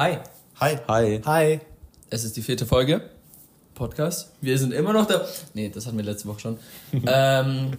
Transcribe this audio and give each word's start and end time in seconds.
Hi. 0.00 0.16
Hi. 0.60 0.78
Hi. 0.88 1.20
Hi. 1.26 1.60
Es 2.08 2.24
ist 2.24 2.34
die 2.34 2.40
vierte 2.40 2.64
Folge. 2.64 3.02
Podcast. 3.74 4.30
Wir 4.40 4.56
sind 4.56 4.72
immer 4.72 4.94
noch 4.94 5.04
da. 5.04 5.26
Nee, 5.52 5.68
das 5.68 5.84
hatten 5.86 5.98
wir 5.98 6.04
letzte 6.06 6.26
Woche 6.26 6.40
schon. 6.40 6.56
ähm, 7.06 7.72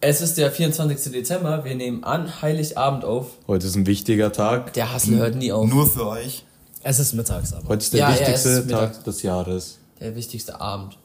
es 0.00 0.20
ist 0.20 0.38
der 0.38 0.52
24. 0.52 1.10
Dezember. 1.12 1.64
Wir 1.64 1.74
nehmen 1.74 2.04
an 2.04 2.40
Heiligabend 2.42 3.04
auf. 3.04 3.26
Heute 3.48 3.66
ist 3.66 3.74
ein 3.74 3.88
wichtiger 3.88 4.30
Tag. 4.30 4.72
Der 4.74 4.92
Hassel 4.92 5.16
hört 5.18 5.34
nie 5.34 5.50
auf. 5.50 5.68
Nur 5.68 5.88
für 5.90 6.06
euch. 6.06 6.44
Es 6.84 7.00
ist 7.00 7.12
mittags 7.12 7.52
aber. 7.52 7.66
Heute 7.70 7.82
ist 7.82 7.92
der 7.92 7.98
Ja, 8.02 8.10
ja, 8.12 8.20
wichtigste 8.20 8.48
ist 8.50 8.66
Mittag. 8.66 8.92
Tag 8.92 9.02
des 9.04 9.22
Jahres. 9.22 9.78
Der 9.98 10.14
wichtigste 10.14 10.60
Abend. 10.60 10.96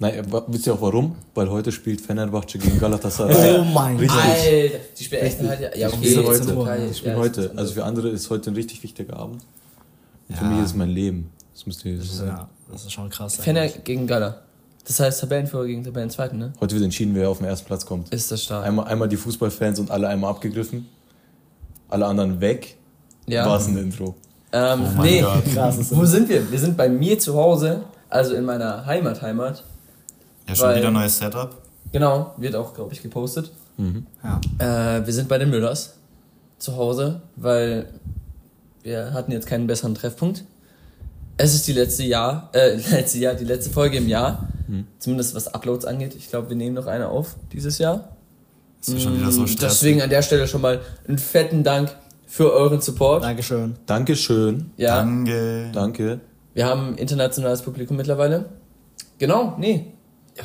Nein, 0.00 0.32
wa- 0.32 0.42
wisst 0.48 0.66
ihr 0.66 0.74
auch 0.74 0.80
warum? 0.80 1.14
Weil 1.32 1.48
heute 1.48 1.70
spielt 1.70 2.00
Fenerbahce 2.00 2.58
gegen 2.58 2.80
Galatasaray. 2.80 3.60
Oh 3.60 3.62
mein 3.62 3.98
Richtig. 3.98 4.20
Alter, 4.20 4.78
die 4.98 5.04
spielen 5.04 5.22
echt 5.22 5.38
halt. 5.38 5.76
Ja, 5.76 5.88
Die 5.90 5.94
okay. 5.94 6.06
spielen 6.08 6.26
jetzt 6.26 6.50
heute. 6.56 6.88
Die 6.88 6.94
spielen 6.94 7.14
ja, 7.14 7.20
heute. 7.20 7.40
ist- 7.42 7.56
Also 7.56 7.74
für 7.74 7.84
andere 7.84 8.08
ist 8.08 8.28
heute 8.30 8.50
ein 8.50 8.54
richtig 8.56 8.82
wichtiger 8.82 9.16
Abend. 9.16 9.42
Und 10.32 10.38
Für 10.38 10.44
Ja. 10.44 10.50
mich 10.50 10.58
ist 10.60 10.70
es 10.70 10.74
mein 10.76 10.88
Leben. 10.90 11.30
Das 11.52 11.66
müsst 11.66 11.84
ihr 11.84 11.98
wissen. 11.98 12.26
Ja, 12.26 12.48
das 12.70 12.82
ist 12.84 12.92
schon 12.92 13.08
krass. 13.10 13.36
Fener 13.36 13.62
eigentlich. 13.62 13.84
gegen 13.84 14.06
Gala. 14.06 14.36
Das 14.86 14.98
heißt 14.98 15.20
Tabellenführer 15.20 15.66
gegen 15.66 15.84
Tabellenzweiten, 15.84 16.38
ne? 16.38 16.52
Heute 16.60 16.74
wird 16.74 16.84
entschieden, 16.84 17.14
wer 17.14 17.28
auf 17.30 17.38
den 17.38 17.46
ersten 17.46 17.66
Platz 17.66 17.86
kommt. 17.86 18.08
Ist 18.12 18.32
das 18.32 18.42
stark. 18.42 18.64
Einmal, 18.66 18.86
einmal 18.88 19.08
die 19.08 19.16
Fußballfans 19.16 19.78
und 19.78 19.90
alle 19.90 20.08
einmal 20.08 20.30
abgegriffen. 20.30 20.88
Alle 21.88 22.06
anderen 22.06 22.40
weg. 22.40 22.76
Ja. 23.26 23.46
War 23.46 23.58
es 23.58 23.68
ein 23.68 23.76
Intro. 23.76 24.16
Ähm, 24.52 24.82
mein 24.96 25.06
nee. 25.06 25.24
Krass 25.54 25.78
ist 25.78 25.96
wo 25.96 26.04
sind 26.04 26.28
wir? 26.28 26.50
Wir 26.50 26.58
sind 26.58 26.76
bei 26.76 26.88
mir 26.88 27.18
zu 27.18 27.34
Hause, 27.34 27.82
also 28.08 28.34
in 28.34 28.44
meiner 28.44 28.84
Heimat, 28.84 29.22
Heimat. 29.22 29.62
Ja, 30.48 30.54
schon 30.56 30.66
Weil- 30.68 30.78
wieder 30.78 30.90
neues 30.90 31.16
Setup. 31.18 31.56
Genau, 31.92 32.34
wird 32.38 32.56
auch, 32.56 32.74
glaube 32.74 32.92
ich, 32.94 33.02
gepostet. 33.02 33.52
Ja. 34.22 34.40
Äh, 34.98 35.06
wir 35.06 35.12
sind 35.12 35.28
bei 35.28 35.38
den 35.38 35.50
Müllers 35.50 35.94
zu 36.58 36.76
Hause, 36.76 37.20
weil 37.36 37.86
wir 38.82 39.12
hatten 39.12 39.32
jetzt 39.32 39.46
keinen 39.46 39.66
besseren 39.66 39.94
Treffpunkt. 39.94 40.44
Es 41.36 41.54
ist 41.54 41.66
die 41.66 41.72
letzte 41.72 42.04
Jahr, 42.04 42.50
äh, 42.52 42.76
letzte 42.90 43.18
Jahr, 43.18 43.34
die 43.34 43.44
letzte 43.44 43.70
Folge 43.70 43.98
im 43.98 44.08
Jahr. 44.08 44.48
Zumindest 44.98 45.34
was 45.34 45.52
Uploads 45.52 45.84
angeht. 45.84 46.14
Ich 46.14 46.30
glaube, 46.30 46.48
wir 46.48 46.56
nehmen 46.56 46.74
noch 46.74 46.86
eine 46.86 47.08
auf 47.08 47.36
dieses 47.52 47.78
Jahr. 47.78 48.16
Ist 48.80 49.02
schon 49.02 49.18
wieder 49.18 49.30
so 49.30 49.46
stressig. 49.46 49.80
Deswegen 49.80 50.02
an 50.02 50.08
der 50.08 50.22
Stelle 50.22 50.48
schon 50.48 50.62
mal 50.62 50.80
einen 51.06 51.18
fetten 51.18 51.62
Dank 51.62 51.94
für 52.26 52.52
euren 52.52 52.80
Support. 52.80 53.22
Dankeschön. 53.22 53.76
Dankeschön. 53.84 54.70
Ja, 54.78 54.96
Danke. 54.96 55.70
Danke. 55.72 56.20
wir 56.54 56.66
haben 56.66 56.88
ein 56.88 56.94
internationales 56.94 57.60
Publikum 57.60 57.96
mittlerweile. 57.98 58.46
Genau, 59.18 59.54
nee. 59.58 59.92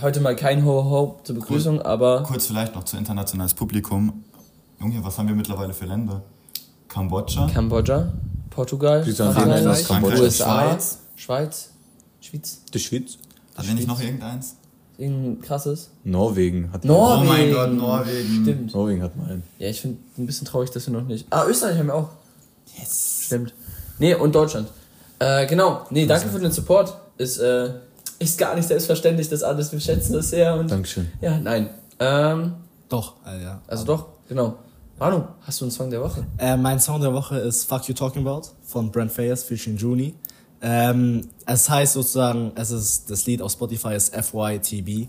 Heute 0.01 0.19
mal 0.19 0.35
kein 0.35 0.65
Ho-Ho 0.65 1.21
zur 1.23 1.35
Begrüßung, 1.35 1.81
aber 1.81 2.23
Kurz 2.23 2.47
vielleicht 2.47 2.75
noch 2.75 2.83
zu 2.83 2.97
internationales 2.97 3.53
Publikum. 3.53 4.25
Junge, 4.81 5.03
was 5.03 5.17
haben 5.17 5.29
wir 5.29 5.35
mittlerweile 5.35 5.73
für 5.73 5.85
Länder? 5.85 6.21
Kambodscha, 6.89 7.47
Kambodscha, 7.53 8.09
Portugal, 8.57 9.03
Frankreich. 9.03 10.19
USA, 10.19 10.71
Schweiz. 10.71 10.97
Schweiz, 11.15 11.69
Schweiz. 12.19 12.61
Die 12.73 12.79
Schweiz. 12.79 13.17
Dann 13.55 13.67
nenne 13.67 13.81
ich 13.81 13.85
noch 13.85 14.01
irgendeins. 14.01 14.55
Irgendein 14.97 15.41
krasses. 15.41 15.91
Norwegen 16.03 16.71
hat 16.73 16.83
Norwegen. 16.83 17.29
Oh 17.29 17.31
mein 17.31 17.53
Gott, 17.53 17.71
Norwegen. 17.71 18.41
Stimmt. 18.41 18.73
Norwegen 18.73 19.03
hat 19.03 19.15
mal 19.15 19.29
einen. 19.29 19.43
Ja, 19.59 19.69
ich 19.69 19.79
finde 19.79 19.99
ein 20.17 20.25
bisschen 20.25 20.47
traurig, 20.47 20.71
dass 20.71 20.87
wir 20.87 20.93
noch 20.93 21.05
nicht. 21.05 21.27
Ah, 21.29 21.45
Österreich 21.45 21.77
haben 21.77 21.85
wir 21.85 21.93
auch. 21.93 22.09
Yes. 22.79 23.19
Stimmt. 23.25 23.53
Nee, 23.99 24.15
und 24.15 24.33
Deutschland. 24.33 24.69
Äh, 25.19 25.45
genau. 25.45 25.85
Nee, 25.91 26.07
danke 26.07 26.27
für 26.27 26.39
den 26.39 26.51
Support. 26.51 26.97
Ist, 27.19 27.37
äh, 27.37 27.69
ist 28.17 28.39
gar 28.39 28.55
nicht 28.55 28.67
selbstverständlich, 28.67 29.29
das 29.29 29.43
alles. 29.43 29.71
Wir 29.71 29.79
schätzen 29.79 30.13
das 30.13 30.31
sehr. 30.31 30.55
Und 30.55 30.71
Dankeschön. 30.71 31.11
Ja, 31.21 31.37
nein. 31.37 31.69
Ähm, 31.99 32.53
Doch, 32.89 33.17
äh, 33.23 33.43
ja. 33.43 33.61
also 33.67 33.85
doch, 33.85 34.07
genau. 34.27 34.55
Manu, 34.99 35.23
hast 35.41 35.61
du 35.61 35.65
einen 35.65 35.71
Song 35.71 35.89
der 35.91 36.01
Woche? 36.01 36.25
Äh, 36.39 36.57
mein 36.57 36.79
Song 36.79 36.99
der 37.01 37.13
Woche 37.13 37.37
ist 37.37 37.65
Fuck 37.65 37.87
You 37.87 37.93
Talking 37.93 38.25
About 38.27 38.47
von 38.63 38.91
Brent 38.91 39.11
Fayers 39.11 39.43
featuring 39.43 39.77
Juni. 39.77 40.15
Ähm, 40.61 41.27
es 41.45 41.69
heißt 41.69 41.93
sozusagen, 41.93 42.51
es 42.55 42.71
ist 42.71 43.09
das 43.09 43.25
Lied 43.27 43.41
auf 43.43 43.51
Spotify 43.51 43.93
ist 43.93 44.15
FYTB. 44.15 45.07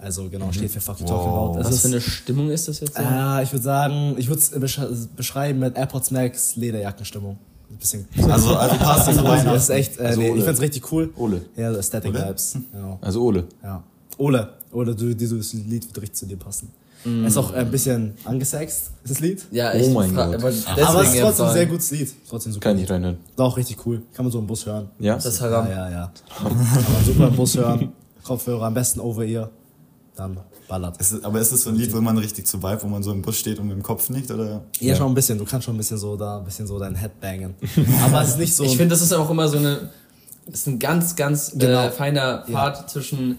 Also 0.00 0.28
genau, 0.28 0.50
steht 0.52 0.70
für 0.72 0.80
Fuck 0.80 1.00
You 1.00 1.06
Talking 1.06 1.30
Wow. 1.30 1.50
About. 1.50 1.60
Es 1.60 1.66
Was 1.66 1.74
ist, 1.74 1.80
für 1.82 1.88
eine 1.88 2.00
Stimmung 2.00 2.50
ist 2.50 2.66
das 2.66 2.80
jetzt? 2.80 2.98
äh, 2.98 3.42
ich 3.44 3.52
würde 3.52 3.62
sagen, 3.62 4.14
ich 4.18 4.28
würde 4.28 4.40
es 4.40 4.50
besch 4.50 4.80
beschreiben 5.16 5.60
mit 5.60 5.76
AirPods 5.76 6.10
Max 6.10 6.56
Lederjackenstimmung. 6.56 7.38
Ein 7.70 7.76
bisschen. 7.76 8.08
Also, 8.28 8.56
also 8.56 8.76
passt 8.78 9.08
das 9.08 9.16
zu 9.18 9.22
Das 9.22 9.62
ist 9.64 9.70
echt, 9.70 9.98
äh, 10.00 10.06
Also 10.06 10.20
nee, 10.20 10.30
Ole. 10.30 10.38
ich 10.40 10.44
find's 10.44 10.60
richtig 10.60 10.92
cool. 10.92 11.10
Ole. 11.16 11.42
Ja, 11.56 11.70
so 11.72 11.78
Aesthetic 11.78 12.10
Ole? 12.12 12.26
Vibes. 12.26 12.56
Genau. 12.72 12.98
Also 13.00 13.22
Ole. 13.22 13.44
Ja. 13.62 13.84
Ole, 14.16 14.48
Ole, 14.72 14.96
du, 14.96 15.14
dieses 15.14 15.52
Lied 15.52 15.86
wird 15.86 15.96
richtig 16.02 16.14
zu 16.16 16.26
dir 16.26 16.36
passen. 16.38 16.70
Es 17.04 17.32
ist 17.32 17.36
auch 17.38 17.52
ein 17.52 17.70
bisschen 17.70 18.14
angesext, 18.24 18.90
das 19.06 19.20
Lied. 19.20 19.46
ja, 19.50 19.72
Oh 19.72 19.76
ich 19.78 19.88
mein 19.94 20.12
fra- 20.12 20.26
Gott. 20.26 20.34
aber 20.36 20.48
Aber 20.88 21.02
es 21.02 21.14
ist 21.14 21.20
trotzdem 21.20 21.46
ein 21.46 21.52
sehr 21.52 21.66
gutes 21.66 21.90
Lied. 21.92 22.12
Trotzdem 22.28 22.52
super. 22.52 22.68
Kann 22.68 22.78
ich 22.78 22.90
reinhören. 22.90 23.18
War 23.36 23.46
auch 23.46 23.56
richtig 23.56 23.84
cool. 23.86 24.02
Kann 24.12 24.24
man 24.24 24.32
so 24.32 24.38
im 24.40 24.46
Bus 24.46 24.66
hören. 24.66 24.90
Ja? 24.98 25.14
Das 25.14 25.26
ist 25.26 25.40
Haram. 25.40 25.66
Ja, 25.68 25.88
ja, 25.88 25.90
ja. 25.90 26.12
Kann 26.42 26.56
man 26.56 27.04
super 27.04 27.28
im 27.28 27.36
Bus 27.36 27.56
hören. 27.56 27.92
Kopfhörer 28.24 28.64
am 28.64 28.74
besten 28.74 29.00
over 29.00 29.24
ear. 29.24 29.48
Dann 30.16 30.38
ballert. 30.66 30.96
Es 30.98 31.12
ist, 31.12 31.24
aber 31.24 31.40
ist 31.40 31.52
es 31.52 31.62
so 31.62 31.70
ein 31.70 31.76
Lied, 31.76 31.94
wo 31.94 32.00
man 32.00 32.18
richtig 32.18 32.46
zu 32.46 32.60
vibe, 32.62 32.82
wo 32.82 32.88
man 32.88 33.02
so 33.02 33.12
im 33.12 33.22
Bus 33.22 33.36
steht 33.38 33.58
und 33.60 33.68
mit 33.68 33.76
dem 33.76 33.82
Kopf 33.84 34.10
nickt? 34.10 34.30
Oder? 34.32 34.62
Ja, 34.80 34.96
schon 34.96 35.06
ein 35.10 35.14
bisschen. 35.14 35.38
Du 35.38 35.44
kannst 35.44 35.64
schon 35.66 35.74
ein 35.76 35.78
bisschen 35.78 35.96
so 35.98 36.16
da, 36.16 36.38
ein 36.38 36.44
bisschen 36.44 36.66
so 36.66 36.78
dein 36.78 36.96
Head 36.96 37.20
bangen. 37.20 37.54
Aber 38.04 38.22
es 38.22 38.30
ist 38.30 38.38
nicht 38.38 38.54
so. 38.54 38.64
Ich 38.64 38.76
finde, 38.76 38.88
das 38.88 39.00
ist 39.02 39.12
auch 39.12 39.30
immer 39.30 39.46
so 39.48 39.56
eine. 39.58 39.90
Das 40.46 40.60
ist 40.60 40.66
ein 40.66 40.78
ganz, 40.78 41.14
ganz 41.14 41.52
Genau. 41.56 41.84
äh, 41.86 41.90
feiner 41.90 42.38
Part 42.50 42.90
zwischen. 42.90 43.38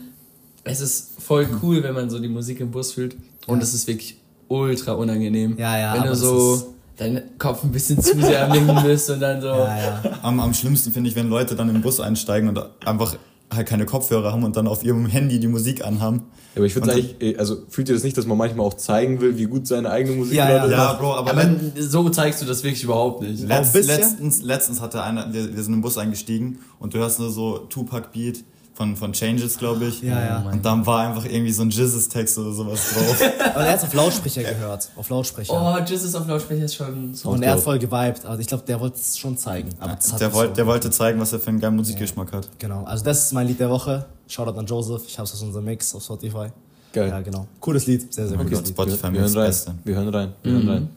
Es 0.64 0.81
ist 0.81 1.22
voll 1.22 1.47
cool, 1.62 1.84
wenn 1.84 1.94
man 1.94 2.09
so 2.09 2.20
die 2.20 2.28
Musik 2.28 2.59
im 2.59 2.72
Bus 2.72 2.94
fühlt. 2.94 3.16
Und 3.47 3.58
Ja. 3.58 3.64
es 3.64 3.74
ist 3.74 3.88
wirklich 3.88 4.18
ultra 4.47 4.94
unangenehm. 4.94 5.58
Ja, 5.58 5.78
ja, 5.78 5.94
Wenn 5.96 6.03
du 6.09 6.16
so 6.16 6.74
deinen 6.97 7.38
Kopf 7.38 7.64
ein 7.64 7.72
bisschen 7.72 8.02
zu 8.02 8.20
sehr 8.22 8.46
am 8.46 8.52
Linken 8.52 8.84
bist 8.84 9.09
und 9.09 9.20
dann 9.22 9.42
so. 9.42 9.47
ja, 9.47 9.78
ja. 9.78 10.20
Am, 10.22 10.40
am 10.40 10.53
schlimmsten 10.53 10.92
finde 10.92 11.09
ich, 11.09 11.16
wenn 11.16 11.30
Leute 11.30 11.56
dann 11.56 11.70
im 11.70 11.81
Bus 11.81 12.00
einsteigen 12.00 12.50
und 12.50 12.59
einfach 12.86 13.16
halt 13.52 13.68
keine 13.68 13.86
Kopfhörer 13.86 14.31
haben 14.31 14.44
und 14.44 14.56
dann 14.58 14.68
auf 14.68 14.84
ihrem 14.84 15.06
Handy 15.08 15.40
die 15.40 15.47
Musik 15.47 15.84
anhaben. 15.86 16.24
Aber 16.56 16.66
ich 16.66 16.76
Und 16.76 16.90
eigentlich, 16.90 17.16
eh, 17.22 17.38
also 17.38 17.58
fühlt 17.70 17.88
ihr 17.90 17.96
das 17.96 18.03
nicht, 18.03 18.18
dass 18.18 18.26
man 18.28 18.38
manchmal 18.38 18.66
auch 18.66 18.74
zeigen 18.76 19.22
will, 19.22 19.38
wie 19.38 19.46
gut 19.46 19.66
seine 19.66 19.90
eigene 19.90 20.18
Musik 20.18 20.36
Ja, 20.36 20.68
Ja, 20.68 20.91
ist? 20.91 21.00
Bro, 21.00 21.14
aber, 21.16 21.31
Aber 21.31 21.50
so 21.80 22.09
zeigst 22.09 22.41
du 22.41 22.46
das 22.46 22.64
wirklich 22.64 22.84
überhaupt 22.84 23.24
nicht. 23.24 23.47
Letzt, 23.47 23.74
letztens, 23.76 24.41
letztens 24.44 24.81
hatte 24.81 25.02
einer, 25.02 25.34
wir, 25.34 25.56
wir 25.56 25.64
sind 25.64 25.74
im 25.74 25.81
Bus 25.81 25.97
eingestiegen 25.97 26.59
und 26.80 26.94
du 26.94 26.97
hörst 27.00 27.20
nur 27.20 27.31
so 27.31 27.59
Tupac-Beat 27.70 28.44
von, 28.79 28.95
von 28.95 29.12
Changes, 29.12 29.57
glaube 29.57 29.88
ich. 29.88 30.01
Ja, 30.01 30.23
ja. 30.23 30.50
Und 30.50 30.63
dann 30.63 30.85
war 30.85 31.06
einfach 31.06 31.25
irgendwie 31.25 31.51
so 31.51 31.63
ein 31.63 31.69
Jizzes-Text 31.69 32.38
oder 32.38 32.53
sowas 32.53 32.94
drauf. 32.94 33.22
Aber 33.53 33.66
er 33.66 33.73
hat 33.73 33.84
auf 33.84 33.94
Lautsprecher 33.94 34.41
gehört. 34.41 34.90
Auf 34.95 35.09
Lautsprecher. 35.09 35.53
Oh, 35.53 35.78
Jesus 35.85 36.16
auf 36.16 36.25
Lautsprecher 36.25 36.63
ist 36.63 36.75
schon 36.75 37.13
so. 37.13 37.31
und 37.31 37.44
er 37.44 37.51
hat 37.51 37.59
voll 37.59 37.78
geweibt. 37.78 38.25
Also 38.25 38.40
ich 38.40 38.47
glaube, 38.47 38.63
der 38.66 38.79
wollte 38.79 38.95
es 38.95 39.17
schon 39.17 39.38
zeigen. 39.38 39.67
Aber 39.81 39.91
hat 39.91 40.22
der, 40.22 40.31
wollte, 40.31 40.51
so. 40.51 40.56
der 40.56 40.66
wollte 40.66 40.91
zeigen, 40.91 41.19
was 41.19 41.34
er 41.34 41.41
für 41.41 41.50
einen 41.50 41.59
geilen 41.59 41.75
Musikgeschmack 41.75 42.31
hat. 42.31 42.47
Genau. 42.57 42.85
Also 42.85 43.03
das 43.03 43.25
ist 43.25 43.34
mein 43.34 43.47
Lied 43.47 43.59
der 43.59 43.69
Woche. 43.69 44.06
Shoutout 44.29 44.57
an 44.57 44.66
Joseph. 44.66 45.03
Ich 45.06 45.17
habe 45.17 45.28
es 45.28 45.34
aus 45.34 45.41
unserem 45.41 45.66
Mix 45.66 45.94
auf 45.94 46.01
Spotify. 46.01 46.47
Geil. 46.94 47.09
Ja, 47.09 47.19
genau. 47.19 47.47
Cooles 47.59 47.85
Lied. 47.85 48.13
Sehr, 48.13 48.29
sehr 48.29 48.38
Okay. 48.40 48.47
cooles 48.47 48.61
Lied. 48.61 48.69
Spotify 48.69 49.11
wir, 49.11 49.19
hören 49.19 49.34
rein. 49.34 49.47
Beste. 49.47 49.75
Wir 49.84 49.96
hören 49.96 50.07
rein. 50.07 50.34
Wir 50.41 50.53
hören 50.53 50.69
rein. 50.69 50.88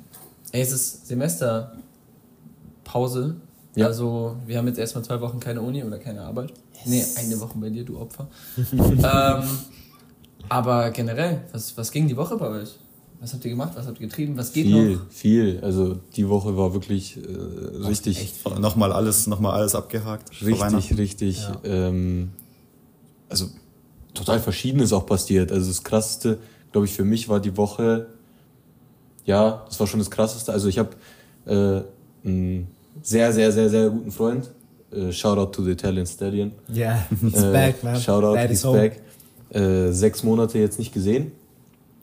Ey, 0.52 0.62
es 0.62 0.70
ist 0.70 1.08
Semesterpause. 1.08 3.34
Ja. 3.74 3.86
Also, 3.86 4.36
wir 4.46 4.58
haben 4.58 4.68
jetzt 4.68 4.78
erstmal 4.78 5.02
zwei 5.02 5.20
Wochen 5.20 5.40
keine 5.40 5.62
Uni 5.62 5.82
oder 5.82 5.98
keine 5.98 6.20
Arbeit. 6.20 6.52
Nee, 6.86 7.04
eine 7.16 7.40
Woche 7.40 7.58
bei 7.58 7.70
dir, 7.70 7.84
du 7.84 7.98
Opfer. 7.98 8.28
ähm, 8.72 9.48
aber 10.48 10.90
generell, 10.90 11.42
was, 11.52 11.76
was 11.76 11.90
ging 11.90 12.08
die 12.08 12.16
Woche 12.16 12.36
bei 12.36 12.48
euch? 12.48 12.78
Was 13.20 13.32
habt 13.32 13.44
ihr 13.44 13.52
gemacht? 13.52 13.72
Was 13.76 13.86
habt 13.86 14.00
ihr 14.00 14.08
getrieben? 14.08 14.36
Was 14.36 14.52
geht 14.52 14.66
Viel, 14.66 14.96
noch? 14.96 15.06
viel. 15.08 15.60
Also 15.62 16.00
die 16.16 16.28
Woche 16.28 16.56
war 16.56 16.74
wirklich 16.74 17.16
äh, 17.16 17.86
richtig, 17.86 18.34
Nochmal 18.58 18.92
alles, 18.92 19.28
nochmal 19.28 19.52
alles 19.52 19.76
abgehakt. 19.76 20.30
richtig, 20.42 20.98
richtig. 20.98 21.48
Ähm, 21.62 22.32
also 23.28 23.46
total 24.12 24.40
Verschiedenes 24.40 24.92
auch 24.92 25.06
passiert. 25.06 25.52
Also 25.52 25.68
das 25.68 25.84
Krasseste, 25.84 26.38
glaube 26.72 26.86
ich, 26.86 26.92
für 26.92 27.04
mich 27.04 27.28
war 27.28 27.38
die 27.38 27.56
Woche, 27.56 28.08
ja, 29.24 29.64
das 29.68 29.78
war 29.78 29.86
schon 29.86 30.00
das 30.00 30.10
Krasseste. 30.10 30.52
Also 30.52 30.66
ich 30.66 30.78
habe 30.78 30.90
äh, 31.46 31.82
einen 32.28 32.66
sehr, 33.02 33.32
sehr, 33.32 33.52
sehr, 33.52 33.70
sehr 33.70 33.88
guten 33.88 34.10
Freund. 34.10 34.50
Äh, 34.94 35.12
Shoutout 35.12 35.52
to 35.52 35.64
the 35.64 35.70
Italian 35.72 36.06
Stallion. 36.06 36.52
Yeah, 36.74 37.06
he's 37.20 37.42
Äh, 37.42 37.52
back, 37.52 37.82
man. 37.84 37.96
Shoutout, 38.00 38.34
Daddy's 38.36 38.62
he's 38.62 38.72
back. 38.72 39.00
Äh, 39.50 39.92
sechs 39.92 40.22
Monate 40.22 40.58
jetzt 40.58 40.78
nicht 40.78 40.92
gesehen. 40.92 41.32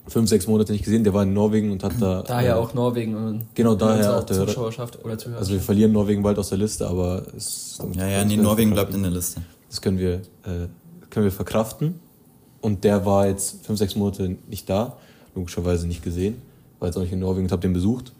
Fünf, 0.06 0.28
sechs 0.28 0.46
Monate 0.48 0.72
nicht 0.72 0.84
gesehen. 0.84 1.04
Der 1.04 1.14
war 1.14 1.22
in 1.22 1.32
Norwegen 1.32 1.70
und 1.70 1.84
hat 1.84 1.92
da. 2.00 2.22
Daher 2.26 2.54
äh, 2.54 2.58
auch 2.58 2.74
Norwegen 2.74 3.14
und 3.14 3.46
Genau, 3.54 3.74
daher 3.74 4.18
auch 4.18 4.24
der- 4.24 4.46
Zuschauerschaft 4.46 5.04
oder 5.04 5.16
Zuhörer. 5.18 5.38
Also 5.38 5.52
wir 5.52 5.60
verlieren 5.60 5.92
Norwegen 5.92 6.22
bald 6.22 6.38
aus 6.38 6.48
der 6.48 6.58
Liste, 6.58 6.86
aber 6.88 7.22
es, 7.36 7.78
Ja, 7.96 8.06
ja, 8.08 8.24
nee, 8.24 8.36
Norwegen 8.36 8.72
bleibt 8.72 8.94
in 8.94 9.02
der 9.02 9.12
Liste. 9.12 9.40
Das 9.68 9.80
können 9.80 9.98
wir, 9.98 10.14
äh, 10.14 10.66
können 11.10 11.24
wir 11.24 11.32
verkraften. 11.32 12.00
Und 12.60 12.82
der 12.84 13.06
war 13.06 13.28
jetzt 13.28 13.64
fünf, 13.64 13.78
sechs 13.78 13.94
Monate 13.94 14.36
nicht 14.48 14.68
da, 14.68 14.96
logischerweise 15.34 15.86
nicht 15.86 16.02
gesehen, 16.02 16.42
war 16.78 16.88
jetzt 16.88 16.96
auch 16.96 17.02
nicht 17.02 17.12
in 17.12 17.20
Norwegen 17.20 17.46
und 17.46 17.52
habe 17.52 17.62
den 17.62 17.72
besucht. 17.72 18.12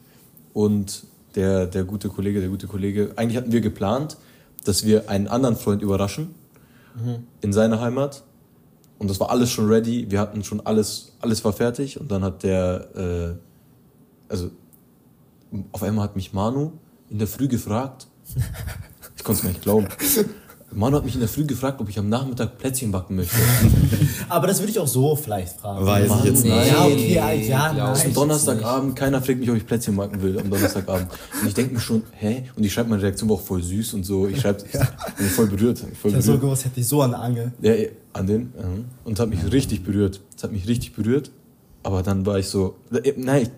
Und 0.55 1.03
der, 1.35 1.67
der 1.67 1.85
gute 1.85 2.09
Kollege, 2.09 2.41
der 2.41 2.49
gute 2.49 2.67
Kollege, 2.67 3.13
eigentlich 3.17 3.37
hatten 3.37 3.53
wir 3.53 3.61
geplant, 3.61 4.17
dass 4.65 4.85
wir 4.85 5.09
einen 5.09 5.29
anderen 5.29 5.57
Freund 5.57 5.83
überraschen 5.83 6.35
in 7.41 7.53
seiner 7.53 7.81
Heimat. 7.81 8.25
Und 8.99 9.09
das 9.09 9.19
war 9.21 9.31
alles 9.31 9.51
schon 9.51 9.69
ready, 9.69 10.11
wir 10.11 10.21
hatten 10.21 10.45
schon 10.45 10.61
alles, 10.67 11.13
alles 11.21 11.45
war 11.45 11.53
fertig. 11.53 11.99
Und 11.99 12.11
dann 12.11 12.23
hat 12.23 12.43
der, 12.43 12.89
äh, 12.95 13.35
also 14.29 14.51
auf 15.73 15.83
einmal 15.83 16.05
hat 16.05 16.17
mich 16.17 16.33
Manu 16.33 16.73
in 17.09 17.19
der 17.19 17.27
Früh 17.27 17.49
gefragt, 17.49 18.07
ich 19.17 19.25
konnte 19.25 19.39
es 19.39 19.43
gar 19.43 19.49
nicht 19.49 19.63
glauben. 19.63 19.89
Manu 20.73 20.97
hat 20.97 21.05
mich 21.05 21.15
in 21.15 21.21
der 21.21 21.29
Früh 21.29 21.45
gefragt, 21.45 21.81
ob 21.81 21.89
ich 21.89 21.99
am 21.99 22.09
Nachmittag 22.09 22.59
Plätzchen 22.59 22.93
backen 22.93 23.17
möchte. 23.17 23.37
Aber 24.29 24.47
das 24.47 24.61
würde 24.61 24.71
ich 24.71 24.79
auch 24.79 24.87
so 24.87 25.17
vielleicht 25.17 25.59
fragen. 25.59 25.85
Weiß 25.85 26.11
ich 26.19 26.25
jetzt 26.25 26.45
nee. 26.45 26.55
nicht. 26.55 26.71
Ja, 26.71 26.85
okay, 26.85 27.15
ja, 27.15 27.33
ja, 27.33 27.73
nein. 27.73 27.93
Es 27.93 27.99
ist 28.01 28.07
ein 28.07 28.15
Donnerstagabend, 28.15 28.95
keiner 28.95 29.21
fragt 29.21 29.41
mich, 29.41 29.51
ob 29.51 29.57
ich 29.57 29.67
Plätzchen 29.67 29.97
backen 29.97 30.23
will 30.23 30.39
am 30.39 30.49
Donnerstagabend. 30.49 31.09
Und 31.41 31.49
ich 31.49 31.55
denke 31.55 31.75
mir 31.75 31.81
schon, 31.81 32.03
hä? 32.13 32.45
Und 32.57 32.65
ich 32.65 32.73
schreibe 32.73 32.91
meine 32.91 33.03
Reaktion 33.03 33.29
war 33.29 33.37
auch 33.37 33.41
voll 33.41 33.63
süß 33.63 33.95
und 33.95 34.05
so. 34.05 34.29
Ich 34.29 34.41
schreibe, 34.41 34.63
bin 35.19 35.27
voll 35.27 35.47
berührt. 35.47 35.79
Voll 36.01 36.11
Ich 36.11 36.17
hab 36.17 36.23
so 36.23 36.33
berührt. 36.33 36.43
gewusst, 36.43 36.65
hätte 36.67 36.79
ich 36.81 36.87
so 36.87 37.03
an 37.03 37.11
der 37.11 37.21
Angel. 37.21 37.53
Ja, 37.61 37.75
ja, 37.75 37.89
an 38.13 38.27
den. 38.27 38.53
Und 39.05 39.15
es 39.15 39.21
hat 39.21 39.29
mich 39.29 39.41
richtig 39.53 39.83
berührt. 39.83 40.21
Es 40.37 40.45
hat 40.45 40.53
mich 40.53 40.69
richtig 40.69 40.95
berührt. 40.95 41.31
Aber 41.83 42.03
dann 42.03 42.27
war 42.27 42.39
ich 42.39 42.47
so, 42.47 42.77
äh, 42.93 43.15
nein, 43.17 43.49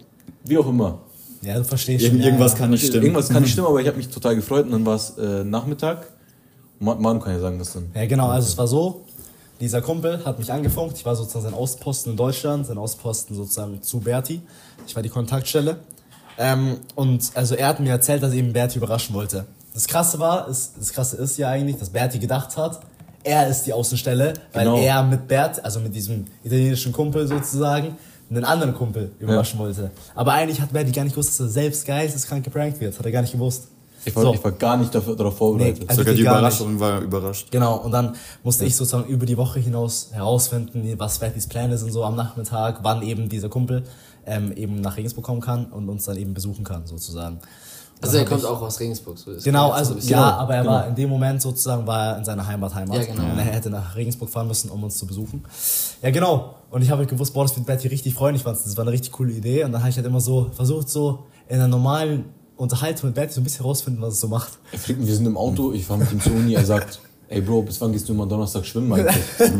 wie 0.44 0.56
auch 0.56 0.68
immer. 0.68 1.00
Ja, 1.42 1.58
du 1.58 1.64
verstehst 1.64 2.04
Irgend, 2.04 2.20
schon. 2.20 2.26
irgendwas 2.26 2.52
ja, 2.52 2.58
kann 2.58 2.70
nicht 2.70 2.86
stimmen. 2.86 3.02
Irgendwas 3.02 3.28
kann 3.28 3.42
nicht 3.42 3.52
stimmen, 3.52 3.66
aber 3.66 3.80
ich 3.80 3.88
habe 3.88 3.96
mich 3.96 4.08
total 4.08 4.36
gefreut. 4.36 4.64
Und 4.66 4.72
dann 4.72 4.86
war 4.86 4.94
es 4.94 5.10
äh, 5.18 5.44
Nachmittag. 5.44 6.06
Ma- 6.82 6.94
Manu 6.96 7.20
kann 7.20 7.32
ja 7.34 7.40
sagen, 7.40 7.58
dass 7.58 7.72
dann. 7.72 7.90
Ja, 7.94 8.06
genau, 8.06 8.28
also 8.28 8.48
es 8.48 8.58
war 8.58 8.66
so, 8.66 9.02
dieser 9.60 9.80
Kumpel 9.82 10.24
hat 10.24 10.38
mich 10.38 10.50
angefunkt, 10.52 10.96
ich 10.98 11.04
war 11.06 11.14
sozusagen 11.16 11.44
sein 11.44 11.54
Außenposten 11.54 12.12
in 12.12 12.16
Deutschland, 12.16 12.66
sein 12.66 12.78
Außenposten 12.78 13.36
sozusagen 13.36 13.80
zu 13.82 14.00
Berti. 14.00 14.42
Ich 14.86 14.94
war 14.96 15.02
die 15.02 15.08
Kontaktstelle. 15.08 15.76
Ähm, 16.38 16.78
und 16.94 17.30
also 17.34 17.54
er 17.54 17.68
hat 17.68 17.78
mir 17.80 17.90
erzählt, 17.90 18.22
dass 18.22 18.32
er 18.32 18.38
eben 18.38 18.52
Berti 18.52 18.78
überraschen 18.78 19.14
wollte. 19.14 19.44
Das 19.74 19.86
Krasse 19.86 20.18
war, 20.18 20.48
ist, 20.48 20.72
das 20.78 20.92
Krasse 20.92 21.16
ist 21.18 21.38
ja 21.38 21.48
eigentlich, 21.48 21.76
dass 21.78 21.90
Berti 21.90 22.18
gedacht 22.18 22.56
hat, 22.56 22.80
er 23.24 23.46
ist 23.48 23.62
die 23.64 23.72
Außenstelle, 23.72 24.34
weil 24.52 24.64
Genau. 24.64 24.78
er 24.78 25.02
mit 25.04 25.28
Bert, 25.28 25.64
also 25.64 25.78
mit 25.78 25.94
diesem 25.94 26.26
italienischen 26.42 26.92
Kumpel 26.92 27.28
sozusagen, 27.28 27.96
einen 28.30 28.44
anderen 28.44 28.74
Kumpel 28.74 29.12
überraschen 29.20 29.58
wollte. 29.58 29.90
Aber 30.14 30.32
eigentlich 30.32 30.60
hat 30.60 30.72
Berti 30.72 30.90
gar 30.90 31.04
nicht 31.04 31.12
gewusst, 31.12 31.38
dass 31.38 31.40
er 31.46 31.48
selbst 31.50 31.84
geisteskrank 31.86 32.42
geprankt 32.42 32.80
wird. 32.80 32.98
Hat 32.98 33.04
er 33.04 33.12
gar 33.12 33.20
nicht 33.22 33.32
gewusst. 33.32 33.68
Ich 34.04 34.14
war, 34.16 34.22
So. 34.24 34.34
ich 34.34 34.42
war 34.42 34.52
gar 34.52 34.76
nicht 34.76 34.94
dafür, 34.94 35.14
darauf 35.16 35.36
vorbereitet. 35.36 35.80
Nee, 35.82 35.86
also 35.88 36.00
Sogar 36.02 36.14
die 36.14 36.22
gar 36.22 36.32
nicht. 36.32 36.38
Überraschung 36.58 36.80
war 36.80 37.00
überrascht. 37.00 37.50
Genau, 37.50 37.76
und 37.78 37.92
dann 37.92 38.14
musste 38.42 38.64
ich 38.64 38.74
sozusagen 38.74 39.04
über 39.08 39.26
die 39.26 39.36
Woche 39.36 39.60
hinaus 39.60 40.08
herausfinden, 40.12 40.94
was 40.98 41.18
Bertis 41.18 41.46
Pläne 41.46 41.78
sind 41.78 41.92
so 41.92 42.02
am 42.04 42.16
Nachmittag, 42.16 42.80
wann 42.82 43.02
eben 43.02 43.28
dieser 43.28 43.48
Kumpel 43.48 43.84
ähm, 44.26 44.52
eben 44.52 44.80
nach 44.80 44.96
Regensburg 44.96 45.24
kommen 45.24 45.40
kann 45.40 45.66
und 45.66 45.88
uns 45.88 46.04
dann 46.04 46.16
eben 46.16 46.34
besuchen 46.34 46.64
kann 46.64 46.86
sozusagen. 46.86 47.38
Also 48.00 48.16
er 48.18 48.24
kommt 48.24 48.40
ich- 48.40 48.46
auch 48.46 48.60
aus 48.60 48.80
Regensburg. 48.80 49.16
So 49.16 49.30
ist 49.30 49.44
Genau, 49.44 49.70
also 49.70 49.94
ja, 50.00 50.36
aber 50.36 50.54
er 50.56 50.62
genau. 50.62 50.74
war 50.74 50.86
in 50.88 50.94
dem 50.96 51.08
Moment 51.08 51.40
sozusagen 51.40 51.86
war 51.86 52.06
er 52.14 52.18
in 52.18 52.24
seiner 52.24 52.44
Heimat 52.44 52.74
Heimat 52.74 52.96
Ja, 52.98 53.04
genau. 53.04 53.22
und 53.30 53.38
er 53.38 53.44
hätte 53.44 53.70
nach 53.70 53.94
Regensburg 53.94 54.28
fahren 54.28 54.48
müssen, 54.48 54.70
um 54.70 54.82
uns 54.82 54.98
zu 54.98 55.06
besuchen. 55.06 55.44
Ja, 56.02 56.10
genau. 56.10 56.56
Und 56.70 56.82
ich 56.82 56.90
habe 56.90 56.98
halt 57.00 57.10
gewusst, 57.10 57.32
boah, 57.32 57.44
das 57.44 57.54
wird 57.54 57.64
Betty 57.66 57.86
richtig 57.86 58.14
freuen. 58.14 58.34
Ich 58.34 58.42
fand 58.42 58.56
das 58.56 58.76
war 58.76 58.82
eine 58.82 58.90
richtig 58.90 59.12
coole 59.12 59.30
Idee 59.32 59.62
und 59.62 59.70
dann 59.70 59.82
habe 59.82 59.90
ich 59.90 59.96
halt 59.96 60.06
immer 60.06 60.20
so 60.20 60.50
versucht 60.52 60.88
so 60.88 61.20
in 61.48 61.56
einer 61.56 61.68
normalen 61.68 62.24
Unterhaltung 62.56 63.08
mit 63.08 63.14
Betty 63.14 63.32
so 63.34 63.40
ein 63.40 63.44
bisschen 63.44 63.64
herausfinden, 63.64 64.00
was 64.02 64.14
es 64.14 64.20
so 64.20 64.28
macht. 64.28 64.58
Er 64.72 64.78
wir 65.06 65.14
sind 65.14 65.26
im 65.26 65.36
Auto, 65.36 65.72
ich 65.72 65.86
fahre 65.86 66.00
mit 66.00 66.22
zur 66.22 66.32
Uni, 66.32 66.54
er 66.54 66.64
sagt, 66.64 67.00
ey 67.32 67.40
Bro, 67.40 67.62
bis 67.62 67.80
wann 67.80 67.92
gehst 67.92 68.08
du 68.08 68.12
immer 68.12 68.26
Donnerstag 68.26 68.64
schwimmen 68.66 68.92
eigentlich? 68.92 69.16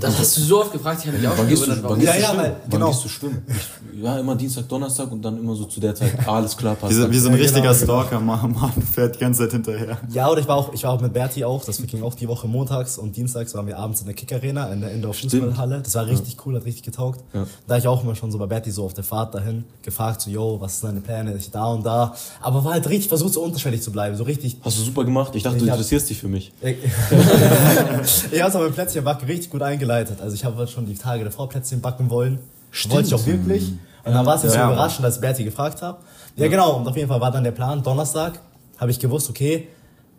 Das 0.00 0.18
hast 0.18 0.36
du 0.36 0.40
so 0.40 0.60
oft 0.60 0.72
gefragt, 0.72 1.00
ich 1.02 1.06
habe 1.08 1.18
mich 1.18 1.28
auch 1.28 1.36
Wann 1.38 1.48
gehst 1.48 1.66
du, 1.66 1.70
wann 1.70 1.82
warum. 1.82 1.98
gehst 2.00 2.08
Ja, 2.08 2.14
du 2.16 2.20
ja, 2.22 2.28
schwimmen? 2.28 2.42
weil- 2.42 2.56
Wann 2.62 2.70
genau. 2.70 2.88
gehst 2.90 3.04
du 3.04 3.08
schwimmen? 3.08 3.42
Ich, 3.48 4.02
ja, 4.02 4.18
immer 4.18 4.34
Dienstag, 4.34 4.68
Donnerstag 4.68 5.12
und 5.12 5.22
dann 5.22 5.38
immer 5.38 5.54
so 5.54 5.64
zu 5.66 5.78
der 5.80 5.94
Zeit, 5.94 6.12
ah, 6.26 6.36
alles 6.36 6.56
klar, 6.56 6.74
passt. 6.74 6.92
Wie 6.92 6.96
so, 7.00 7.10
wie 7.10 7.18
so 7.18 7.28
ein 7.28 7.32
Ja, 7.38 7.46
genau, 7.46 7.58
richtiger 7.70 7.74
genau. 7.86 8.02
Stalker, 8.02 8.20
Mann, 8.20 8.52
Mann 8.52 8.72
fährt 8.82 9.14
die 9.16 9.20
ganze 9.20 9.42
Zeit 9.44 9.52
hinterher. 9.52 9.98
Ja, 10.10 10.28
oder 10.30 10.40
ich 10.40 10.48
war 10.48 10.56
auch, 10.56 10.72
ich 10.72 10.82
war 10.84 10.92
auch 10.92 11.00
mit 11.00 11.12
Berti 11.12 11.44
auch, 11.44 11.64
das 11.64 11.80
ging 11.86 12.02
auch 12.02 12.14
die 12.14 12.26
Woche 12.28 12.48
montags 12.48 12.98
und 12.98 13.16
dienstags 13.16 13.54
waren 13.54 13.66
wir 13.66 13.78
abends 13.78 14.00
in 14.00 14.06
der 14.06 14.14
Kick-Arena, 14.14 14.72
in 14.72 14.80
der 14.80 14.90
Indoor-Fußballhalle. 14.92 15.80
Das 15.82 15.94
war 15.94 16.06
richtig 16.06 16.36
cool, 16.46 16.56
hat 16.56 16.64
richtig 16.64 16.82
getaugt. 16.82 17.20
Ja. 17.32 17.46
Da 17.68 17.74
hab 17.74 17.80
ich 17.80 17.86
auch 17.88 18.02
immer 18.02 18.14
schon 18.16 18.32
so 18.32 18.38
bei 18.38 18.46
Berti 18.46 18.70
so 18.70 18.84
auf 18.84 18.94
der 18.94 19.04
Fahrt 19.04 19.34
dahin 19.34 19.64
gefragt, 19.82 20.22
so, 20.22 20.30
yo, 20.30 20.56
was 20.60 20.80
sind 20.80 20.88
deine 20.88 21.00
Pläne, 21.00 21.36
ich 21.36 21.50
da 21.50 21.66
und 21.66 21.84
da. 21.86 22.14
Aber 22.40 22.64
war 22.64 22.72
halt 22.72 22.88
richtig 22.88 23.08
versucht, 23.08 23.34
so 23.34 23.42
unterschwellig 23.42 23.82
zu 23.82 23.92
bleiben, 23.92 24.16
so 24.16 24.24
richtig. 24.24 24.56
Hast 24.62 24.78
du 24.78 24.82
super 24.82 25.04
gemacht, 25.04 25.32
ich 25.34 25.42
dachte, 25.42 25.58
du 25.58 25.64
Ich 25.64 25.70
hab- 25.70 25.76
interessierst 25.76 26.08
dich 26.10 26.18
für 26.18 26.28
mich. 26.28 26.52
Ich, 28.04 28.32
ich 28.32 28.42
hab's 28.42 28.54
aber 28.56 28.64
mit 28.66 28.74
Plätzchenbacken 28.74 29.26
richtig 29.28 29.50
gut 29.50 29.62
eingeleitet. 29.62 30.20
Also 30.20 30.34
ich 30.34 30.44
habe 30.44 30.66
schon 30.66 30.86
die 30.86 30.94
Tage 30.96 31.24
davor 31.24 31.48
Plätzchen 31.48 31.80
backen 31.80 32.10
wollen. 32.10 32.40
Wollte 32.88 33.08
ich 33.08 33.14
auch 33.14 33.26
wirklich. 33.26 33.72
Und 34.04 34.12
dann 34.14 34.26
war 34.26 34.34
es 34.36 34.42
so 34.42 34.48
Ja. 34.48 34.66
überraschend, 34.72 35.04
als 35.04 35.16
ich 35.16 35.20
Berti 35.20 35.44
gefragt 35.44 35.82
habe. 35.82 35.98
Ja, 36.36 36.48
genau. 36.48 36.76
Und 36.78 36.88
auf 36.88 36.96
jeden 36.96 37.08
Fall 37.08 37.20
war 37.20 37.30
dann 37.30 37.44
der 37.44 37.52
Plan, 37.52 37.82
Donnerstag 37.82 38.40
habe 38.78 38.90
ich 38.90 38.98
gewusst, 38.98 39.30
okay, 39.30 39.68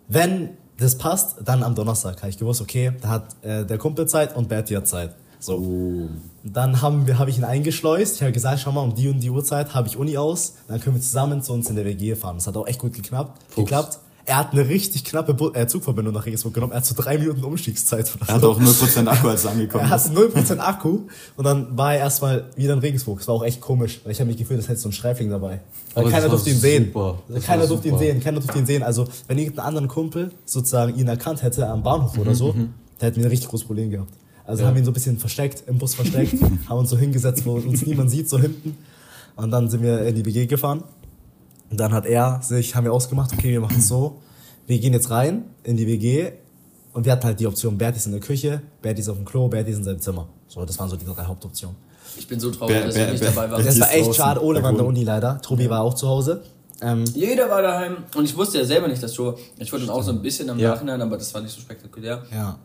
wenn 0.07 0.51
das 0.77 0.97
passt, 0.97 1.37
dann 1.43 1.63
am 1.63 1.75
Donnerstag 1.75 2.17
habe 2.21 2.29
ich 2.29 2.37
gewusst, 2.37 2.61
okay, 2.61 2.93
da 3.01 3.09
hat 3.09 3.25
äh, 3.41 3.65
der 3.65 3.77
Kumpel 3.77 4.07
Zeit 4.07 4.35
und 4.35 4.47
Berti 4.47 4.73
hat 4.75 4.87
Zeit. 4.87 5.15
So. 5.39 5.55
Und 5.57 6.21
Dann 6.43 6.81
haben 6.81 7.05
wir, 7.05 7.19
habe 7.19 7.29
ich 7.29 7.37
ihn 7.37 7.43
eingeschleust. 7.43 8.15
Ich 8.15 8.21
habe 8.21 8.31
gesagt, 8.31 8.61
schau 8.61 8.71
mal, 8.71 8.81
um 8.81 8.95
die 8.95 9.09
und 9.09 9.19
die 9.19 9.29
Uhrzeit 9.29 9.73
habe 9.73 9.89
ich 9.89 9.97
Uni 9.97 10.17
aus. 10.17 10.53
Dann 10.69 10.79
können 10.79 10.95
wir 10.95 11.01
zusammen 11.01 11.41
zu 11.43 11.51
uns 11.51 11.69
in 11.69 11.75
der 11.75 11.83
WG 11.83 12.15
fahren. 12.15 12.35
Das 12.37 12.47
hat 12.47 12.55
auch 12.55 12.65
echt 12.67 12.79
gut 12.79 12.93
geklappt. 12.93 13.41
geklappt. 13.55 13.99
Er 14.25 14.37
hat 14.37 14.53
eine 14.53 14.69
richtig 14.69 15.03
knappe 15.03 15.33
Bu 15.33 15.49
äh, 15.53 15.67
Zugverbindung 15.67 16.13
nach 16.13 16.25
Regensburg 16.25 16.53
genommen. 16.53 16.71
Er 16.71 16.77
hat 16.77 16.85
so 16.85 16.95
drei 16.95 17.17
Minuten 17.17 17.43
Umstiegszeit. 17.43 18.09
Er 18.27 18.35
hat 18.35 18.43
auch 18.45 18.57
0% 18.59 19.07
Akku, 19.07 19.27
als 19.27 19.43
er 19.45 19.51
angekommen 19.51 19.83
Er 19.89 19.95
ist. 19.95 20.09
hatte 20.09 20.17
0% 20.17 20.59
Akku 20.59 20.99
und 21.35 21.43
dann 21.43 21.77
war 21.77 21.93
er 21.93 21.99
erstmal 21.99 22.45
wieder 22.55 22.73
in 22.73 22.79
Regensburg. 22.79 23.19
Das 23.19 23.27
war 23.27 23.35
auch 23.35 23.43
echt 23.43 23.59
komisch, 23.59 23.99
weil 24.03 24.13
ich 24.13 24.19
habe 24.21 24.29
mich 24.29 24.37
gefühlt, 24.37 24.59
als 24.59 24.69
hätte 24.69 24.79
so 24.79 24.87
ein 24.89 24.93
Streifling 24.93 25.29
dabei. 25.29 25.59
Weil 25.93 26.03
Aber 26.05 26.11
keiner 26.11 26.29
durfte 26.29 26.49
ihn 26.51 26.57
sehen. 26.57 26.93
keiner 27.45 27.67
durfte 27.67 27.89
ihn 27.89 27.97
sehen, 27.97 28.19
keiner 28.23 28.39
durfte 28.39 28.57
ihn 28.57 28.65
sehen. 28.65 28.81
Also, 28.83 29.07
wenn 29.27 29.37
irgendein 29.37 29.65
anderer 29.65 29.87
Kumpel 29.87 30.31
sozusagen 30.45 30.97
ihn 30.97 31.07
erkannt 31.09 31.43
hätte 31.43 31.67
am 31.67 31.83
Bahnhof 31.83 32.17
oder 32.17 32.33
so, 32.33 32.53
der 33.01 33.07
hätten 33.09 33.17
wir 33.17 33.25
ein 33.25 33.29
richtig 33.29 33.49
großes 33.49 33.67
Problem 33.67 33.89
gehabt. 33.89 34.11
Also 34.45 34.65
haben 34.65 34.75
wir 34.75 34.81
ihn 34.81 34.85
so 34.85 34.91
ein 34.91 34.93
bisschen 34.93 35.17
versteckt, 35.19 35.63
im 35.67 35.77
Bus 35.77 35.95
versteckt, 35.95 36.33
haben 36.69 36.77
uns 36.79 36.89
so 36.89 36.97
hingesetzt, 36.97 37.45
wo 37.45 37.53
uns 37.55 37.85
niemand 37.85 38.09
sieht, 38.09 38.29
so 38.29 38.39
hinten. 38.39 38.77
Und 39.35 39.51
dann 39.51 39.69
sind 39.69 39.81
wir 39.83 39.99
in 40.05 40.15
die 40.15 40.25
WG 40.25 40.45
gefahren. 40.45 40.83
Und 41.73 41.79
dann 41.79 41.91
hat 41.91 42.05
er 42.05 42.39
sich, 42.43 42.75
haben 42.75 42.83
wir 42.83 42.93
ausgemacht, 42.93 43.33
okay, 43.33 43.49
wir 43.51 43.59
machen 43.59 43.77
es 43.79 43.87
so. 43.87 44.21
Wir 44.67 44.77
gehen 44.77 44.93
jetzt 44.93 45.09
rein 45.09 45.45
in 45.63 45.75
die 45.75 45.87
WG 45.87 46.31
und 46.93 47.03
wir 47.03 47.11
hatten 47.11 47.23
halt 47.25 47.39
die 47.39 47.47
Option, 47.47 47.79
Berti 47.79 47.97
ist 47.97 48.05
in 48.05 48.11
der 48.11 48.21
Küche, 48.21 48.61
Berti 48.83 49.01
ist 49.01 49.09
auf 49.09 49.15
dem 49.17 49.25
Klo, 49.25 49.47
Berti 49.47 49.71
ist 49.71 49.77
in 49.79 49.83
seinem 49.83 49.99
Zimmer. 49.99 50.27
So, 50.47 50.63
das 50.65 50.77
waren 50.77 50.87
so 50.87 50.95
die 50.97 51.05
drei 51.05 51.23
Hauptoptionen. 51.23 51.75
Ich 52.15 52.27
bin 52.27 52.39
so 52.39 52.51
traurig, 52.51 52.75
Wer- 52.75 52.85
dass 52.85 52.93
wer- 52.95 53.05
ich 53.11 53.21
nicht 53.21 53.25
dabei 53.35 53.49
war. 53.49 53.59
Das 53.63 53.79
war 53.79 53.91
echt 53.91 54.13
schade, 54.13 54.43
Ole 54.43 54.61
war 54.61 54.69
an 54.69 54.75
der. 54.77 54.85
Uni 54.85 55.03
leider, 55.03 55.41
Tobi 55.41 55.67
war 55.67 55.81
auch 55.81 55.95
zu 55.95 56.07
Hause. 56.07 56.43
Ähm, 56.79 57.05
Jeder 57.15 57.49
war 57.49 57.63
daheim 57.63 57.97
und 58.15 58.25
ich 58.25 58.37
wusste 58.37 58.59
ja 58.59 58.65
selber 58.65 58.87
nicht, 58.87 59.01
dass 59.01 59.13
du. 59.13 59.33
Ich 59.57 59.71
wollte 59.73 59.87
dann 59.87 59.95
auch 59.95 60.03
so 60.03 60.11
ein 60.11 60.21
bisschen 60.21 60.47
am 60.51 60.59
Ja. 60.59 60.75
Nachhinein, 60.75 61.01
aber 61.01 61.17
das 61.17 61.33
war 61.33 61.41
nicht 61.41 61.55
so 61.55 61.59
spektakulär. 61.61 62.21
ja. 62.31 62.59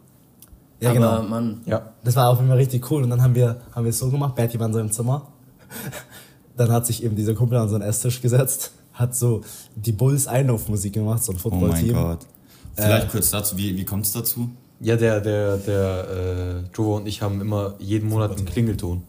Ja, 0.81 0.91
aber 0.91 0.99
genau. 0.99 1.23
Mann, 1.23 1.63
Ja. 1.65 1.95
Das 2.05 2.15
war 2.15 2.29
auf 2.29 2.37
jeden 2.37 2.49
Fall 2.51 2.59
richtig 2.59 2.89
cool. 2.91 3.03
Und 3.05 3.09
dann 3.11 3.23
haben 3.23 3.35
wir, 3.35 3.59
haben 3.75 3.85
wir 3.85 3.91
es 3.91 3.99
so 3.99 4.11
gemacht, 4.11 4.35
Berti 4.35 4.61
war 4.61 4.67
in 4.67 4.75
seinem 4.75 4.93
Zimmer. 4.93 5.29
Dann 6.57 6.73
hat 6.73 6.87
sich 6.87 7.05
eben 7.05 7.15
dieser 7.15 7.35
Kumpel 7.35 7.57
an 7.57 7.69
so 7.69 7.77
einen 7.77 7.85
Esstisch 7.85 8.21
gesetzt, 8.21 8.73
hat 8.99 9.15
so 9.15 9.43
die 9.77 9.93
Bulls 9.93 10.27
Einlaufmusik 10.27 10.93
gemacht, 10.95 11.23
so 11.23 11.33
ein 11.33 11.39
Oh 11.43 11.51
mein 11.51 11.61
Footballteam. 11.61 11.95
Gott. 11.95 12.27
Vielleicht 12.75 13.11
kurz 13.11 13.31
dazu, 13.31 13.57
wie, 13.57 13.77
wie 13.77 13.85
kommt 13.85 14.07
es 14.07 14.13
dazu? 14.13 14.51
Ja, 14.81 14.97
der, 14.97 15.21
der, 15.21 15.57
der, 15.57 16.65
äh, 16.65 16.77
Jovo 16.77 16.97
und 16.97 17.07
ich 17.09 17.23
haben 17.23 17.41
immer 17.41 17.75
jeden 17.79 18.09
Monat 18.09 18.37
einen 18.37 18.45
Klingelton. 18.45 19.03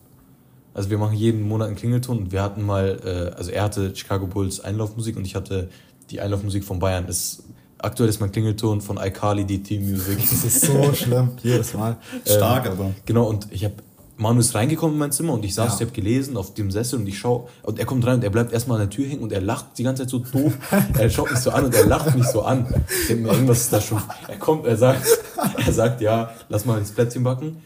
Also 0.73 0.89
wir 0.89 0.97
machen 0.97 1.15
jeden 1.15 1.47
Monat 1.47 1.67
einen 1.67 1.75
Klingelton 1.75 2.17
und 2.17 2.31
wir 2.31 2.41
hatten 2.41 2.63
mal, 2.65 2.99
äh, 3.03 3.35
also 3.35 3.51
er 3.51 3.63
hatte 3.63 3.95
Chicago 3.95 4.27
Bulls 4.27 4.59
Einlaufmusik 4.59 5.17
und 5.17 5.25
ich 5.25 5.35
hatte 5.35 5.69
die 6.09 6.21
Einlaufmusik 6.21 6.63
von 6.63 6.79
Bayern. 6.79 7.05
Es, 7.07 7.43
aktuell 7.77 8.09
ist 8.09 8.19
mein 8.19 8.31
Klingelton 8.31 8.81
von 8.81 8.97
iCarly, 8.97 9.45
die 9.45 9.61
Team 9.61 9.89
Music. 9.89 10.17
Das 10.19 10.43
ist 10.43 10.61
so 10.61 10.93
schlimm, 10.93 11.31
jedes 11.43 11.73
Mal. 11.73 11.97
Stark, 12.25 12.65
Ähm, 12.65 12.71
aber. 12.71 12.91
Genau, 13.05 13.25
und 13.27 13.47
ich 13.51 13.65
habe 13.65 13.75
Manu 14.19 14.41
ist 14.41 14.53
reingekommen 14.53 14.95
in 14.95 14.99
mein 14.99 15.11
Zimmer 15.13 15.33
und 15.33 15.45
ich 15.45 15.55
saß, 15.55 15.69
Ja. 15.69 15.75
ich 15.75 15.81
habe 15.81 15.91
gelesen 15.91 16.35
auf 16.35 16.53
dem 16.53 16.71
Sessel 16.71 16.99
und 16.99 17.07
ich 17.07 17.17
schaue 17.17 17.47
und 17.63 17.79
er 17.79 17.85
kommt 17.85 18.05
rein 18.05 18.15
und 18.15 18.23
er 18.23 18.29
bleibt 18.29 18.51
erstmal 18.51 18.79
an 18.81 18.87
der 18.87 18.95
Tür 18.95 19.07
hängen 19.07 19.23
und 19.23 19.31
er 19.31 19.39
lacht 19.41 19.77
die 19.77 19.83
ganze 19.83 20.03
Zeit 20.03 20.09
so 20.09 20.19
doof. 20.19 20.53
er 20.99 21.09
schaut 21.09 21.31
mich 21.31 21.39
so 21.39 21.51
an 21.51 21.65
und 21.65 21.73
er 21.73 21.85
lacht 21.85 22.13
mich 22.15 22.25
so 22.25 22.41
an. 22.41 22.67
Ich 23.01 23.07
denke 23.07 23.23
mir, 23.23 23.31
irgendwas 23.31 23.59
ist 23.61 23.71
da 23.73 23.79
schon. 23.79 24.01
Er 24.27 24.37
kommt, 24.37 24.65
er 24.65 24.75
sagt, 24.75 25.07
er 25.65 25.71
sagt, 25.73 26.01
ja, 26.01 26.31
lass 26.49 26.65
mal 26.65 26.77
ins 26.77 26.91
Plätzchen 26.91 27.23
backen. 27.23 27.57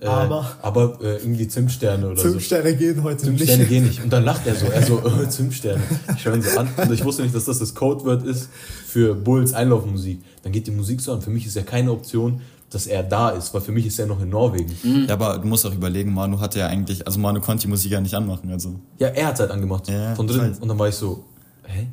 Äh, 0.00 0.06
Aber- 0.06 0.50
aber 0.62 0.98
äh, 1.00 1.18
irgendwie 1.18 1.46
Zimtsterne 1.48 2.08
oder 2.08 2.20
Fünf 2.20 2.46
so. 2.46 2.56
Gehen 2.56 3.02
heute 3.04 3.18
Zimtsterne 3.24 3.58
nicht. 3.60 3.68
gehen 3.70 3.84
nicht. 3.84 4.02
Und 4.02 4.12
dann 4.12 4.24
lacht 4.24 4.44
er 4.46 4.54
so, 4.56 4.66
er 4.66 4.82
so, 4.82 4.98
äh, 5.22 5.28
Zimtsterne. 5.28 5.80
Ich 6.16 6.22
schaue 6.22 6.34
ihn 6.34 6.42
so 6.42 6.58
an 6.58 6.68
und 6.76 6.92
ich 6.92 7.04
wusste 7.04 7.22
nicht, 7.22 7.34
dass 7.34 7.44
das 7.44 7.60
das 7.60 7.72
Codewort 7.74 8.24
ist 8.24 8.48
für 8.86 9.14
Bulls 9.14 9.54
Einlaufmusik. 9.54 10.20
Dann 10.42 10.50
geht 10.52 10.66
die 10.66 10.72
Musik 10.72 11.00
so 11.00 11.12
an. 11.12 11.22
Für 11.22 11.30
mich 11.30 11.46
ist 11.46 11.54
ja 11.56 11.62
keine 11.62 11.92
Option, 11.92 12.40
dass 12.74 12.86
er 12.86 13.02
da 13.02 13.30
ist, 13.30 13.52
weil 13.54 13.60
für 13.60 13.72
mich 13.72 13.86
ist 13.86 13.98
er 13.98 14.06
noch 14.06 14.20
in 14.20 14.30
Norwegen. 14.30 14.72
Ja, 15.06 15.14
aber 15.14 15.38
du 15.38 15.46
musst 15.46 15.66
auch 15.66 15.74
überlegen, 15.74 16.12
Manu 16.12 16.40
hatte 16.40 16.58
ja 16.58 16.66
eigentlich, 16.66 17.06
also 17.06 17.18
Manu 17.20 17.40
konnte 17.40 17.62
die 17.62 17.68
Musik 17.68 17.92
ja 17.92 18.00
nicht 18.00 18.14
anmachen, 18.14 18.50
also. 18.50 18.74
Ja, 18.98 19.08
er 19.08 19.26
hat 19.26 19.34
es 19.34 19.40
halt 19.40 19.50
angemacht. 19.50 19.88
Ja, 19.88 20.14
von 20.14 20.26
drinnen. 20.26 20.56
Und 20.60 20.68
dann 20.68 20.78
war 20.78 20.88
ich 20.88 20.94
so, 20.94 21.24
hä? 21.66 21.88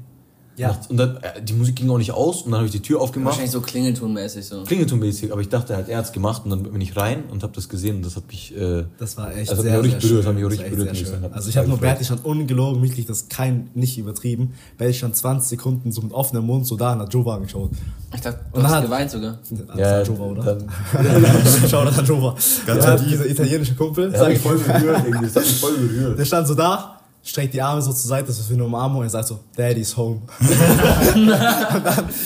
Ja. 0.60 0.80
Und 0.89 0.98
dann, 0.98 1.18
äh, 1.18 1.42
die 1.42 1.54
Musik 1.54 1.78
ging 1.78 1.89
auch 1.89 1.98
nicht 1.98 2.12
aus 2.12 2.42
und 2.42 2.51
dann 2.51 2.58
habe 2.60 2.66
ich 2.66 2.72
die 2.72 2.82
Tür 2.82 3.00
aufgemacht. 3.01 3.28
wahrscheinlich 3.32 3.51
so 3.51 3.62
Klingeltonmäßig 3.62 4.46
so. 4.46 4.63
Klingeltonmäßig, 4.63 5.32
aber 5.32 5.42
ich 5.42 5.50
dachte 5.50 5.75
halt, 5.75 5.88
er 5.89 5.98
hat 6.00 6.06
es 6.06 6.12
gemacht 6.12 6.42
und 6.44 6.50
dann 6.51 6.63
bin 6.63 6.82
ich 6.82 6.96
rein 6.98 7.24
und 7.32 7.44
habe 7.44 7.54
das 7.56 7.70
gesehen 7.70 7.98
und 7.98 8.06
das 8.06 8.16
hat 8.16 8.28
mich. 8.28 8.56
Äh, 8.56 8.84
Das 8.98 9.18
war 9.18 9.36
echt 9.36 9.50
Also 9.50 9.63
hat 9.63 9.63
mich 9.63 9.72
sehr, 9.72 9.80
auch 9.80 9.84
richtig 9.84 10.01
berührt, 10.10 10.24
schön. 10.24 10.28
hat 10.28 10.36
mich 10.36 10.44
auch 10.46 10.50
Das 10.50 10.60
richtig 10.60 10.72
berührt, 10.72 10.89
Also 11.34 11.48
mich 11.48 11.50
ich 11.50 11.58
habe 11.58 11.68
nur 11.70 12.04
schon 12.04 12.18
ungelogen, 12.20 12.82
wirklich 12.84 13.06
das 13.06 13.30
kein, 13.30 13.70
nicht 13.74 13.98
übertrieben. 13.98 14.54
Berti 14.78 14.94
stand 14.96 15.16
20 15.16 15.50
Sekunden 15.50 15.92
so 15.92 16.01
mit 16.01 16.12
offenem 16.13 16.46
Mund 16.46 16.68
so 16.68 16.75
da 16.75 16.94
und 16.94 17.00
hat 17.00 17.13
Jova 17.13 17.36
angeschaut. 17.36 17.72
Ich 18.13 18.22
dachte, 18.22 18.39
du 18.51 18.58
Und 18.58 18.63
dann 18.63 18.72
hast 18.72 18.78
hat- 18.78 18.84
geweint 18.86 19.12
sogar. 19.12 19.39
Das 19.50 19.78
ja, 19.80 20.01
Jova, 20.04 20.24
oder? 20.25 20.44
Dann, 20.44 20.68
Schau 21.70 21.86
da 21.86 21.92
an 21.92 22.06
Jova. 22.06 22.36
Ganz 22.66 22.84
Ja, 22.86 22.96
dieser 22.98 23.25
italienische 23.30 23.75
Kumpel, 23.75 24.06
er 24.06 24.12
hat 24.12 24.20
sag 24.20 24.28
mich 24.30 24.38
ich 24.38 24.44
voll 24.44 24.58
berührt, 24.58 25.01
irgendwie. 25.06 25.25
Das 25.25 25.36
hat 25.36 25.44
mich 25.44 25.56
voll 25.60 25.74
berührt. 25.78 26.20
Der 26.20 26.25
stand 26.25 26.48
so 26.48 26.56
da, 26.56 26.99
streckt 27.29 27.53
die 27.53 27.62
Arme 27.62 27.81
so 27.81 27.91
zur 27.91 28.09
Seite, 28.09 28.27
das 28.27 28.39
ist 28.39 28.50
wie 28.50 28.55
eine 28.55 28.65
Umarmung 28.65 29.00
und 29.00 29.03
er 29.05 29.09
sagt 29.09 29.27
so, 29.27 29.39
Daddy's 29.55 29.95
home. 29.95 30.21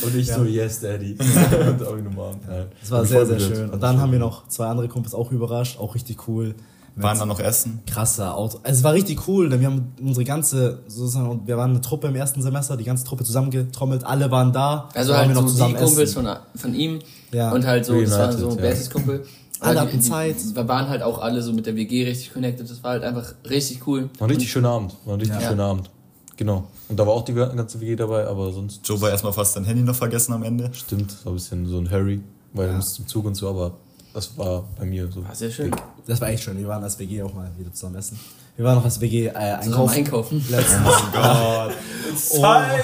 Und 0.04 0.16
ich 0.16 0.32
so, 0.32 0.44
yes, 0.44 0.80
Daddy. 0.82 1.16
und 1.70 1.86
auch 1.88 1.98
ihn 1.98 2.08
umarmt. 2.08 2.44
Ja. 2.50 2.66
Das 2.82 2.92
war 2.92 3.04
ich 3.04 3.10
sehr, 3.10 3.26
sehr 3.26 3.40
schön. 3.40 3.70
Und 3.70 3.82
dann 3.82 4.00
haben 4.00 4.12
wir 4.12 4.20
noch 4.20 4.48
zwei 4.48 4.68
andere 4.68 4.88
Kumpels 4.88 5.14
auch 5.14 5.32
überrascht, 5.32 5.80
auch 5.80 5.96
richtig 5.96 6.28
cool. 6.28 6.56
Mit 6.96 7.04
Waren 7.04 7.18
dann 7.18 7.28
noch 7.28 7.40
essen? 7.40 7.80
krasser 7.88 8.38
Auto. 8.38 8.60
Also 8.62 8.78
es 8.78 8.84
war 8.84 8.94
richtig 8.94 9.28
cool, 9.28 9.50
denn 9.50 9.60
wir 9.60 9.68
haben 9.68 9.94
unsere 10.00 10.24
ganze, 10.26 10.80
sozusagen, 10.88 11.42
wir 11.48 11.58
waren 11.58 11.72
eine 11.72 11.82
Truppe 11.82 12.08
im 12.08 12.16
ersten 12.16 12.42
Semester, 12.44 12.78
die 12.78 12.84
ganze 12.84 13.04
Truppe 13.04 13.24
zusammengetrommelt, 13.24 14.04
alle 14.04 14.30
waren 14.30 14.54
da. 14.54 14.90
Also 14.94 15.12
Dann 15.12 15.22
halt 15.22 15.30
wir 15.30 15.36
so 15.36 15.42
noch 15.42 15.48
die 15.48 15.54
zusammen 15.54 15.76
Kumpels 15.76 16.12
essen. 16.12 16.24
von, 16.26 16.38
von 16.56 16.76
ihm 16.76 17.00
Ja. 17.32 17.52
und 17.52 17.66
halt 17.66 17.86
so, 17.86 18.00
das 18.00 18.12
war 18.12 18.32
so 18.32 18.50
ja. 18.50 18.56
Bertis 18.56 18.92
Kumpel. 18.92 19.26
Alle 19.64 19.82
hatten 19.82 20.02
Zeit. 20.02 20.36
Wir 20.54 20.68
waren 20.68 20.90
halt 20.90 21.02
auch 21.04 21.20
alle 21.22 21.42
so 21.42 21.54
mit 21.54 21.66
der 21.66 21.76
WG 21.76 22.06
richtig 22.06 22.34
connected. 22.34 22.70
Das 22.70 22.84
war 22.84 22.92
halt 22.92 23.04
einfach 23.04 23.34
richtig 23.50 23.86
cool. 23.88 24.10
War 24.20 24.28
ein 24.28 24.32
richtig 24.32 24.52
schöner 24.52 24.70
Abend. 24.70 24.94
War 25.06 25.16
ein 25.16 25.20
richtig 25.20 25.42
Ja. 25.42 25.50
schöner 25.50 25.66
Abend. 25.66 25.90
Genau. 26.38 26.68
Und 26.90 27.00
da 27.00 27.06
war 27.06 27.14
auch 27.14 27.24
die 27.26 27.34
ganze 27.34 27.80
WG 27.80 27.96
dabei, 27.96 28.28
aber 28.28 28.52
sonst 28.52 28.82
Joe 28.88 29.00
war 29.02 29.10
erstmal 29.12 29.34
fast 29.34 29.54
sein 29.54 29.64
Handy 29.66 29.84
noch 29.84 29.96
vergessen 29.96 30.34
am 30.34 30.44
Ende. 30.44 30.70
stimmt, 30.74 31.12
so 31.12 31.30
ein 31.30 31.36
bisschen 31.36 31.66
so 31.68 31.78
ein 31.80 31.90
Hurry, 31.92 32.22
weil 32.54 32.68
er 32.70 32.74
musste 32.76 32.96
zum 32.98 33.08
Zug 33.08 33.26
und 33.26 33.36
so, 33.36 33.50
aber 33.50 33.72
das 34.14 34.38
war 34.38 34.64
bei 34.78 34.86
mir 34.86 35.10
so. 35.12 35.24
War 35.26 35.34
sehr 35.36 35.52
schön. 35.52 35.72
Das 36.08 36.20
war 36.22 36.30
echt 36.30 36.44
schön. 36.44 36.58
Wir 36.58 36.68
waren 36.68 36.84
als 36.84 36.98
WG 37.00 37.22
auch 37.24 37.34
mal 37.34 37.50
wieder 37.58 37.72
zusammen 37.72 37.96
essen. 37.96 38.20
Wir 38.56 38.66
waren 38.66 38.76
noch 38.76 38.86
als 38.86 39.00
WG 39.02 39.28
äh, 39.28 39.32
Zusammen 39.32 39.60
einkaufen. 39.62 39.96
einkaufen. 39.98 40.46
Letztens. 40.50 40.88
Gott. 41.14 41.74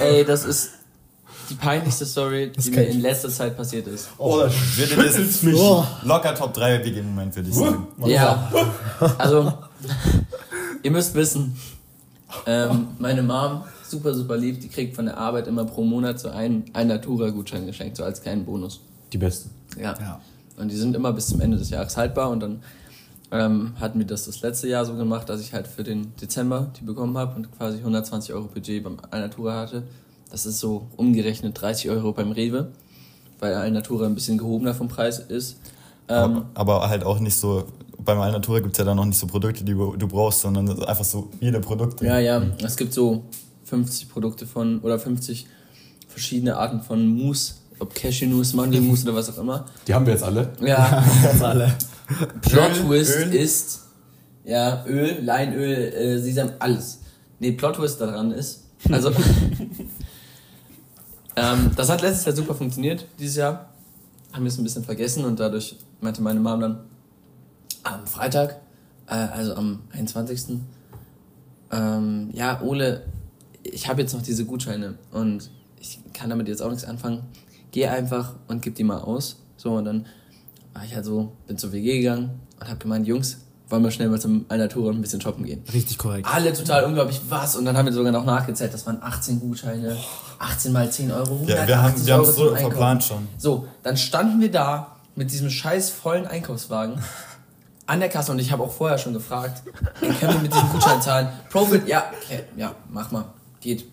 Ey, 0.00 0.24
das 0.24 0.44
ist 0.44 0.70
die 1.50 1.54
peinlichste 1.54 2.06
Story, 2.06 2.52
die 2.56 2.70
mir 2.70 2.86
in 2.86 3.00
letzter 3.00 3.28
Zeit 3.28 3.56
passiert 3.56 3.86
ist. 3.86 4.08
Oh, 4.18 4.40
das 4.40 4.54
Würde 4.76 4.96
das 5.12 5.44
Oh. 5.58 5.84
locker 6.04 6.34
Top 6.34 6.54
3 6.54 6.84
WG-Moment, 6.84 7.34
würde 7.36 7.48
ich 7.48 7.54
sagen. 7.54 7.86
Ja, 8.04 8.50
also, 9.18 9.52
ihr 10.82 10.90
müsst 10.90 11.14
wissen, 11.14 11.56
ähm, 12.46 12.88
meine 12.98 13.22
Mom, 13.22 13.62
super, 13.86 14.14
super 14.14 14.36
lieb, 14.36 14.60
die 14.60 14.68
kriegt 14.68 14.94
von 14.96 15.06
der 15.06 15.16
Arbeit 15.18 15.46
immer 15.46 15.64
pro 15.64 15.82
Monat 15.82 16.20
so 16.20 16.28
einen, 16.28 16.64
einen 16.72 16.88
Natura-Gutschein 16.90 17.66
geschenkt, 17.66 17.96
so 17.96 18.04
als 18.04 18.22
kleinen 18.22 18.44
Bonus. 18.44 18.80
Die 19.12 19.18
beste. 19.18 19.48
Ja. 19.76 19.94
Ja. 20.00 20.20
Und 20.56 20.68
die 20.70 20.76
sind 20.76 20.94
immer 20.94 21.12
bis 21.12 21.26
zum 21.26 21.40
Ende 21.40 21.56
des 21.56 21.70
Jahres 21.70 21.96
haltbar 21.96 22.30
und 22.30 22.40
dann 22.40 22.62
ähm, 23.32 23.72
hatten 23.80 23.98
wir 23.98 24.06
das 24.06 24.26
das 24.26 24.42
letzte 24.42 24.68
Jahr 24.68 24.84
so 24.84 24.94
gemacht, 24.94 25.28
dass 25.28 25.40
ich 25.40 25.52
halt 25.52 25.66
für 25.66 25.82
den 25.84 26.14
Dezember 26.16 26.70
die 26.78 26.84
bekommen 26.84 27.16
habe 27.16 27.36
und 27.36 27.56
quasi 27.56 27.78
120 27.78 28.34
Euro 28.34 28.46
Budget 28.46 28.82
beim 28.84 28.98
Alnatura 29.10 29.60
hatte. 29.60 29.84
Das 30.30 30.46
ist 30.46 30.58
so 30.60 30.86
umgerechnet 30.96 31.60
30 31.60 31.90
Euro 31.90 32.12
beim 32.12 32.32
Rewe, 32.32 32.70
weil 33.40 33.54
Alnatura 33.54 34.06
ein 34.06 34.14
bisschen 34.14 34.38
gehobener 34.38 34.74
vom 34.74 34.88
Preis 34.88 35.18
ist. 35.18 35.58
Ähm, 36.08 36.44
Aber 36.54 36.88
halt 36.88 37.04
auch 37.04 37.18
nicht 37.20 37.34
so, 37.36 37.64
beim 37.98 38.20
Alnatura 38.20 38.60
gibt 38.60 38.72
es 38.72 38.78
ja 38.78 38.84
dann 38.84 38.96
noch 38.96 39.04
nicht 39.04 39.18
so 39.18 39.26
Produkte, 39.26 39.64
die 39.64 39.72
du 39.74 40.08
brauchst, 40.08 40.40
sondern 40.40 40.82
einfach 40.84 41.04
so 41.04 41.28
viele 41.38 41.60
Produkte. 41.60 42.04
Ja, 42.06 42.18
ja, 42.18 42.42
es 42.62 42.76
gibt 42.76 42.92
so 42.92 43.24
50 43.64 44.08
Produkte 44.08 44.46
von, 44.46 44.80
oder 44.80 44.98
50 44.98 45.46
verschiedene 46.08 46.56
Arten 46.56 46.80
von 46.82 47.06
Mousse, 47.06 47.54
ob 47.78 47.94
Cashew-Nuss, 47.94 48.54
Mandelmus 48.54 49.04
oder 49.04 49.14
was 49.14 49.30
auch 49.30 49.38
immer. 49.42 49.66
Die 49.86 49.94
haben 49.94 50.04
wir 50.06 50.12
jetzt 50.12 50.24
alle. 50.24 50.52
Ja, 50.60 51.04
Das 51.22 51.42
alle. 51.42 51.72
Plot 52.42 52.74
Twist 52.74 53.16
Öl. 53.16 53.34
ist, 53.34 53.80
ja, 54.44 54.84
Öl, 54.86 55.18
Leinöl, 55.22 55.92
äh, 55.94 56.18
Sesam, 56.18 56.50
alles. 56.58 57.00
Nee, 57.38 57.52
Plot 57.52 57.76
Twist 57.76 58.00
daran 58.00 58.32
ist, 58.32 58.64
also, 58.90 59.12
ähm, 61.36 61.70
das 61.76 61.88
hat 61.88 62.02
letztes 62.02 62.24
Jahr 62.24 62.36
super 62.36 62.54
funktioniert, 62.54 63.06
dieses 63.18 63.36
Jahr. 63.36 63.70
Haben 64.32 64.44
wir 64.44 64.48
es 64.48 64.58
ein 64.58 64.64
bisschen 64.64 64.84
vergessen 64.84 65.24
und 65.24 65.40
dadurch 65.40 65.76
meinte 66.00 66.22
meine 66.22 66.40
Mom 66.40 66.60
dann 66.60 66.80
am 67.82 68.06
Freitag, 68.06 68.60
äh, 69.06 69.14
also 69.14 69.54
am 69.54 69.80
21. 69.92 70.58
Ähm, 71.72 72.30
ja, 72.32 72.60
Ole, 72.62 73.04
ich 73.62 73.88
habe 73.88 74.02
jetzt 74.02 74.14
noch 74.14 74.22
diese 74.22 74.44
Gutscheine 74.44 74.94
und 75.12 75.50
ich 75.80 76.00
kann 76.12 76.30
damit 76.30 76.48
jetzt 76.48 76.62
auch 76.62 76.70
nichts 76.70 76.84
anfangen. 76.84 77.22
Geh 77.70 77.86
einfach 77.86 78.34
und 78.48 78.62
gib 78.62 78.74
die 78.74 78.84
mal 78.84 78.98
aus. 78.98 79.40
So, 79.56 79.74
und 79.74 79.84
dann 79.84 80.06
war 80.72 80.84
ich 80.84 80.94
halt 80.94 81.04
so, 81.04 81.32
bin 81.46 81.58
zur 81.58 81.72
WG 81.72 81.98
gegangen 81.98 82.40
und 82.58 82.68
habe 82.68 82.78
gemeint, 82.78 83.06
Jungs, 83.06 83.38
wollen 83.70 83.82
wir 83.84 83.90
schnell 83.90 84.08
mal 84.08 84.20
zum 84.20 84.44
Alnatura 84.48 84.90
und 84.90 84.96
ein 84.96 85.00
bisschen 85.00 85.20
shoppen 85.20 85.44
gehen. 85.44 85.62
Richtig 85.72 85.96
korrekt. 85.96 86.26
Alle 86.30 86.52
total 86.52 86.84
unglaublich, 86.84 87.20
was? 87.28 87.56
Und 87.56 87.64
dann 87.64 87.76
haben 87.76 87.86
wir 87.86 87.92
sogar 87.92 88.12
noch 88.12 88.24
nachgezählt, 88.24 88.74
das 88.74 88.84
waren 88.86 88.98
18 89.02 89.40
Gutscheine, 89.40 89.96
18 90.38 90.72
mal 90.72 90.90
10 90.90 91.12
Euro, 91.12 91.44
Ja, 91.46 91.66
wir 91.66 91.78
haben 91.80 91.94
180 91.94 92.06
wir 92.06 92.14
haben 92.14 92.20
Euro 92.20 92.30
es 92.30 92.36
zum 92.36 92.44
so 92.44 92.50
Einkaufen. 92.50 92.70
verplant 92.70 93.04
schon. 93.04 93.28
So, 93.38 93.68
dann 93.82 93.96
standen 93.96 94.40
wir 94.40 94.50
da 94.50 94.96
mit 95.14 95.30
diesem 95.32 95.50
scheiß 95.50 95.90
vollen 95.90 96.26
Einkaufswagen 96.26 97.00
an 97.86 98.00
der 98.00 98.08
Kasse 98.08 98.32
und 98.32 98.38
ich 98.38 98.50
habe 98.52 98.62
auch 98.62 98.72
vorher 98.72 98.98
schon 98.98 99.12
gefragt, 99.12 99.62
ey, 100.00 100.08
können 100.14 100.34
wir 100.34 100.40
mit 100.40 100.52
diesem 100.54 100.68
Gutschein 100.70 101.00
zahlen? 101.02 101.28
Profit, 101.50 101.86
ja, 101.88 102.04
okay, 102.24 102.44
ja, 102.56 102.74
mach 102.90 103.10
mal, 103.10 103.24
geht. 103.60 103.84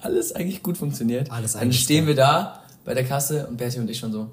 Alles 0.00 0.34
eigentlich 0.34 0.62
gut 0.62 0.76
funktioniert. 0.76 1.30
Alles 1.30 1.52
dann 1.52 1.62
eigentlich 1.62 1.80
stehen 1.80 2.06
wir 2.06 2.14
da 2.16 2.60
bei 2.84 2.94
der 2.94 3.04
Kasse 3.04 3.46
und 3.46 3.56
Bertie 3.56 3.78
und 3.78 3.88
ich 3.88 3.98
schon 3.98 4.12
so, 4.12 4.30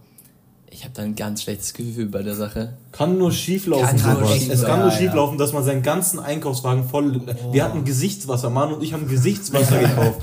ich 0.72 0.84
habe 0.84 0.94
da 0.94 1.02
ein 1.02 1.16
ganz 1.16 1.42
schlechtes 1.42 1.74
Gefühl 1.74 2.08
bei 2.08 2.22
der 2.22 2.36
Sache. 2.36 2.74
Kann 2.92 3.18
nur 3.18 3.32
schief 3.32 3.66
laufen. 3.66 3.98
Kann 3.98 4.14
nur 4.14 4.28
sowas. 4.28 4.38
schief 4.38 4.50
es 4.54 4.62
kann 4.62 4.80
laufen. 4.80 4.82
nur 4.82 5.14
Ja, 5.14 5.32
ja. 5.32 5.38
dass 5.38 5.54
man 5.54 5.64
seinen 5.64 5.82
ganzen 5.82 6.20
Einkaufswagen 6.20 6.88
voll. 6.88 7.22
Wir 7.52 7.64
hatten 7.64 7.86
Gesichtswasser, 7.86 8.50
Mann 8.50 8.74
und 8.74 8.84
ich 8.84 8.94
haben 8.94 9.08
Gesichtswasser 9.08 9.80
gekauft. 9.80 10.22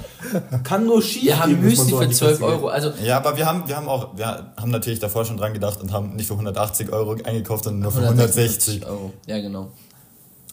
Kann 0.63 0.87
nur 0.87 1.03
schief 1.03 1.25
Wir 1.25 1.41
haben 1.41 1.61
Müsli 1.61 1.91
so 1.91 1.99
für 1.99 2.07
die 2.07 2.15
12 2.15 2.31
Kasse 2.31 2.41
gehen. 2.41 2.59
Euro, 2.59 2.69
also 2.69 2.93
Ja, 3.03 3.17
aber 3.17 3.37
wir 3.37 3.47
haben, 3.47 3.67
wir 3.67 3.77
haben 3.77 3.89
auch, 3.89 4.17
wir 4.17 4.53
haben 4.57 4.71
natürlich 4.71 5.01
davor 5.01 5.25
schon 5.25 5.37
dran 5.37 5.53
gedacht 5.53 5.81
und 5.81 5.93
haben 5.93 6.15
nicht 6.15 6.27
für 6.27 6.35
180 6.35 6.93
Euro 6.93 7.17
eingekauft, 7.25 7.65
sondern 7.65 7.83
nur 7.83 7.93
für 7.93 8.03
160. 8.03 8.87
Euro. 8.87 9.13
Ja, 9.27 9.41
genau. 9.41 9.71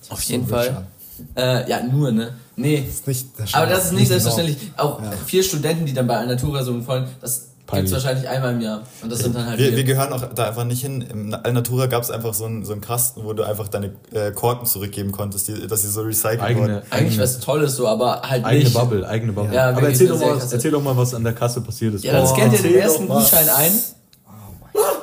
Auf 0.10 0.24
so 0.24 0.34
jeden 0.34 0.48
Fall. 0.48 0.88
Äh, 1.36 1.70
ja, 1.70 1.84
nur, 1.84 2.12
ne? 2.12 2.34
Nee. 2.56 2.84
ist 2.88 3.08
nicht 3.08 3.28
der 3.38 3.46
Aber 3.54 3.68
das 3.68 3.86
ist 3.86 3.94
nicht 3.94 4.08
selbstverständlich. 4.08 4.58
Auch 4.78 5.02
vier 5.26 5.44
Studenten, 5.44 5.86
die 5.86 5.94
dann 5.94 6.08
bei 6.08 6.18
Alnatura 6.18 6.64
so 6.64 6.80
vollen, 6.82 7.08
das 7.22 7.53
Peinlich. 7.65 7.91
gibt's 7.91 8.03
wahrscheinlich 8.05 8.29
einmal 8.29 8.53
im 8.53 8.62
Jahr. 8.62 8.82
Und 9.01 9.12
das 9.12 9.20
sind 9.20 9.34
dann 9.36 9.46
halt 9.48 9.58
Wir, 9.58 9.70
wir. 9.72 9.77
wir 9.77 9.84
gehören 9.86 10.12
auch 10.12 10.22
da 10.34 10.50
einfach 10.50 10.65
nicht 10.65 10.82
hin. 10.82 11.01
Im 11.01 11.34
Alnatura 11.34 11.86
gab 11.88 12.03
es 12.03 12.12
einfach 12.12 12.34
so 12.34 12.46
einen, 12.46 12.65
so 12.65 12.74
einen 12.74 12.82
Kasten, 12.82 13.24
wo 13.24 13.32
du 13.34 13.43
einfach 13.43 13.67
deine 13.70 13.93
äh, 14.12 14.32
Korken 14.32 14.65
zurückgeben 14.67 15.12
konntest, 15.12 15.48
die, 15.48 15.65
dass 15.67 15.82
sie 15.82 15.89
so 15.89 16.01
recycelt 16.01 16.41
Eigene, 16.41 16.62
wurden. 16.62 16.74
Eigentlich 16.89 16.91
eigene, 17.13 17.24
was 17.24 17.39
Tolles 17.39 17.75
so, 17.75 17.88
aber 17.88 18.22
halt 18.22 18.43
eigene 18.43 18.65
nicht. 18.65 18.74
Bubble, 18.74 19.08
eigene 19.08 19.32
Bubble. 19.34 19.55
Ja, 19.55 19.70
Aber 19.70 19.88
erzähl 19.88 20.08
doch, 20.10 20.20
mal, 20.20 20.34
Seekasse. 20.34 20.55
erzähl 20.55 20.72
doch 20.72 20.84
mal, 20.84 20.98
was 20.98 21.13
an 21.13 21.24
der 21.24 21.34
Kasse 21.34 21.62
passiert 21.62 21.93
ist. 21.96 22.03
Ja, 22.03 22.13
dann 22.13 22.24
Oh, 22.24 22.36
scannt 22.36 22.53
ihr 22.53 22.62
den 22.62 22.75
ersten. 22.75 23.08
Gutschein 23.08 23.48
ein. 23.50 23.72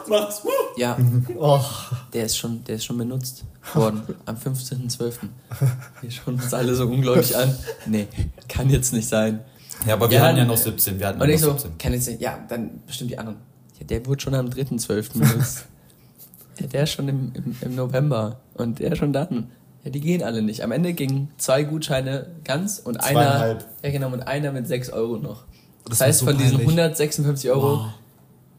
Macht's. 0.08 0.42
Ja, 0.76 0.96
Oh, 1.38 1.60
der 2.14 2.24
ist 2.24 2.36
schon, 2.38 2.64
der 2.64 2.76
ist 2.76 2.84
schon 2.84 2.96
benutzt 2.96 3.44
worden. 3.74 4.02
Am 4.24 4.36
15.12. 4.36 5.12
Wir 6.00 6.10
schauen 6.10 6.34
uns 6.36 6.54
alle 6.54 6.74
so 6.74 6.84
ungläubig 6.86 7.36
an. 7.36 7.54
Nee, 7.86 8.06
kann 8.48 8.70
jetzt 8.70 8.92
nicht 8.92 9.08
sein. 9.08 9.40
Ja, 9.86 9.94
aber 9.94 10.10
wir 10.10 10.18
Ja, 10.18 10.24
hatten 10.24 10.38
ja 10.38 10.44
noch 10.44 10.56
17. 10.56 10.98
Wir 10.98 11.06
hatten 11.08 11.20
Und 11.20 11.28
ja 11.28 11.34
ich 11.34 11.40
noch 11.40 11.48
so, 11.58 11.58
17. 11.58 11.78
kann 11.78 11.92
jetzt 11.92 12.08
nicht, 12.08 12.20
ja, 12.20 12.38
dann 12.48 12.80
bestimmt 12.86 13.10
die 13.10 13.18
anderen. 13.18 13.38
Ja, 13.78 13.86
der 13.86 14.04
wurde 14.06 14.20
schon 14.20 14.34
am 14.34 14.46
3.12. 14.48 15.12
benutzt. 15.18 15.64
ja, 16.60 16.66
der 16.66 16.82
ist 16.84 16.90
schon 16.92 17.08
im, 17.08 17.32
im, 17.34 17.56
im 17.60 17.74
November. 17.74 18.40
Und 18.54 18.78
der 18.78 18.94
schon 18.96 19.12
dann. 19.12 19.48
Ja, 19.84 19.90
die 19.90 20.00
gehen 20.00 20.22
alle 20.22 20.42
nicht. 20.42 20.62
Am 20.62 20.72
Ende 20.72 20.92
gingen 20.92 21.30
zwei 21.38 21.62
Gutscheine 21.62 22.26
ganz 22.44 22.78
und 22.78 23.02
einer. 23.02 23.58
Ja, 23.82 23.90
genau, 23.90 24.08
und 24.12 24.22
einer 24.22 24.52
mit 24.52 24.66
6 24.68 24.90
Euro 24.90 25.16
noch. 25.16 25.44
Das, 25.84 25.98
Das 25.98 26.08
heißt, 26.08 26.18
so 26.20 26.26
von 26.26 26.36
diesen 26.36 26.58
peinlich. 26.58 26.68
156 26.68 27.50
Euro 27.50 27.86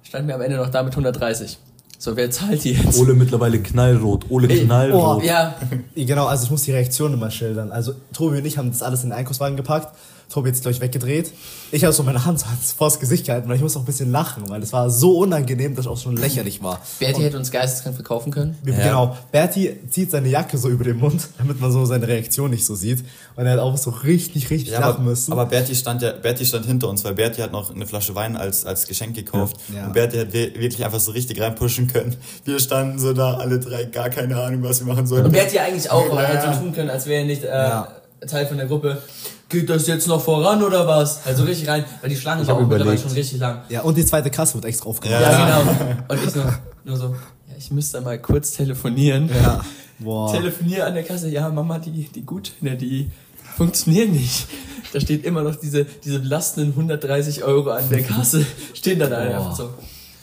standen 0.01 0.27
wir 0.27 0.35
am 0.35 0.41
Ende 0.41 0.57
noch 0.57 0.69
da 0.69 0.81
mit 0.81 0.93
130. 0.93 1.59
So, 1.99 2.15
wer 2.17 2.31
zahlt 2.31 2.63
die 2.63 2.71
jetzt? 2.73 2.97
Ole 2.97 3.13
mittlerweile 3.13 3.59
knallrot. 3.59 4.25
Ole 4.31 4.49
Ey, 4.49 4.65
knallrot. 4.65 5.23
Ja, 5.23 5.53
Genau, 5.95 6.25
also 6.25 6.45
ich 6.45 6.49
muss 6.49 6.63
die 6.63 6.71
Reaktion 6.71 7.13
immer 7.13 7.29
schildern. 7.29 7.71
Also 7.71 7.93
Tobi 8.11 8.39
und 8.39 8.45
ich 8.45 8.57
haben 8.57 8.71
das 8.71 8.81
alles 8.81 9.03
in 9.03 9.11
den 9.11 9.19
Einkaufswagen 9.19 9.55
gepackt. 9.55 9.95
Tobi 10.31 10.51
sich 10.53 10.61
gleich 10.61 10.79
weggedreht. 10.79 11.31
Ich 11.73 11.83
habe 11.83 11.93
so 11.93 12.03
meine 12.03 12.23
Hand 12.25 12.43
vors 12.77 12.99
Gesicht 12.99 13.25
gehalten, 13.25 13.49
weil 13.49 13.55
ich 13.57 13.61
muss 13.61 13.75
auch 13.75 13.81
ein 13.81 13.85
bisschen 13.85 14.11
lachen, 14.11 14.49
weil 14.49 14.61
es 14.63 14.71
war 14.73 14.89
so 14.89 15.17
unangenehm, 15.19 15.75
dass 15.75 15.85
es 15.85 15.91
auch 15.91 15.97
schon 15.97 16.15
lächerlich 16.17 16.61
war. 16.63 16.79
Bertie 16.99 17.23
hätte 17.23 17.37
uns 17.37 17.51
geisteskrank 17.51 17.95
verkaufen 17.95 18.31
können. 18.31 18.57
Wir- 18.63 18.73
Genau, 18.73 19.17
Berti 19.31 19.77
zieht 19.89 20.11
seine 20.11 20.29
Jacke 20.29 20.57
so 20.57 20.69
über 20.69 20.83
den 20.85 20.97
Mund, 20.97 21.27
damit 21.37 21.59
man 21.59 21.71
so 21.71 21.85
seine 21.85 22.07
Reaktion 22.07 22.49
nicht 22.49 22.65
so 22.65 22.75
sieht. 22.75 23.03
Und 23.35 23.45
er 23.45 23.53
hat 23.53 23.59
auch 23.59 23.77
so 23.77 23.89
richtig, 23.91 24.49
richtig 24.49 24.71
Ja, 24.71 24.79
lachen 24.79 24.95
aber, 25.01 25.03
müssen. 25.03 25.31
aber 25.33 25.45
Berti 25.45 25.75
stand 25.75 26.01
ja, 26.01 26.11
Berti 26.11 26.45
stand 26.45 26.65
hinter 26.65 26.87
uns, 26.89 27.03
weil 27.03 27.13
Berti 27.13 27.41
hat 27.41 27.51
noch 27.51 27.73
eine 27.73 27.85
Flasche 27.85 28.15
Wein 28.15 28.35
als, 28.37 28.65
als 28.65 28.87
Geschenk 28.87 29.15
gekauft. 29.15 29.57
Ja. 29.75 29.85
Und 29.87 29.93
Berti 29.93 30.17
hat 30.17 30.33
wirklich 30.33 30.83
einfach 30.85 30.99
so 30.99 31.11
richtig 31.11 31.39
reinpushen 31.41 31.87
können. 31.87 32.15
Wir 32.45 32.59
standen 32.59 32.99
so 32.99 33.13
da, 33.13 33.35
alle 33.35 33.59
drei, 33.59 33.83
gar 33.85 34.09
keine 34.09 34.37
Ahnung, 34.41 34.63
was 34.63 34.79
wir 34.79 34.87
machen 34.87 35.07
sollen. 35.07 35.25
Und 35.25 35.31
Bertie 35.31 35.59
eigentlich 35.59 35.89
auch, 35.91 36.09
aber 36.11 36.21
er 36.23 36.35
hätte 36.35 36.47
Ja. 36.47 36.53
so 36.53 36.59
tun 36.61 36.73
können, 36.73 36.89
als 36.89 37.05
wäre 37.05 37.21
er 37.21 37.25
nicht 37.27 37.43
äh, 37.43 37.47
Ja. 37.49 37.87
Teil 38.27 38.45
von 38.45 38.57
der 38.57 38.67
Gruppe. 38.67 39.01
Geht 39.51 39.69
das 39.69 39.85
jetzt 39.87 40.07
noch 40.07 40.21
voran 40.21 40.63
oder 40.63 40.87
was? 40.87 41.25
Also 41.25 41.43
richtig 41.43 41.67
rein, 41.67 41.83
weil 42.01 42.09
die 42.09 42.15
Schlange 42.15 42.47
war 42.47 42.55
hab 42.55 42.63
auch 42.63 42.67
mittlerweile 42.67 42.97
schon 42.97 43.11
richtig 43.11 43.39
lang. 43.39 43.61
ja, 43.69 43.81
und 43.81 43.97
die 43.97 44.05
zweite 44.05 44.29
Kasse 44.29 44.53
wird 44.55 44.65
extra 44.65 44.89
aufgemacht. 44.89 45.21
Ja, 45.21 45.31
Ja. 45.31 45.61
genau. 45.61 45.95
Und 46.07 46.23
ich 46.23 46.29
so, 46.31 46.39
nur 46.85 46.97
so, 46.97 47.03
ja, 47.49 47.55
ich 47.57 47.69
müsste 47.71 47.99
mal 48.01 48.17
kurz 48.19 48.51
telefonieren. 48.51 49.29
Ja. 49.43 49.61
Boah. 49.99 50.31
Telefoniere 50.33 50.85
an 50.85 50.93
der 50.95 51.03
Kasse, 51.03 51.29
ja, 51.29 51.49
Mama, 51.49 51.77
die, 51.79 52.05
die 52.15 52.25
Gutscheine, 52.25 52.75
die 52.77 53.11
funktionieren 53.55 54.11
nicht. 54.13 54.47
Da 54.93 54.99
steht 54.99 55.25
immer 55.25 55.43
noch 55.43 55.55
diese, 55.55 55.85
diese 55.85 56.19
belastenden 56.19 56.71
130 56.73 57.43
Euro 57.43 57.69
an 57.71 57.87
der 57.89 58.03
Kasse, 58.03 58.45
stehen 58.73 58.99
da 58.99 59.07
da 59.07 59.17
Boah. 59.17 59.23
einfach 59.35 59.55
so. 59.55 59.69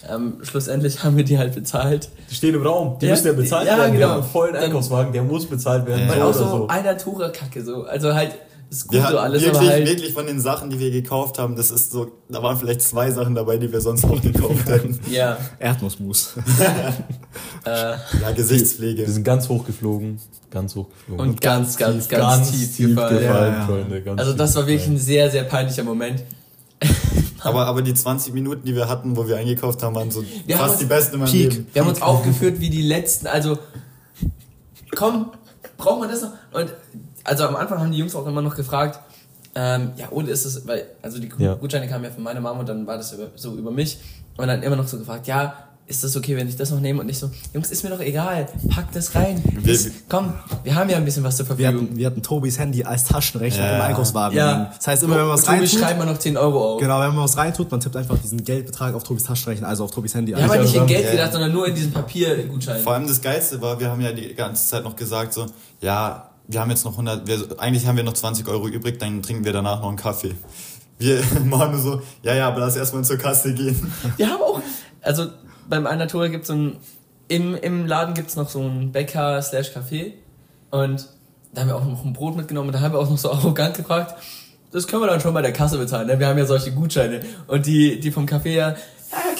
ähm, 0.08 0.34
schlussendlich 0.42 1.04
haben 1.04 1.16
wir 1.16 1.24
die 1.24 1.38
halt 1.38 1.54
bezahlt. 1.54 2.08
Die 2.30 2.34
stehen 2.34 2.54
im 2.54 2.62
Raum, 2.66 2.98
die 2.98 3.06
Ja, 3.06 3.12
müssen 3.12 3.26
ja 3.28 3.32
bezahlt 3.34 3.66
ja, 3.68 3.76
werden. 3.78 3.92
Wir 3.92 4.00
genau. 4.00 4.12
haben 4.14 4.22
einen 4.22 4.30
vollen 4.30 4.54
Dann- 4.54 4.64
Einkaufswagen, 4.64 5.12
der 5.12 5.22
muss 5.22 5.46
bezahlt 5.46 5.86
werden. 5.86 6.08
Ja. 6.08 6.24
Und 6.26 6.34
so 6.34 6.40
auch 6.44 6.46
oder 6.46 6.50
so 6.50 6.56
so. 6.58 6.68
einer 6.68 6.96
Tura-Kacke 6.98 7.64
so. 7.64 7.84
Also 7.84 8.14
halt, 8.14 8.32
ist 8.70 8.86
gut 8.86 8.94
Wir 8.98 9.08
so 9.10 9.18
alles, 9.18 9.42
wirklich, 9.42 9.60
aber 9.60 9.70
halt. 9.70 9.88
wirklich 9.88 10.12
von 10.12 10.26
den 10.26 10.40
Sachen, 10.40 10.68
die 10.70 10.78
wir 10.78 10.90
gekauft 10.90 11.38
haben, 11.38 11.56
das 11.56 11.70
ist 11.70 11.90
so, 11.90 12.12
da 12.28 12.42
waren 12.42 12.56
vielleicht 12.58 12.82
zwei 12.82 13.10
Sachen 13.10 13.34
dabei, 13.34 13.56
die 13.56 13.70
wir 13.72 13.80
sonst 13.80 14.04
noch 14.06 14.20
gekauft 14.20 14.66
hätten. 14.68 14.98
Ja, 15.10 15.38
Erdnussmus. 15.58 16.34
äh, 17.64 17.70
Ja, 17.70 18.30
Gesichtspflege. 18.34 19.06
Wir 19.06 19.12
sind 19.12 19.24
ganz 19.24 19.48
hoch 19.48 19.64
geflogen. 19.64 20.20
Ganz 20.50 20.74
hoch 20.76 20.86
geflogen. 20.90 21.28
und 21.30 21.40
ganz, 21.40 21.76
ganz, 21.76 22.08
ganz, 22.08 22.50
tief, 22.50 22.76
gefallen. 22.94 23.18
gefallen, 23.20 23.52
Ja, 23.54 23.58
ja. 23.60 23.66
Freunde. 23.66 24.02
Ganz 24.02 24.18
Also 24.20 24.32
tief 24.32 24.38
das 24.38 24.54
war 24.56 24.62
wirklich 24.66 24.86
ein 24.86 24.94
gefallen. 24.94 25.06
sehr, 25.06 25.30
sehr 25.30 25.44
peinlicher 25.44 25.84
Moment. 25.84 26.22
Aber, 27.40 27.66
aber 27.66 27.82
die 27.82 27.94
20 27.94 28.34
Minuten, 28.34 28.64
die 28.64 28.74
wir 28.74 28.88
hatten, 28.88 29.16
wo 29.16 29.28
wir 29.28 29.36
eingekauft 29.36 29.80
haben, 29.84 29.94
waren 29.94 30.10
so 30.10 30.24
Wir 30.46 30.56
fast 30.56 30.70
uns- 30.72 30.78
die 30.80 30.84
besten 30.86 31.14
in 31.14 31.20
meinem 31.20 31.30
Peak. 31.30 31.52
Leben. 31.52 31.66
Wir 31.72 31.82
haben 31.82 31.88
uns 31.88 32.02
aufgeführt 32.02 32.58
wie 32.58 32.68
die 32.68 32.82
letzten, 32.82 33.28
also 33.28 33.58
komm, 34.96 35.30
braucht 35.76 36.00
man 36.00 36.08
das 36.10 36.22
noch? 36.22 36.32
Und 36.52 36.72
also 37.28 37.46
am 37.46 37.56
Anfang 37.56 37.78
haben 37.80 37.92
die 37.92 37.98
Jungs 37.98 38.14
auch 38.14 38.26
immer 38.26 38.42
noch 38.42 38.56
gefragt, 38.56 38.98
ähm, 39.54 39.90
ja, 39.96 40.08
oder 40.10 40.28
ist 40.28 40.44
es, 40.44 40.66
weil, 40.66 40.86
also 41.02 41.18
die 41.18 41.30
Ja. 41.38 41.54
Gutscheine 41.54 41.88
kamen 41.88 42.04
ja 42.04 42.10
von 42.10 42.22
meiner 42.22 42.40
Mama 42.40 42.60
und 42.60 42.68
dann 42.68 42.86
war 42.86 42.96
das 42.96 43.12
über, 43.12 43.28
so 43.36 43.54
über 43.54 43.70
mich 43.70 43.98
und 44.36 44.46
dann 44.46 44.62
immer 44.62 44.76
noch 44.76 44.86
so 44.86 44.98
gefragt, 44.98 45.26
ja, 45.26 45.54
ist 45.86 46.04
das 46.04 46.14
okay, 46.18 46.36
wenn 46.36 46.46
ich 46.46 46.54
das 46.54 46.70
noch 46.70 46.80
nehme? 46.80 47.00
Und 47.00 47.08
ich 47.08 47.18
so, 47.18 47.30
Jungs, 47.54 47.70
ist 47.70 47.82
mir 47.82 47.88
doch 47.88 48.00
egal, 48.00 48.46
packt 48.68 48.94
das 48.94 49.14
rein. 49.14 49.42
Wir- 49.62 49.72
Das, 49.72 49.88
komm, 50.06 50.34
wir 50.62 50.74
haben 50.74 50.90
ja 50.90 50.98
ein 50.98 51.04
bisschen 51.06 51.24
was 51.24 51.38
zur 51.38 51.48
Wir 51.48 51.56
Verfügung. 51.56 51.86
hatten, 51.86 51.96
wir 51.96 52.06
hatten 52.06 52.22
Tobis 52.22 52.58
Handy 52.58 52.84
als 52.84 53.04
Taschenrechner 53.04 53.64
Ja. 53.64 53.76
im 53.76 53.80
Einkaufswagen. 53.80 54.36
Ja. 54.36 54.70
Das 54.76 54.86
heißt, 54.86 55.02
immer 55.04 55.14
wenn 55.16 55.22
man 55.22 55.30
was 55.30 55.44
Tobi 55.44 55.60
reintut, 55.60 55.80
schreibt 55.80 55.98
man 55.98 56.06
noch 56.08 56.18
10 56.18 56.36
Euro 56.36 56.74
auf. 56.74 56.80
genau, 56.80 57.00
wenn 57.00 57.14
man 57.14 57.24
was 57.24 57.38
reintut, 57.38 57.70
man 57.70 57.80
tippt 57.80 57.96
einfach 57.96 58.18
diesen 58.18 58.44
Geldbetrag 58.44 58.94
auf 58.94 59.02
Tobis 59.02 59.24
Taschenrechner, 59.24 59.66
also 59.66 59.84
auf 59.84 59.90
Tobis 59.90 60.14
Handy. 60.14 60.36
Wir 60.36 60.42
haben 60.42 60.50
halt 60.50 60.60
nicht 60.62 60.74
in 60.76 60.86
Geld 60.86 61.06
Ja. 61.06 61.10
gedacht, 61.12 61.32
sondern 61.32 61.52
nur 61.52 61.66
in 61.66 61.74
diesem 61.74 61.92
Papiergutschein. 61.92 62.82
Vor 62.82 62.92
allem 62.92 63.08
das 63.08 63.22
Geilste 63.22 63.60
war, 63.62 63.80
wir 63.80 63.90
haben 63.90 64.02
ja 64.02 64.12
die 64.12 64.34
ganze 64.34 64.68
Zeit 64.68 64.84
noch 64.84 64.94
gesagt, 64.94 65.32
so, 65.32 65.46
ja, 65.80 66.27
wir 66.48 66.60
haben 66.60 66.70
jetzt 66.70 66.84
noch 66.84 66.92
100, 66.92 67.26
wir, 67.26 67.60
eigentlich 67.60 67.86
haben 67.86 67.96
wir 67.96 68.04
noch 68.04 68.14
20 68.14 68.48
Euro 68.48 68.68
übrig, 68.68 68.98
dann 68.98 69.22
trinken 69.22 69.44
wir 69.44 69.52
danach 69.52 69.80
noch 69.80 69.88
einen 69.88 69.98
Kaffee. 69.98 70.34
Wir 70.98 71.22
machen 71.44 71.80
so, 71.80 72.00
ja, 72.22 72.34
ja, 72.34 72.48
aber 72.48 72.60
lass 72.60 72.74
erstmal 72.74 73.04
zur 73.04 73.18
Kasse 73.18 73.54
gehen. 73.54 73.92
Wir 74.16 74.28
haben 74.30 74.42
auch, 74.42 74.60
also 75.02 75.26
beim 75.68 75.86
Alnatura 75.86 76.28
gibt 76.28 76.42
es 76.42 76.48
so 76.48 76.54
ein, 76.54 76.76
im, 77.28 77.54
im 77.54 77.86
Laden 77.86 78.14
gibt 78.14 78.30
es 78.30 78.36
noch 78.36 78.48
so 78.48 78.62
ein 78.62 78.90
Bäcker 78.90 79.40
slash 79.42 79.68
Café 79.68 80.14
und 80.70 81.06
da 81.52 81.60
haben 81.60 81.68
wir 81.68 81.76
auch 81.76 81.84
noch 81.84 82.04
ein 82.04 82.14
Brot 82.14 82.36
mitgenommen 82.36 82.68
und 82.68 82.72
da 82.74 82.80
haben 82.80 82.94
wir 82.94 82.98
auch 82.98 83.10
noch 83.10 83.18
so 83.18 83.30
arrogant 83.32 83.76
gefragt, 83.76 84.14
das 84.72 84.86
können 84.86 85.02
wir 85.02 85.06
dann 85.06 85.20
schon 85.20 85.34
bei 85.34 85.42
der 85.42 85.52
Kasse 85.52 85.76
bezahlen, 85.76 86.06
ne? 86.06 86.18
wir 86.18 86.26
haben 86.26 86.38
ja 86.38 86.46
solche 86.46 86.72
Gutscheine 86.72 87.20
und 87.46 87.66
die, 87.66 88.00
die 88.00 88.10
vom 88.10 88.24
Café 88.24 88.50
ja, 88.50 88.68
ja, 88.70 88.76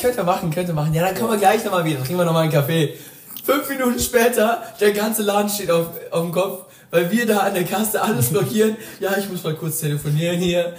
könnt 0.00 0.17
ihr 0.17 0.25
machen, 0.25 0.50
könnt 0.50 0.69
ihr 0.69 0.75
machen, 0.75 0.93
ja, 0.93 1.07
dann 1.07 1.15
kommen 1.15 1.31
wir 1.31 1.38
gleich 1.38 1.65
nochmal 1.65 1.87
wieder, 1.87 1.99
trinken 1.99 2.19
wir 2.19 2.25
nochmal 2.27 2.45
einen 2.45 2.53
Kaffee. 2.53 2.95
Fünf 3.45 3.69
Minuten 3.69 3.99
später, 3.99 4.62
der 4.79 4.93
ganze 4.93 5.23
Laden 5.23 5.49
steht 5.49 5.71
auf, 5.71 5.88
auf 6.11 6.23
dem 6.23 6.33
Kopf, 6.33 6.68
weil 6.90 7.11
wir 7.11 7.26
da 7.26 7.38
an 7.40 7.54
der 7.54 7.64
Kasse 7.64 8.00
alles 8.02 8.28
blockieren, 8.30 8.76
ja, 9.00 9.16
ich 9.18 9.28
muss 9.30 9.42
mal 9.45 9.54
kurz 9.54 9.80
telefonieren 9.80 10.38
hier. 10.38 10.75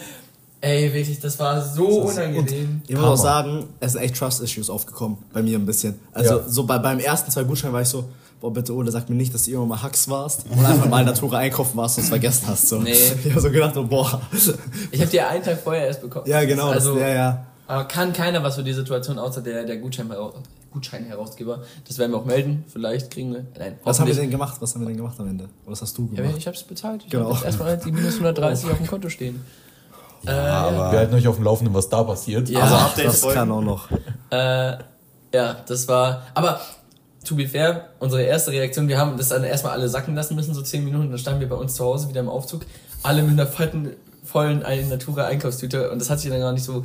Ey, 0.61 0.93
wirklich, 0.93 1.19
das 1.21 1.39
war 1.39 1.61
so 1.63 1.87
unangenehm. 2.01 2.81
Ich 2.87 2.93
muss 2.95 3.05
auch 3.05 3.15
sagen, 3.15 3.67
es 3.79 3.93
sind 3.93 4.01
echt 4.01 4.17
Trust-Issues 4.17 4.69
aufgekommen, 4.69 5.17
bei 5.31 5.41
mir 5.41 5.57
ein 5.57 5.65
bisschen. 5.65 5.97
Also 6.11 6.39
Ja. 6.39 6.43
so 6.49 6.65
bei, 6.65 6.77
beim 6.79 6.99
ersten 6.99 7.31
zwei 7.31 7.43
Gutscheinen 7.43 7.73
war 7.73 7.81
ich 7.81 7.87
so, 7.87 8.03
boah 8.41 8.51
bitte 8.51 8.73
Ole, 8.75 8.91
sag 8.91 9.09
mir 9.09 9.15
nicht, 9.15 9.33
dass 9.33 9.43
du 9.45 9.51
irgendwann 9.51 9.69
mal 9.77 9.83
Hacks 9.83 10.09
warst 10.09 10.45
und 10.49 10.65
einfach 10.65 10.89
mal 10.89 10.99
in 10.99 11.05
Natura 11.05 11.37
einkaufen 11.37 11.77
warst 11.77 11.97
und 11.97 12.03
es 12.03 12.09
vergessen 12.09 12.45
hast. 12.47 12.67
So. 12.67 12.79
Nee. 12.79 12.91
Ich 13.23 13.33
hab 13.33 13.39
so 13.41 13.49
gedacht, 13.51 13.77
oh, 13.77 13.83
boah. 13.83 14.21
Ich 14.91 14.99
habe 14.99 15.09
die 15.09 15.21
einen 15.21 15.43
Tag 15.43 15.59
vorher 15.63 15.87
erst 15.87 16.01
bekommen. 16.01 16.25
Ja, 16.27 16.43
genau, 16.43 16.69
Also, 16.71 16.95
das, 16.95 17.03
ja, 17.03 17.09
ja. 17.09 17.45
aber 17.67 17.85
kann 17.85 18.11
keiner 18.11 18.43
was 18.43 18.55
für 18.55 18.63
die 18.63 18.73
Situation, 18.73 19.17
außer 19.17 19.41
der, 19.41 19.63
der 19.63 19.77
Gutschein, 19.77 20.09
Gutscheinherausgeber. 20.71 21.63
Das 21.87 21.97
werden 21.97 22.11
wir 22.11 22.17
auch 22.17 22.25
melden. 22.25 22.63
Vielleicht 22.67 23.11
kriegen 23.11 23.33
wir. 23.33 23.45
Nein, 23.57 23.77
Was 23.83 23.99
haben 23.99 24.07
wir 24.07 24.15
denn 24.15 24.29
gemacht? 24.29 24.57
Was 24.59 24.73
haben 24.75 24.81
wir 24.81 24.87
denn 24.87 24.97
gemacht 24.97 25.19
am 25.19 25.27
Ende? 25.27 25.45
Oder 25.63 25.71
was 25.71 25.81
hast 25.81 25.97
du 25.97 26.09
Ja, 26.13 26.21
gemacht? 26.21 26.35
ich 26.37 26.47
hab's 26.47 26.63
bezahlt. 26.63 27.03
Ich 27.05 27.09
Genau. 27.11 27.25
hab 27.29 27.33
jetzt 27.35 27.45
erstmal 27.45 27.77
die 27.77 27.91
minus 27.91 28.13
130 28.15 28.69
auf 28.71 28.77
dem 28.77 28.87
Konto 28.87 29.09
stehen. 29.09 29.41
Ja, 30.23 30.31
äh, 30.33 30.49
aber- 30.77 30.91
Wir 30.91 30.99
halten 30.99 31.15
euch 31.15 31.27
auf 31.27 31.35
dem 31.35 31.45
Laufenden, 31.45 31.73
was 31.73 31.89
da 31.89 32.03
passiert. 32.03 32.49
Ja. 32.49 32.59
Also 32.61 32.75
das 32.75 32.83
Updates 32.85 33.21
kann 33.21 33.47
folgen. 33.49 33.51
auch 33.51 33.61
noch. 33.61 33.89
Äh, 34.31 34.77
ja, 35.33 35.55
das 35.67 35.87
war. 35.87 36.23
Aber 36.33 36.59
to 37.23 37.35
be 37.35 37.47
fair, 37.47 37.89
unsere 37.99 38.23
erste 38.23 38.51
Reaktion, 38.51 38.87
wir 38.87 38.97
haben 38.97 39.17
das 39.17 39.29
dann 39.29 39.43
erstmal 39.43 39.73
alle 39.73 39.87
sacken 39.89 40.15
lassen 40.15 40.35
müssen, 40.35 40.53
so 40.53 40.61
10 40.61 40.83
Minuten, 40.83 41.09
dann 41.09 41.19
standen 41.19 41.39
wir 41.41 41.49
bei 41.49 41.55
uns 41.55 41.75
zu 41.75 41.83
Hause 41.85 42.09
wieder 42.09 42.19
im 42.21 42.29
Aufzug, 42.29 42.65
alle 43.03 43.21
mit 43.23 43.31
einer 43.31 43.47
fetten, 43.47 43.89
vollen 44.23 44.59
Natura 44.89 45.25
Einkaufstüte 45.25 45.89
und 45.91 45.99
das 45.99 46.09
hat 46.09 46.19
sich 46.19 46.29
dann 46.29 46.39
gar 46.39 46.51
nicht 46.53 46.63
so 46.63 46.83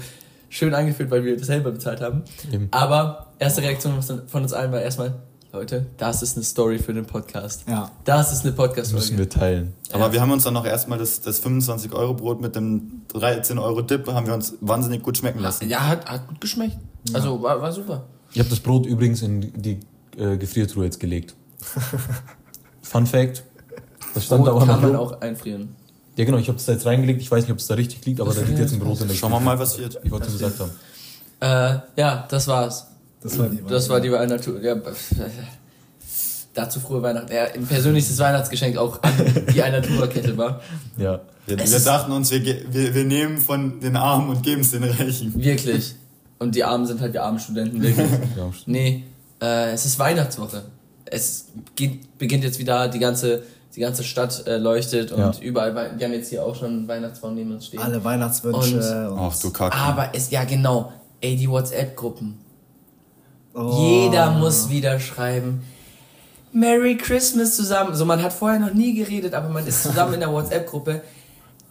schön 0.49 0.75
angefühlt, 0.75 1.11
weil 1.11 1.25
wir 1.25 1.37
das 1.37 1.47
selber 1.47 1.71
bezahlt 1.71 2.01
haben. 2.01 2.23
Eben. 2.53 2.69
Aber 2.71 3.33
erste 3.39 3.63
Reaktion 3.63 4.01
von 4.03 4.43
uns 4.43 4.53
allen 4.53 4.73
war 4.73 4.81
erstmal, 4.81 5.15
Leute, 5.53 5.87
das 5.99 6.23
ist 6.23 6.37
eine 6.37 6.45
Story 6.45 6.79
für 6.81 6.93
den 6.93 7.07
Podcast. 7.07 7.65
Ja. 7.69 7.91
Das 8.05 8.33
ist 8.33 8.45
eine 8.45 8.53
Das 8.53 8.93
müssen 8.93 9.17
Podcast-Folge. 9.17 9.19
wir 9.19 9.29
teilen. 9.29 9.73
Aber 9.93 10.13
wir 10.13 10.21
haben 10.21 10.33
uns 10.33 10.43
dann 10.45 10.55
noch 10.55 10.67
erstmal 10.67 10.99
das, 10.99 11.21
das 11.21 11.41
25-Euro-Brot 11.45 12.41
mit 12.41 12.57
dem 12.57 13.03
13-Euro-Dip, 13.13 14.09
haben 14.09 14.27
wir 14.27 14.35
uns 14.35 14.55
wahnsinnig 14.61 15.03
gut 15.03 15.17
schmecken 15.17 15.39
lassen. 15.39 15.69
Ja, 15.69 15.87
hat, 15.87 16.07
hat 16.07 16.27
gut 16.27 16.41
geschmeckt. 16.41 16.77
Also 17.13 17.41
war, 17.41 17.61
war 17.63 17.71
super. 17.73 18.05
Ich 18.33 18.41
habe 18.41 18.49
das 18.51 18.59
Brot 18.59 18.87
übrigens 18.87 19.23
in 19.23 19.53
die 19.63 19.79
äh, 20.19 20.37
Gefriertruhe 20.37 20.87
jetzt 20.87 20.99
gelegt. 20.99 21.37
Fun 22.83 23.07
Fact. 23.07 23.45
Das 24.15 24.25
stand 24.25 24.47
da 24.47 24.51
Brot 24.53 24.63
aber 24.63 24.73
kann 24.73 24.83
man 24.83 24.97
auch 24.97 25.21
einfrieren. 25.21 25.77
Ja 26.17 26.25
genau, 26.25 26.39
ich 26.39 26.49
habe 26.49 26.59
es 26.59 26.65
da 26.65 26.73
jetzt 26.73 26.87
reingelegt. 26.87 27.21
Ich 27.21 27.31
weiß 27.31 27.43
nicht, 27.43 27.53
ob 27.53 27.59
es 27.59 27.67
da 27.67 27.75
richtig 27.75 28.05
liegt, 28.07 28.21
aber 28.21 28.33
da 28.33 28.43
liegt 28.43 28.59
jetzt 28.59 28.73
ein 28.73 28.79
Brot 28.79 29.01
in 29.01 29.09
der 29.09 29.15
Schauen 29.15 29.33
wir 29.33 29.41
mal, 29.41 29.59
was 29.59 29.79
wird. 29.79 29.99
Ich 30.05 30.11
wollte 30.11 30.31
gesagt 30.31 30.61
haben. 30.61 30.71
Äh, 31.41 32.01
ja, 32.01 32.27
das 32.29 32.47
war's. 32.47 32.87
Das 33.23 33.39
war 33.39 33.49
die 33.49 33.63
Das 33.69 33.89
war 33.89 34.01
die 34.01 34.13
Weihnachten. 34.13 34.63
Ja, 34.63 34.77
dazu 36.55 36.81
frohe 36.81 37.03
Weihnachten. 37.03 37.33
Ja, 37.33 37.45
ein 37.45 37.67
persönliches 37.67 38.19
Weihnachtsgeschenk 38.19 38.77
auch 38.77 39.03
an 39.03 39.13
die 39.53 39.63
Alnatura-Kette 39.63 40.37
war. 40.37 40.61
Ja. 40.97 41.21
Wir, 41.47 41.59
Es 41.59 41.73
wir 41.73 41.81
dachten 41.81 42.13
uns, 42.13 42.31
wir, 42.31 42.43
wir, 42.43 42.95
wir 42.95 43.05
nehmen 43.05 43.39
von 43.39 43.81
den 43.81 43.97
Armen 43.97 44.31
und 44.31 44.43
geben 44.43 44.63
es 44.63 44.71
den 44.71 44.85
Reichen. 44.85 45.35
Wirklich. 45.35 45.95
Und 46.39 46.55
die 46.55 46.65
Armen 46.65 46.87
sind 46.87 47.01
halt 47.01 47.15
die 47.15 47.19
armen 47.19 47.39
Studenten. 47.39 47.83
Wirklich. 47.83 48.09
ja. 48.37 48.51
Nee, 48.67 49.05
äh, 49.43 49.73
es 49.73 49.85
ist 49.85 49.99
Weihnachtswoche. 49.99 50.63
Es 51.05 51.47
geht, 51.77 52.17
beginnt 52.19 52.45
jetzt 52.45 52.59
wieder, 52.59 52.89
die 52.89 52.99
ganze, 52.99 53.43
die 53.77 53.81
ganze 53.81 54.05
Stadt 54.05 54.47
äh, 54.47 54.57
leuchtet 54.57 55.11
und 55.13 55.19
Ja. 55.21 55.33
überall, 55.41 55.75
wir 55.75 56.07
haben 56.07 56.13
jetzt 56.13 56.29
hier 56.31 56.45
auch 56.45 56.55
schon 56.55 56.87
Weihnachtsbaum 56.87 57.35
neben 57.35 57.53
uns 57.53 57.67
stehen. 57.67 57.81
Alle 57.81 58.03
Weihnachtswünsche. 58.05 59.11
Und, 59.11 59.19
Ach 59.19 59.37
du 59.39 59.51
Kacke. 59.51 59.77
Aber 59.77 60.11
es, 60.13 60.31
ja 60.31 60.45
genau, 60.45 60.93
ey, 61.21 61.37
die 61.37 61.49
WhatsApp-Gruppen. 61.49 62.39
oh. 63.55 63.77
Jeder 63.79 64.31
muss 64.33 64.69
wieder 64.69 64.99
schreiben. 65.01 65.65
Merry 66.53 66.97
Christmas 66.97 67.57
zusammen. 67.57 67.95
So, 67.97 68.05
man 68.05 68.23
hat 68.23 68.33
vorher 68.33 68.61
noch 68.61 68.73
nie 68.73 68.95
geredet, 68.95 69.35
aber 69.35 69.49
man 69.49 69.67
ist 69.67 69.83
zusammen 69.83 70.15
in 70.15 70.21
der 70.21 70.31
WhatsApp-Gruppe. 70.33 71.03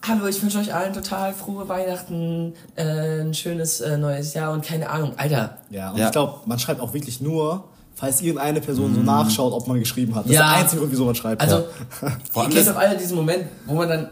Hallo, 0.05 0.25
ich 0.27 0.41
wünsche 0.43 0.57
euch 0.59 0.73
allen 0.73 0.91
total 0.93 1.33
frohe 1.33 1.69
Weihnachten, 1.69 2.53
äh, 2.75 3.21
ein 3.21 3.33
schönes 3.33 3.79
äh, 3.79 3.97
neues 3.97 4.33
Jahr 4.33 4.51
und 4.51 4.65
keine 4.65 4.89
Ahnung. 4.89 5.13
Alter, 5.15 5.57
Ja, 5.69 5.91
und 5.91 5.97
Ja. 5.99 6.07
ich 6.07 6.11
glaube, 6.11 6.41
man 6.45 6.59
schreibt 6.59 6.81
auch 6.81 6.93
wirklich 6.93 7.21
nur, 7.21 7.63
falls 7.95 8.21
irgendeine 8.21 8.59
Person 8.61 8.93
so 8.95 9.01
nachschaut, 9.01 9.53
ob 9.53 9.67
man 9.67 9.79
geschrieben 9.79 10.15
hat. 10.15 10.25
Das 10.25 10.31
Ja. 10.33 10.41
ist 10.45 10.51
der 10.51 10.59
einzige 10.61 10.79
Grund, 10.81 10.91
wieso 10.91 11.05
man 11.05 11.15
schreibt. 11.15 11.41
also, 11.41 11.55
ja. 11.57 11.63
Vor 12.31 12.43
ihr 12.43 12.45
allem 12.47 12.53
kennt 12.53 12.67
doch 12.67 12.75
alle 12.75 12.97
diesen 12.97 13.15
Moment, 13.15 13.45
wo 13.65 13.75
man 13.75 13.87
dann 13.89 14.09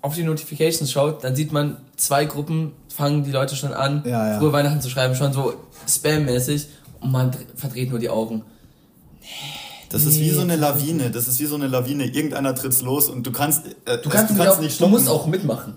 auf 0.00 0.14
die 0.14 0.24
Notifications 0.24 0.90
schaut, 0.90 1.22
dann 1.22 1.36
sieht 1.36 1.52
man 1.52 1.76
zwei 1.96 2.24
Gruppen, 2.24 2.72
fangen 2.88 3.22
die 3.22 3.30
Leute 3.30 3.54
schon 3.54 3.72
an, 3.72 4.02
Ja, 4.04 4.32
ja. 4.32 4.38
frohe 4.38 4.52
Weihnachten 4.52 4.80
zu 4.80 4.90
schreiben, 4.90 5.14
schon 5.14 5.32
so 5.32 5.54
Spam-mäßig 5.86 6.66
und 7.00 7.12
man 7.12 7.30
dr- 7.30 7.42
verdreht 7.56 7.90
nur 7.90 7.98
die 8.00 8.08
Augen. 8.10 8.42
Das 9.90 10.04
ist 10.04 10.18
wie 10.18 10.30
so 10.30 10.40
eine 10.40 10.56
Lawine. 10.56 11.10
Das 11.10 11.28
ist 11.28 11.38
wie 11.38 11.44
so 11.46 11.54
eine 11.54 11.66
Lawine. 11.66 12.04
Irgendeiner 12.06 12.54
tritt's 12.54 12.80
los 12.82 13.08
und 13.08 13.26
du 13.26 13.30
kannst, 13.30 13.66
äh, 13.84 13.98
Du 14.02 14.08
kannst, 14.08 14.30
du 14.30 14.34
nicht, 14.34 14.42
kannst 14.44 14.58
auch, 14.58 14.62
nicht 14.62 14.80
du 14.80 14.86
musst 14.88 15.04
stoppen. 15.04 15.20
auch 15.20 15.26
mitmachen. 15.26 15.74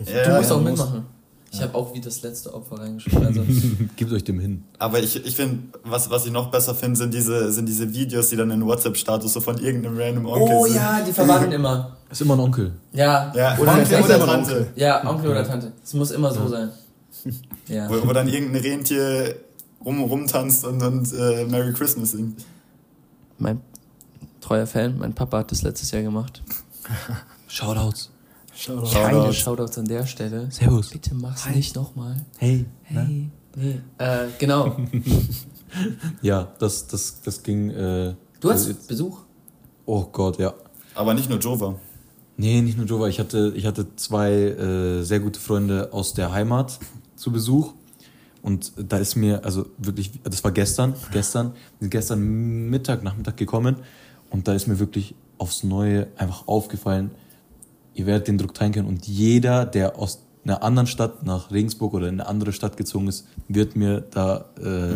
Ja, 0.00 0.04
Du 0.04 0.30
musst 0.36 0.50
ja, 0.50 0.56
auch 0.56 0.58
du 0.60 0.64
mitmachen. 0.64 1.06
Ich 1.54 1.62
habe 1.62 1.74
auch 1.74 1.94
wie 1.94 2.00
das 2.00 2.22
letzte 2.22 2.52
Opfer 2.52 2.80
reingeschrieben. 2.80 3.26
Also, 3.26 3.42
Gebt 3.96 4.12
euch 4.12 4.24
dem 4.24 4.40
hin. 4.40 4.64
Aber 4.78 4.98
ich, 5.00 5.24
ich 5.24 5.36
finde, 5.36 5.78
was, 5.84 6.10
was 6.10 6.26
ich 6.26 6.32
noch 6.32 6.50
besser 6.50 6.74
finde, 6.74 6.96
sind 6.96 7.14
diese, 7.14 7.52
sind 7.52 7.66
diese 7.66 7.92
Videos, 7.94 8.30
die 8.30 8.36
dann 8.36 8.50
in 8.50 8.66
WhatsApp-Status 8.66 9.32
so 9.32 9.40
von 9.40 9.58
irgendeinem 9.58 9.96
random 9.96 10.26
Onkel 10.26 10.56
oh 10.56 10.66
sind. 10.66 10.76
ja, 10.76 11.00
die 11.02 11.12
verwandeln 11.12 11.52
immer. 11.60 11.96
Ist 12.10 12.20
immer 12.20 12.34
ein 12.34 12.40
Onkel. 12.40 12.72
Ja, 12.92 13.32
Ja, 13.34 13.56
oder, 13.58 13.72
Onkel 13.72 14.02
oder, 14.02 14.26
Tante. 14.26 14.66
Ja, 14.76 15.08
Onkel 15.08 15.30
oder 15.30 15.46
Tante. 15.46 15.72
Es 15.82 15.94
muss 15.94 16.10
immer 16.10 16.32
so 16.32 16.48
sein. 16.48 16.70
Ja. 17.68 17.88
Wo, 17.88 18.06
wo 18.06 18.12
dann 18.12 18.28
irgendein 18.28 18.62
Rentier 18.62 19.36
rum, 19.84 20.02
rumtanzt 20.02 20.64
und, 20.64 20.82
und 20.82 21.12
äh, 21.12 21.44
Merry 21.46 21.72
Christmas 21.72 22.12
singt. 22.12 22.44
Mein 23.38 23.60
treuer 24.40 24.66
Fan, 24.66 24.98
mein 24.98 25.14
Papa 25.14 25.38
hat 25.38 25.50
das 25.50 25.62
letztes 25.62 25.90
Jahr 25.90 26.02
gemacht. 26.02 26.42
Shoutouts. 27.48 28.10
Shoutout. 28.56 28.90
Keine 28.92 29.18
Shoutouts. 29.18 29.36
Shoutouts 29.36 29.78
an 29.78 29.84
der 29.86 30.06
Stelle. 30.06 30.50
Servus. 30.50 30.90
Bitte 30.90 31.14
mach's 31.14 31.48
nicht 31.48 31.74
nochmal. 31.74 32.24
Hey. 32.38 32.66
Hey. 32.82 33.30
Nee. 33.56 33.80
Äh, 33.98 34.28
genau. 34.38 34.76
Ja, 36.22 36.52
das, 36.60 36.86
das, 36.86 37.20
das 37.22 37.42
ging. 37.42 37.70
Äh, 37.70 38.14
Du 38.38 38.50
hast 38.50 38.86
Besuch. 38.86 39.18
Oh 39.86 40.04
Gott, 40.04 40.38
ja. 40.38 40.54
Aber 40.94 41.14
nicht 41.14 41.28
nur 41.28 41.38
Jova. 41.40 41.74
Nee, 42.36 42.60
nicht 42.62 42.76
nur 42.76 42.86
Jova. 42.86 43.08
Ich 43.08 43.18
hatte, 43.18 43.52
ich 43.56 43.66
hatte 43.66 43.86
zwei 43.96 44.32
äh, 44.32 45.02
sehr 45.02 45.18
gute 45.20 45.40
Freunde 45.40 45.92
aus 45.92 46.14
der 46.14 46.30
Heimat 46.32 46.78
zu 47.16 47.32
Besuch. 47.32 47.72
Und 48.42 48.72
da 48.76 48.98
ist 48.98 49.16
mir, 49.16 49.44
also 49.44 49.66
wirklich, 49.78 50.12
das 50.22 50.44
war 50.44 50.52
gestern, 50.52 50.94
gestern, 51.10 51.54
gestern 51.80 52.20
Mittag, 52.70 53.02
Nachmittag 53.02 53.36
gekommen 53.36 53.76
und 54.30 54.46
da 54.46 54.54
ist 54.54 54.68
mir 54.68 54.78
wirklich 54.78 55.14
aufs 55.38 55.64
Neue 55.64 56.08
einfach 56.18 56.46
aufgefallen, 56.46 57.10
ihr 57.94 58.06
werdet 58.06 58.28
den 58.28 58.38
Druck 58.38 58.54
teilen 58.54 58.72
können 58.72 58.88
und 58.88 59.06
jeder, 59.06 59.64
der 59.66 59.98
aus 59.98 60.20
einer 60.44 60.62
anderen 60.62 60.86
Stadt 60.86 61.24
nach 61.24 61.50
Regensburg 61.50 61.94
oder 61.94 62.08
in 62.08 62.20
eine 62.20 62.28
andere 62.28 62.52
Stadt 62.52 62.76
gezogen 62.76 63.08
ist, 63.08 63.26
wird 63.48 63.76
mir 63.76 64.02
da 64.10 64.46
äh, 64.58 64.94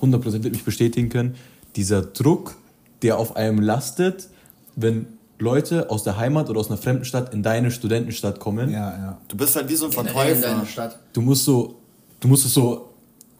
100% 0.00 0.22
wird 0.44 0.52
mich 0.52 0.64
bestätigen 0.64 1.08
können. 1.08 1.34
Dieser 1.74 2.02
Druck, 2.02 2.56
der 3.02 3.18
auf 3.18 3.34
einem 3.36 3.60
lastet, 3.60 4.28
wenn 4.76 5.06
Leute 5.38 5.90
aus 5.90 6.04
der 6.04 6.16
Heimat 6.16 6.48
oder 6.48 6.60
aus 6.60 6.68
einer 6.68 6.78
fremden 6.78 7.04
Stadt 7.04 7.34
in 7.34 7.42
deine 7.42 7.70
Studentenstadt 7.70 8.38
kommen. 8.38 8.70
Ja, 8.70 8.90
ja. 8.90 9.18
Du 9.26 9.36
bist 9.36 9.56
halt 9.56 9.68
wie 9.68 9.74
so 9.74 9.86
ein 9.86 9.92
Verkäufer. 9.92 10.40
deiner 10.40 10.66
Stadt. 10.66 10.98
Du 11.12 11.20
musst 11.20 11.44
so, 11.44 11.76
du 12.20 12.28
musst 12.28 12.46
es 12.46 12.54
so, 12.54 12.90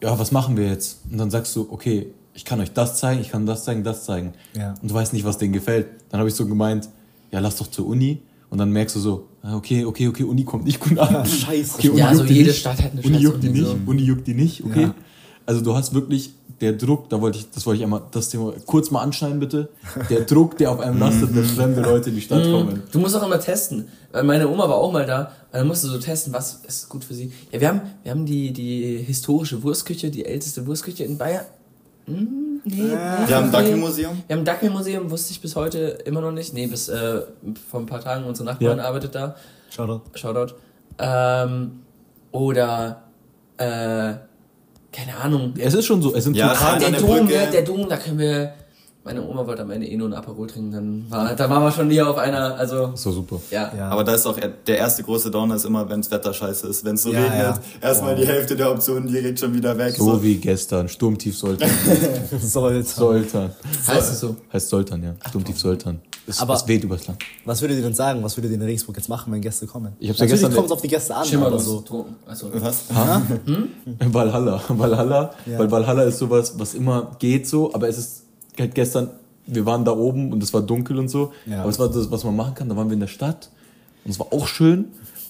ja, 0.02 0.18
was 0.18 0.32
machen 0.32 0.56
wir 0.56 0.66
jetzt? 0.66 0.98
Und 1.10 1.18
dann 1.18 1.30
sagst 1.30 1.54
du, 1.54 1.68
okay, 1.70 2.08
ich 2.34 2.44
kann 2.44 2.60
euch 2.60 2.72
das 2.72 2.98
zeigen, 2.98 3.20
ich 3.20 3.30
kann 3.30 3.46
das 3.46 3.64
zeigen, 3.64 3.84
das 3.84 4.04
zeigen. 4.04 4.34
Ja. 4.54 4.74
Und 4.82 4.90
du 4.90 4.94
weißt 4.94 5.12
nicht, 5.12 5.24
was 5.24 5.38
denen 5.38 5.52
gefällt. 5.52 5.86
Dann 6.10 6.18
habe 6.18 6.28
ich 6.28 6.34
so 6.34 6.46
gemeint, 6.46 6.88
ja, 7.30 7.38
lass 7.38 7.56
doch 7.56 7.68
zur 7.68 7.86
Uni. 7.86 8.20
Und 8.50 8.58
dann 8.58 8.70
merkst 8.70 8.96
du 8.96 9.00
so, 9.00 9.28
ah, 9.42 9.56
okay, 9.56 9.84
okay, 9.84 10.08
okay, 10.08 10.22
Uni 10.24 10.44
kommt 10.44 10.64
nicht 10.64 10.80
gut 10.80 10.98
an. 10.98 11.26
Scheiße. 11.26 11.74
Okay, 11.76 11.88
Uni 11.88 11.98
Ja, 11.98 12.08
also 12.08 12.20
juckt 12.20 12.30
die 12.30 12.34
jede 12.34 12.48
nicht. 12.48 12.60
Stadt 12.60 12.82
hat 12.82 12.92
eine 12.92 13.02
Uni 13.02 13.18
juckt 13.18 13.42
die 13.42 13.48
Uni, 13.48 13.58
nicht, 13.60 13.68
so. 13.68 13.78
Uni 13.86 14.02
juckt 14.02 14.26
die 14.26 14.34
nicht, 14.34 14.64
okay. 14.64 14.82
Ja. 14.82 14.94
Also 15.46 15.60
du 15.60 15.74
hast 15.74 15.92
wirklich 15.94 16.34
der 16.60 16.72
Druck, 16.72 17.10
da 17.10 17.20
wollte 17.20 17.38
ich, 17.38 17.50
das 17.50 17.66
wollte 17.66 17.78
ich 17.78 17.84
einmal, 17.84 18.02
das 18.10 18.28
Thema 18.28 18.52
kurz 18.64 18.90
mal 18.90 19.02
anschneiden 19.02 19.40
bitte. 19.40 19.70
Der 20.08 20.20
Druck, 20.20 20.56
der 20.56 20.70
auf 20.70 20.80
einem 20.80 20.98
lastet, 20.98 21.34
wenn 21.34 21.44
fremde 21.44 21.82
Leute 21.82 22.10
in 22.10 22.16
die 22.16 22.22
Stadt 22.22 22.44
kommen. 22.44 22.82
Du 22.92 22.98
musst 23.00 23.16
auch 23.16 23.22
immer 23.24 23.40
testen. 23.40 23.88
Weil 24.12 24.22
meine 24.22 24.48
Oma 24.48 24.68
war 24.68 24.76
auch 24.76 24.92
mal 24.92 25.04
da. 25.04 25.32
Und 25.52 25.58
dann 25.58 25.66
musst 25.66 25.84
du 25.84 25.88
so 25.88 25.98
testen, 25.98 26.32
was 26.32 26.62
ist 26.66 26.88
gut 26.88 27.04
für 27.04 27.14
sie. 27.14 27.32
Ja, 27.50 27.60
wir 27.60 27.68
haben, 27.68 27.80
wir 28.02 28.12
haben 28.12 28.24
die, 28.24 28.52
die 28.52 28.98
historische 28.98 29.62
Wurstküche, 29.62 30.10
die 30.10 30.24
älteste 30.24 30.66
Wurstküche 30.66 31.04
in 31.04 31.18
Bayern. 31.18 31.44
Hm, 32.06 32.60
nee, 32.64 32.76
Wir 33.26 33.36
haben 33.36 33.46
ein. 33.46 33.52
Dackelmuseum. 33.52 34.22
Wir 34.26 34.34
haben 34.36 34.42
ein 34.42 34.44
Dackelmuseum, 34.44 35.10
wusste 35.10 35.32
ich 35.32 35.40
bis 35.40 35.56
heute 35.56 35.78
immer 36.04 36.20
noch 36.20 36.32
nicht. 36.32 36.52
Nee, 36.52 36.66
bis 36.66 36.88
äh, 36.88 37.22
vor 37.70 37.80
ein 37.80 37.86
paar 37.86 38.00
Tagen 38.00 38.24
unsere 38.24 38.46
Nachbarin 38.46 38.78
Ja. 38.78 38.84
arbeitet 38.84 39.14
da. 39.14 39.36
Shoutout. 39.70 40.02
Shoutout. 40.14 40.54
Ähm, 40.98 41.80
oder, 42.30 43.02
äh, 43.56 44.14
keine 44.92 45.16
Ahnung. 45.22 45.54
Es 45.58 45.74
ist 45.74 45.86
schon 45.86 46.02
so, 46.02 46.14
es 46.14 46.24
sind 46.24 46.36
Ja, 46.36 46.48
total 46.54 46.78
der 46.78 46.90
der 46.90 47.00
Dom, 47.00 47.08
Brücke. 47.10 47.24
ne, 47.38 47.50
der 47.50 47.62
Dom, 47.62 47.88
da 47.88 47.96
können 47.96 48.18
wir. 48.18 48.52
Meine 49.06 49.22
Oma 49.22 49.46
wollte 49.46 49.60
am 49.60 49.70
Ende 49.70 49.86
eh 49.86 49.96
nur 49.98 50.08
ein 50.08 50.14
Aperol 50.14 50.46
trinken, 50.46 50.72
dann 50.72 51.04
war, 51.10 51.34
da 51.36 51.50
waren 51.50 51.62
wir 51.62 51.70
schon 51.70 51.90
hier 51.90 52.08
auf 52.08 52.16
einer, 52.16 52.54
also, 52.56 52.92
so 52.94 53.12
super. 53.12 53.38
ja. 53.50 53.70
Ja. 53.76 53.88
Aber 53.90 54.02
da 54.02 54.14
ist 54.14 54.24
auch 54.26 54.38
der 54.66 54.78
erste 54.78 55.02
große 55.02 55.30
Downer 55.30 55.56
ist 55.56 55.66
immer, 55.66 55.86
wenns 55.90 56.10
Wetter 56.10 56.32
scheiße 56.32 56.66
ist. 56.68 56.86
Wenn 56.86 56.94
es 56.94 57.02
so 57.02 57.12
Ja, 57.12 57.20
regnet, 57.20 57.38
ja. 57.38 57.58
erstmal 57.82 58.14
Oh. 58.14 58.16
die 58.16 58.26
Hälfte 58.26 58.56
der 58.56 58.70
Optionen 58.70 59.06
direkt 59.06 59.38
schon 59.40 59.52
wieder 59.54 59.76
weg. 59.76 59.94
So 59.94 60.22
wie 60.22 60.36
gestern, 60.36 60.88
Sturmtief 60.88 61.36
Soltan. 61.36 61.68
Sollte. 62.40 62.88
Soltan. 62.88 63.50
Heißt 63.86 64.12
es 64.12 64.20
so? 64.20 64.36
Heißt 64.50 64.70
Soltan, 64.70 65.02
ja. 65.02 65.14
Sturmtief 65.28 65.58
Soltan. 65.58 66.00
Es, 66.26 66.40
Aber- 66.40 66.54
es 66.54 66.66
weht 66.66 66.82
übers 66.82 67.06
Land. 67.06 67.18
Was 67.44 67.60
würdet 67.60 67.76
ihr 67.76 67.82
denn 67.82 67.92
sagen? 67.94 68.22
Was 68.22 68.34
würdet 68.38 68.52
ihr 68.52 68.56
in 68.56 68.62
Regensburg 68.62 68.96
jetzt 68.96 69.10
machen, 69.10 69.30
wenn 69.34 69.42
Gäste 69.42 69.66
kommen? 69.66 69.92
Ich 70.00 70.08
hab's 70.08 70.18
ja 70.18 70.24
Natürlich 70.24 70.40
gestern- 70.40 70.54
kommt 70.54 70.66
es 70.68 70.72
auf 70.72 70.80
die 70.80 70.88
Gäste 70.88 71.14
an, 71.14 71.26
Schimmer 71.26 71.46
aber 71.48 71.58
so. 71.58 71.84
so. 71.86 72.06
Also, 72.26 72.48
Was? 72.54 72.84
Valhalla. 74.00 74.60
Valhalla. 74.68 75.30
Ja. 75.44 75.58
Weil 75.58 75.70
Valhalla 75.70 76.04
ist 76.04 76.18
sowas, 76.18 76.54
was 76.58 76.72
immer 76.72 77.10
geht 77.18 77.46
so, 77.46 77.74
aber 77.74 77.88
es 77.88 77.98
ist 77.98 78.23
halt 78.58 78.74
gestern, 78.74 79.10
wir 79.46 79.66
waren 79.66 79.84
da 79.84 79.92
oben 79.92 80.32
und 80.32 80.42
es 80.42 80.52
war 80.54 80.62
dunkel 80.62 80.98
und 80.98 81.08
so. 81.08 81.32
Ja. 81.46 81.60
Aber 81.60 81.70
es 81.70 81.78
war 81.78 81.88
das, 81.88 82.10
was 82.10 82.24
man 82.24 82.36
machen 82.36 82.54
kann. 82.54 82.68
Da 82.68 82.76
waren 82.76 82.88
wir 82.88 82.94
in 82.94 83.00
der 83.00 83.06
Stadt 83.08 83.50
und 84.04 84.10
es 84.10 84.18
war 84.18 84.32
auch 84.32 84.46
schön. 84.46 84.86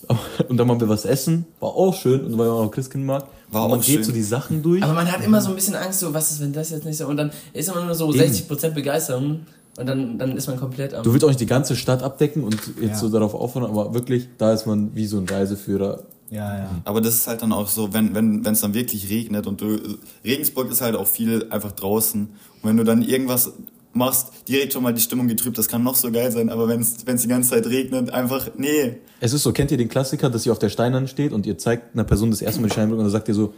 Und 0.50 0.58
dann 0.58 0.68
waren 0.68 0.78
wir 0.78 0.88
was 0.90 1.06
essen, 1.06 1.46
war 1.60 1.70
auch 1.70 1.94
schön. 1.94 2.26
Und 2.26 2.36
weil 2.36 2.46
man 2.46 2.66
auch 2.66 2.70
Christkindmarkt. 2.70 3.26
War 3.50 3.64
und 3.64 3.70
man 3.70 3.80
auch 3.80 3.84
geht 3.84 3.94
schön. 3.94 4.04
so 4.04 4.12
die 4.12 4.22
Sachen 4.22 4.62
durch. 4.62 4.82
aber 4.82 4.92
man 4.92 5.10
hat 5.10 5.24
immer 5.24 5.40
so 5.40 5.48
ein 5.48 5.54
bisschen 5.54 5.76
Angst, 5.76 6.00
so, 6.00 6.12
was 6.12 6.30
ist, 6.30 6.42
wenn 6.42 6.52
das 6.52 6.68
jetzt 6.68 6.84
nicht 6.84 6.98
so, 6.98 7.06
und 7.06 7.16
dann 7.16 7.30
ist 7.54 7.70
immer 7.70 7.82
nur 7.86 7.94
so 7.94 8.10
60% 8.10 8.70
Begeisterung, 8.72 9.46
und 9.78 9.86
dann, 9.86 10.18
dann 10.18 10.36
ist 10.36 10.46
man 10.46 10.58
komplett 10.58 10.92
am. 10.92 11.02
Du 11.02 11.12
willst 11.12 11.24
auch 11.24 11.28
nicht 11.30 11.40
die 11.40 11.46
ganze 11.46 11.74
Stadt 11.74 12.02
abdecken 12.02 12.44
und 12.44 12.54
jetzt 12.80 12.90
Ja. 12.90 12.96
so 12.96 13.08
darauf 13.08 13.34
aufhören, 13.34 13.64
aber 13.64 13.94
wirklich, 13.94 14.28
da 14.36 14.52
ist 14.52 14.66
man 14.66 14.94
wie 14.94 15.06
so 15.06 15.16
ein 15.16 15.26
Reiseführer. 15.26 16.02
Ja, 16.30 16.58
ja. 16.58 16.70
Aber 16.84 17.00
das 17.00 17.14
ist 17.14 17.26
halt 17.26 17.42
dann 17.42 17.52
auch 17.52 17.68
so, 17.68 17.92
wenn 17.92 18.14
wenn 18.14 18.44
wenn, 18.44 18.52
es 18.52 18.60
dann 18.60 18.74
wirklich 18.74 19.08
regnet 19.10 19.46
und 19.46 19.60
du. 19.60 19.78
Regensburg 20.24 20.70
ist 20.70 20.80
halt 20.80 20.96
auch 20.96 21.06
viel 21.06 21.46
einfach 21.50 21.72
draußen. 21.72 22.22
Und 22.22 22.68
wenn 22.68 22.76
du 22.76 22.84
dann 22.84 23.02
irgendwas 23.02 23.52
machst, 23.94 24.32
direkt 24.48 24.72
schon 24.72 24.82
mal 24.82 24.92
die 24.92 25.00
Stimmung 25.00 25.28
getrübt, 25.28 25.56
das 25.56 25.68
kann 25.68 25.82
noch 25.82 25.94
so 25.94 26.10
geil 26.10 26.32
sein, 26.32 26.50
aber 26.50 26.68
wenn 26.68 26.80
es 26.80 26.96
die 26.96 27.28
ganze 27.28 27.50
Zeit 27.50 27.66
regnet, 27.66 28.10
einfach, 28.10 28.50
nee. 28.56 28.96
Es 29.20 29.32
ist 29.32 29.42
so, 29.42 29.52
kennt 29.52 29.70
ihr 29.70 29.76
den 29.76 29.88
Klassiker, 29.88 30.30
dass 30.30 30.44
ihr 30.46 30.52
auf 30.52 30.58
der 30.58 30.68
Steinern 30.68 31.06
steht 31.06 31.32
und 31.32 31.46
ihr 31.46 31.58
zeigt 31.58 31.94
einer 31.94 32.04
Person 32.04 32.30
das 32.30 32.42
erste 32.42 32.60
Mal 32.60 32.68
die 32.68 32.72
Steinbrücke 32.72 32.98
und 32.98 33.04
dann 33.04 33.12
sagt 33.12 33.28
ihr 33.28 33.34
so, 33.34 33.54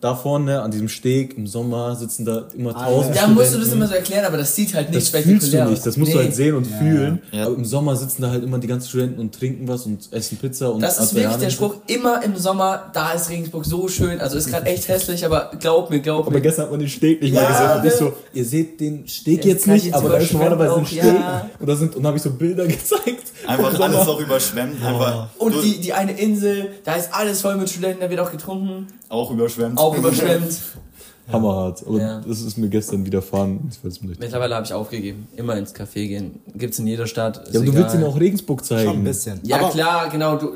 da 0.00 0.14
vorne 0.14 0.62
an 0.62 0.70
diesem 0.70 0.88
Steg 0.88 1.36
im 1.36 1.46
Sommer 1.46 1.94
sitzen 1.94 2.24
da 2.24 2.44
immer 2.56 2.74
Ah, 2.74 2.86
tausend 2.86 3.14
da 3.16 3.26
musst 3.26 3.52
du 3.54 3.58
das 3.58 3.68
immer 3.72 3.86
so 3.86 3.92
erklären, 3.94 4.24
aber 4.24 4.38
das 4.38 4.56
sieht 4.56 4.74
halt 4.74 4.88
nicht 4.90 5.12
Das 5.14 5.22
fühlst 5.22 5.52
du 5.52 5.56
nicht, 5.64 5.78
aus. 5.78 5.82
das 5.82 5.96
musst 5.98 6.12
du 6.14 6.16
Nee. 6.16 6.24
halt 6.24 6.34
sehen 6.34 6.54
und 6.54 6.70
Ja, 6.70 6.76
fühlen. 6.78 7.22
ja. 7.32 7.46
Aber 7.46 7.54
im 7.56 7.64
Sommer 7.66 7.94
sitzen 7.96 8.22
da 8.22 8.30
halt 8.30 8.42
immer 8.42 8.58
die 8.58 8.66
ganzen 8.66 8.88
Studenten 8.88 9.20
und 9.20 9.34
trinken 9.34 9.68
was 9.68 9.84
und 9.84 10.08
essen 10.12 10.38
Pizza 10.38 10.72
und 10.72 10.80
Das 10.80 10.98
ist 10.98 11.12
wirklich 11.12 11.26
Adriane. 11.26 11.44
der 11.44 11.50
Spruch, 11.50 11.74
immer 11.86 12.22
im 12.24 12.34
Sommer, 12.36 12.90
da 12.94 13.12
ist 13.12 13.28
Regensburg 13.28 13.66
so 13.66 13.88
schön, 13.88 14.20
also 14.20 14.38
ist 14.38 14.48
gerade 14.48 14.66
echt 14.66 14.88
hässlich, 14.88 15.24
aber 15.26 15.50
glaub 15.60 15.90
mir, 15.90 16.00
glaub 16.00 16.20
Aber 16.26 16.30
mir. 16.34 16.40
gestern 16.40 16.64
hat 16.64 16.70
man 16.70 16.80
den 16.80 16.88
Steg 16.88 17.20
nicht 17.20 17.34
Ja, 17.34 17.42
mal 17.42 17.48
gesehen. 17.48 17.80
Und 17.80 17.86
ich 17.86 17.92
so, 17.94 18.12
ihr 18.32 18.44
seht 18.46 18.80
den 18.80 19.06
Steg 19.06 19.44
jetzt 19.44 19.64
grad 19.66 19.74
nicht, 19.74 19.84
jetzt 19.84 19.94
aber 19.96 20.08
da 20.08 20.16
ist 20.16 20.32
normalerweise 20.32 20.76
ein 20.78 20.86
Steg. 20.86 21.04
ja. 21.04 21.50
Und 21.58 21.68
da 21.68 21.76
sind, 21.76 21.94
und 21.94 22.02
da 22.02 22.06
habe 22.08 22.16
ich 22.16 22.22
so 22.22 22.30
Bilder 22.30 22.66
gezeigt. 22.66 23.24
Einfach 23.46 23.78
alles 23.78 23.96
auch 24.08 24.18
überschwemmt. 24.20 24.82
Einfach 24.82 25.28
Und 25.38 25.54
du- 25.54 25.60
die, 25.60 25.78
die 25.80 25.92
eine 25.92 26.12
Insel, 26.18 26.68
da 26.84 26.94
ist 26.94 27.12
alles 27.12 27.42
voll 27.42 27.56
mit 27.56 27.68
Studenten, 27.68 28.00
da 28.00 28.08
wird 28.08 28.20
auch 28.20 28.30
getrunken, 28.32 28.86
auch 29.10 29.30
überschwemmt. 29.30 29.76
auch 29.78 29.96
überschwemmt. 29.96 30.58
Hammerhart. 31.32 31.86
Aber 31.86 31.98
Ja. 32.00 32.20
das 32.26 32.40
ist 32.40 32.56
mir 32.56 32.68
gestern 32.68 33.04
widerfahren. 33.06 33.68
Es 33.68 34.00
Mittlerweile 34.02 34.54
habe 34.56 34.64
ich 34.66 34.72
aufgegeben, 34.72 35.28
immer 35.36 35.56
ins 35.56 35.74
Café 35.74 36.08
gehen. 36.08 36.40
Gibt's 36.56 36.78
in 36.80 36.86
jeder 36.88 37.06
Stadt. 37.06 37.42
Ja, 37.52 37.60
aber 37.60 37.66
du 37.66 37.74
willst 37.74 37.94
ihm 37.94 38.02
auch 38.04 38.18
Regensburg 38.18 38.64
zeigen. 38.64 38.88
Schon 38.90 38.98
ein 39.00 39.04
bisschen. 39.04 39.40
Ja, 39.44 39.58
aber 39.58 39.68
klar, 39.70 40.08
genau, 40.08 40.36
du 40.36 40.54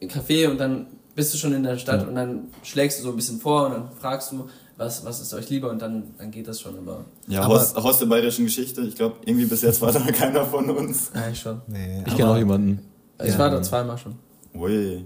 im 0.00 0.08
Café 0.08 0.48
und 0.48 0.58
dann 0.58 0.86
bist 1.14 1.34
du 1.34 1.38
schon 1.38 1.52
in 1.52 1.62
der 1.62 1.76
Stadt 1.76 2.06
und 2.08 2.14
dann 2.14 2.44
schlägst 2.62 2.98
du 3.00 3.02
so 3.04 3.10
ein 3.10 3.16
bisschen 3.16 3.38
vor 3.38 3.66
und 3.66 3.72
dann 3.72 3.88
fragst 4.00 4.32
du, 4.32 4.46
was, 4.76 5.04
was 5.04 5.20
ist 5.20 5.32
euch 5.34 5.50
lieber 5.50 5.70
und 5.70 5.80
dann, 5.82 6.04
dann 6.18 6.30
geht 6.30 6.48
das 6.48 6.60
schon, 6.60 6.76
aber. 6.78 7.04
Ja, 7.28 7.42
Aber- 7.42 7.54
Haus, 7.60 7.74
Haus 7.76 7.98
der 7.98 8.06
bayerischen 8.06 8.44
Geschichte. 8.46 8.80
Ich 8.80 8.94
glaube, 8.96 9.16
irgendwie 9.26 9.46
bis 9.46 9.60
jetzt 9.62 9.80
war 9.82 9.92
da 9.92 10.00
keiner 10.12 10.44
von 10.46 10.68
uns. 10.70 11.10
Ja, 11.14 11.28
ich 11.30 11.38
schon. 11.38 11.60
Nee, 11.66 12.02
Ich 12.06 12.16
kenne 12.16 12.30
auch 12.30 12.36
jemanden. 12.38 12.80
Ich 13.22 13.28
Ja. 13.32 13.38
war 13.38 13.50
da 13.50 13.62
zweimal 13.62 13.98
schon. 13.98 14.14
Ui. 14.54 15.04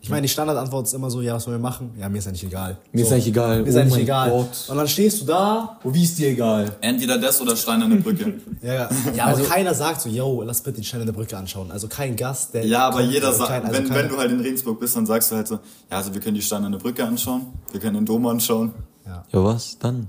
Ich 0.00 0.10
meine, 0.10 0.22
die 0.22 0.28
Standardantwort 0.28 0.86
ist 0.86 0.94
immer 0.94 1.10
so, 1.10 1.20
ja, 1.20 1.34
was 1.34 1.44
sollen 1.44 1.56
wir 1.56 1.62
machen? 1.62 1.90
Ja, 1.98 2.08
mir 2.08 2.18
ist 2.18 2.28
eigentlich 2.28 2.44
egal. 2.44 2.76
Mir 2.92 3.02
ist 3.02 3.08
so. 3.08 3.14
eigentlich 3.14 3.28
egal. 3.28 3.62
Mir 3.62 3.68
ist 3.68 3.74
Oh 3.74 3.78
eigentlich 3.78 3.92
mein 3.92 4.00
egal. 4.02 4.30
Gott. 4.30 4.64
Und 4.68 4.76
dann 4.76 4.88
stehst 4.88 5.20
du 5.20 5.24
da. 5.24 5.78
Oh, 5.82 5.92
wie 5.92 6.04
ist 6.04 6.18
dir 6.18 6.28
egal? 6.28 6.76
Entweder 6.80 7.18
das 7.18 7.40
oder 7.40 7.56
Steinerne 7.56 7.96
Brücke. 7.96 8.34
Ja, 8.62 8.74
ja. 8.74 8.88
ja 9.14 9.24
aber 9.26 9.42
keiner 9.42 9.74
sagt 9.74 10.00
so, 10.00 10.08
yo, 10.08 10.42
lass 10.42 10.62
bitte 10.62 10.80
die 10.80 10.86
Steine 10.86 11.04
der 11.04 11.12
Brücke 11.12 11.36
anschauen. 11.36 11.70
Also 11.70 11.86
kein 11.88 12.16
Gast, 12.16 12.54
der. 12.54 12.66
Ja, 12.66 12.88
aber 12.88 12.98
kommt, 12.98 13.12
jeder 13.12 13.28
also 13.28 13.40
sagt, 13.40 13.64
also 13.64 13.76
wenn, 13.76 13.94
wenn 13.94 14.08
du 14.08 14.16
halt 14.16 14.32
in 14.32 14.40
Regensburg 14.40 14.80
bist, 14.80 14.96
dann 14.96 15.06
sagst 15.06 15.30
du 15.30 15.36
halt 15.36 15.46
so, 15.46 15.54
ja, 15.54 15.96
also 15.96 16.12
wir 16.12 16.20
können 16.20 16.34
die 16.34 16.42
Steinerne 16.42 16.78
Brücke 16.78 17.04
anschauen, 17.04 17.46
wir 17.70 17.80
können 17.80 17.94
den 17.94 18.06
Dom 18.06 18.26
anschauen. 18.26 18.72
Ja. 19.06 19.24
Ja, 19.32 19.44
was? 19.44 19.78
Dann? 19.78 20.08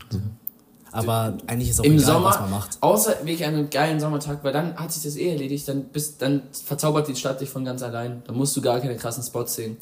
Aber 0.92 1.38
eigentlich 1.48 1.70
ist 1.70 1.80
auch 1.80 1.84
Im 1.84 1.94
egal, 1.94 2.06
Sommer, 2.06 2.26
was 2.30 2.40
man 2.42 2.50
macht. 2.52 2.78
außer 2.82 3.12
wirklich 3.24 3.46
an 3.46 3.54
einem 3.56 3.70
geilen 3.70 4.00
Sommertag, 4.00 4.44
weil 4.44 4.54
dann 4.54 4.76
hat 4.76 4.92
sich 4.92 5.04
das 5.04 5.16
eh 5.16 5.30
erledigt, 5.32 5.68
dann, 5.68 5.84
bist, 5.86 6.22
dann 6.22 6.42
verzaubert 6.66 7.08
die 7.08 7.16
Stadt 7.16 7.40
dich 7.42 7.50
von 7.50 7.64
ganz 7.66 7.84
allein. 7.84 8.24
Dann 8.26 8.36
musst 8.36 8.56
du 8.58 8.62
gar 8.62 8.80
keine 8.80 8.96
krassen 8.98 9.24
Spots 9.24 9.56
sehen. 9.56 9.78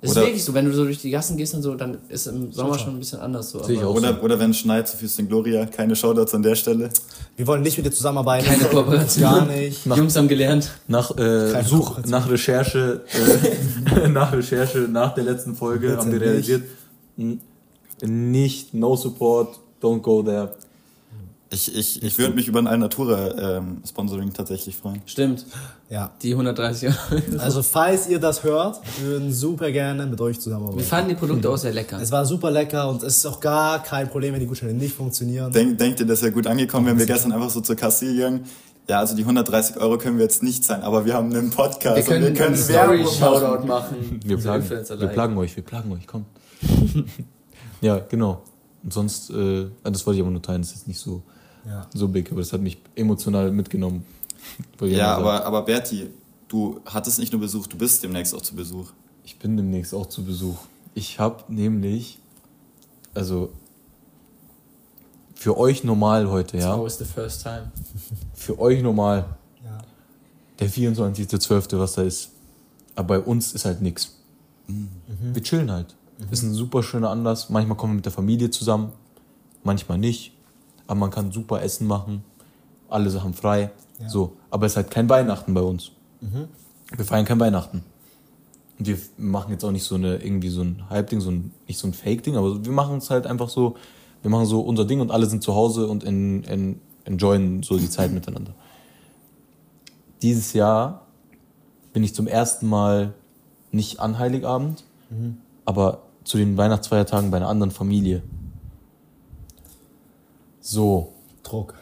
Das 0.00 0.12
ist 0.12 0.16
Oder- 0.16 0.26
wirklich 0.26 0.44
so, 0.44 0.54
wenn 0.54 0.64
du 0.64 0.72
so 0.72 0.84
durch 0.84 0.98
die 1.00 1.10
Gassen 1.10 1.36
gehst 1.36 1.54
und 1.54 1.62
so, 1.62 1.74
dann 1.74 1.98
ist 2.08 2.28
im 2.28 2.52
Sommer 2.52 2.78
schon 2.78 2.90
ein 2.94 2.98
bisschen 3.00 3.18
anders 3.18 3.50
so. 3.50 3.68
Ich 3.68 3.80
aber 3.80 3.88
auch. 3.88 3.94
Oder, 3.96 4.22
oder 4.22 4.38
wenn 4.38 4.52
es 4.52 4.58
schneit, 4.58 4.86
so 4.86 4.96
Füßchen 4.96 5.26
Gloria, 5.26 5.66
keine 5.66 5.96
Shoutouts 5.96 6.32
an 6.36 6.42
der 6.44 6.54
Stelle. 6.54 6.88
Wir 7.36 7.44
wollen 7.48 7.62
nicht 7.62 7.76
mit 7.76 7.84
dir 7.86 7.90
zusammenarbeiten. 7.90 8.46
Keine 8.46 8.62
Kooperation. 8.66 9.22
Gar 9.24 9.46
nicht. 9.46 9.84
Jungs 9.96 10.14
haben 10.14 10.28
gelernt. 10.28 10.70
Nach, 10.86 11.10
äh, 11.18 11.64
Such, 11.64 11.98
nach 12.06 12.30
Recherche, 12.30 13.02
äh, 14.04 14.08
nach 14.08 14.32
Recherche, 14.32 14.78
nach 14.88 15.14
der 15.14 15.24
letzten 15.24 15.56
Folge 15.56 15.88
Bitte 15.88 15.98
haben 16.00 16.12
wir 16.12 16.20
realisiert, 16.20 16.62
n- 17.18 17.40
nicht, 18.02 18.74
no 18.74 18.94
support, 18.94 19.58
don't 19.80 20.00
go 20.00 20.22
there. 20.22 20.52
Ich, 21.50 21.74
ich, 21.74 22.02
ich 22.02 22.18
würde 22.18 22.34
mich 22.34 22.46
über 22.46 22.58
ein 22.58 22.66
Alnatura-Sponsoring 22.66 24.34
tatsächlich 24.34 24.76
freuen. 24.76 25.00
Stimmt. 25.06 25.46
Ja. 25.88 26.10
Die 26.22 26.32
130 26.32 26.88
Euro. 26.88 27.22
Also, 27.38 27.62
falls 27.62 28.06
ihr 28.06 28.18
das 28.18 28.44
hört, 28.44 28.80
wir 29.00 29.08
würden 29.12 29.32
super 29.32 29.70
gerne 29.72 30.04
mit 30.04 30.20
euch 30.20 30.36
Wir 30.36 30.42
zusammenarbeiten. 30.42 30.84
fanden 30.86 31.08
die 31.08 31.14
Produkte 31.14 31.48
auch 31.48 31.56
sehr 31.56 31.72
lecker. 31.72 31.98
Es 32.02 32.12
war 32.12 32.26
super 32.26 32.50
lecker 32.50 32.90
und 32.90 33.02
es 33.02 33.18
ist 33.18 33.26
auch 33.26 33.40
gar 33.40 33.82
kein 33.82 34.10
Problem, 34.10 34.34
wenn 34.34 34.40
die 34.40 34.46
Gutscheine 34.46 34.74
nicht 34.74 34.94
funktionieren. 34.94 35.50
Denk, 35.50 35.78
denkt 35.78 36.00
ihr, 36.00 36.06
das 36.06 36.20
wäre 36.20 36.32
gut 36.32 36.46
angekommen, 36.46 36.86
wenn 36.86 36.98
wir 36.98 37.06
gestern 37.06 37.32
einfach 37.32 37.48
so 37.48 37.62
zur 37.62 37.76
Kasse 37.76 38.12
gegangen? 38.12 38.44
Ja, 38.86 38.98
also 38.98 39.16
die 39.16 39.22
130 39.22 39.78
Euro 39.78 39.96
können 39.96 40.18
wir 40.18 40.24
jetzt 40.24 40.42
nicht 40.42 40.64
zahlen, 40.64 40.82
aber 40.82 41.06
wir 41.06 41.14
haben 41.14 41.34
einen 41.34 41.50
Podcast 41.50 41.96
wir 41.96 42.02
können, 42.02 42.26
und 42.26 42.38
wir 42.38 42.44
können 42.44 42.54
einen 42.56 42.68
Werbung 42.68 43.06
Story-Shoutout 43.06 43.66
machen. 43.66 43.98
machen. 43.98 44.20
Wir 44.24 44.38
Für 44.38 44.42
plagen, 44.42 44.70
wir 45.00 45.08
plagen 45.08 45.38
euch, 45.38 45.56
wir 45.56 45.62
plagen 45.62 45.92
euch, 45.92 46.06
kommt. 46.06 46.26
ja, 47.80 47.98
genau. 48.00 48.42
Und 48.82 48.92
sonst, 48.92 49.30
äh, 49.30 49.66
das 49.82 50.06
wollte 50.06 50.18
ich 50.18 50.22
aber 50.22 50.30
nur 50.30 50.42
teilen, 50.42 50.62
das 50.62 50.70
ist 50.70 50.76
jetzt 50.78 50.88
nicht 50.88 51.00
so, 51.00 51.22
Ja. 51.66 51.86
so 51.94 52.08
big, 52.08 52.30
aber 52.30 52.40
das 52.40 52.52
hat 52.52 52.60
mich 52.60 52.78
emotional 52.94 53.50
mitgenommen. 53.50 54.04
Ja, 54.80 55.16
aber, 55.16 55.44
aber 55.44 55.62
Berti, 55.62 56.08
du 56.46 56.80
hattest 56.86 57.18
nicht 57.18 57.32
nur 57.32 57.40
Besuch, 57.40 57.66
du 57.66 57.76
bist 57.76 58.02
demnächst 58.02 58.34
auch 58.34 58.40
zu 58.42 58.54
Besuch. 58.54 58.92
Ich 59.24 59.38
bin 59.38 59.56
demnächst 59.56 59.92
auch 59.94 60.06
zu 60.06 60.24
Besuch. 60.24 60.56
Ich 60.94 61.18
habe 61.18 61.44
nämlich, 61.52 62.18
also 63.14 63.50
für 65.34 65.56
euch 65.58 65.84
normal 65.84 66.30
heute, 66.30 66.56
It's 66.56 66.64
ja. 66.66 66.74
always 66.74 66.98
the 66.98 67.04
first 67.04 67.42
time. 67.42 67.70
Für 68.34 68.58
euch 68.58 68.82
normal 68.82 69.36
Ja. 69.64 69.78
der 70.58 70.70
24.12., 70.70 71.78
was 71.78 71.92
da 71.94 72.02
ist. 72.02 72.30
Aber 72.96 73.08
bei 73.08 73.20
uns 73.20 73.52
ist 73.52 73.64
halt 73.64 73.80
nix. 73.82 74.16
Wir 74.66 75.42
chillen 75.42 75.70
halt. 75.70 75.94
Ist 76.30 76.42
ein 76.42 76.52
super 76.52 76.82
schöner 76.82 77.10
Anlass. 77.10 77.48
Manchmal 77.48 77.76
kommen 77.76 77.92
wir 77.92 77.96
mit 77.96 78.04
der 78.04 78.12
Familie 78.12 78.50
zusammen, 78.50 78.92
manchmal 79.62 79.98
nicht. 79.98 80.32
Aber 80.86 80.98
man 80.98 81.10
kann 81.10 81.30
super 81.32 81.62
Essen 81.62 81.86
machen. 81.86 82.24
Alle 82.88 83.10
Sachen 83.10 83.34
frei. 83.34 83.70
Ja. 84.00 84.08
So. 84.08 84.36
Aber 84.50 84.66
es 84.66 84.72
ist 84.72 84.76
halt 84.76 84.90
kein 84.90 85.08
Weihnachten 85.08 85.54
bei 85.54 85.60
uns. 85.60 85.92
Wir 86.96 87.04
feiern 87.04 87.24
kein 87.24 87.38
Weihnachten. 87.38 87.84
Und 88.78 88.86
wir 88.86 88.98
machen 89.16 89.52
jetzt 89.52 89.64
auch 89.64 89.70
nicht 89.70 89.84
so 89.84 89.96
eine, 89.96 90.16
irgendwie 90.16 90.48
so 90.48 90.62
ein 90.62 90.84
Halbding, 90.88 91.20
so 91.20 91.30
ein, 91.30 91.52
nicht 91.66 91.78
so 91.78 91.86
ein 91.86 91.94
Fake-Ding, 91.94 92.36
aber 92.36 92.64
wir 92.64 92.72
machen 92.72 92.98
es 92.98 93.10
halt 93.10 93.26
einfach 93.26 93.48
so, 93.48 93.76
wir 94.22 94.30
machen 94.30 94.46
so 94.46 94.60
unser 94.60 94.84
Ding 94.84 95.00
und 95.00 95.10
alle 95.10 95.26
sind 95.26 95.42
zu 95.42 95.54
Hause 95.54 95.88
und 95.88 96.04
in, 96.04 96.44
in, 96.44 96.80
enjoyen 97.04 97.62
so 97.62 97.76
die 97.76 97.90
Zeit 97.90 98.12
miteinander. 98.12 98.52
Dieses 100.22 100.52
Jahr 100.52 101.06
bin 101.92 102.04
ich 102.04 102.14
zum 102.14 102.26
ersten 102.26 102.68
Mal 102.68 103.14
nicht 103.72 104.00
an 104.00 104.18
Heiligabend, 104.18 104.84
aber 105.64 106.02
zu 106.28 106.36
den 106.36 106.58
Weihnachtsfeiertagen 106.58 107.30
bei 107.30 107.38
einer 107.38 107.48
anderen 107.48 107.70
Familie. 107.70 108.22
So, 110.60 111.14
Druck. 111.42 111.74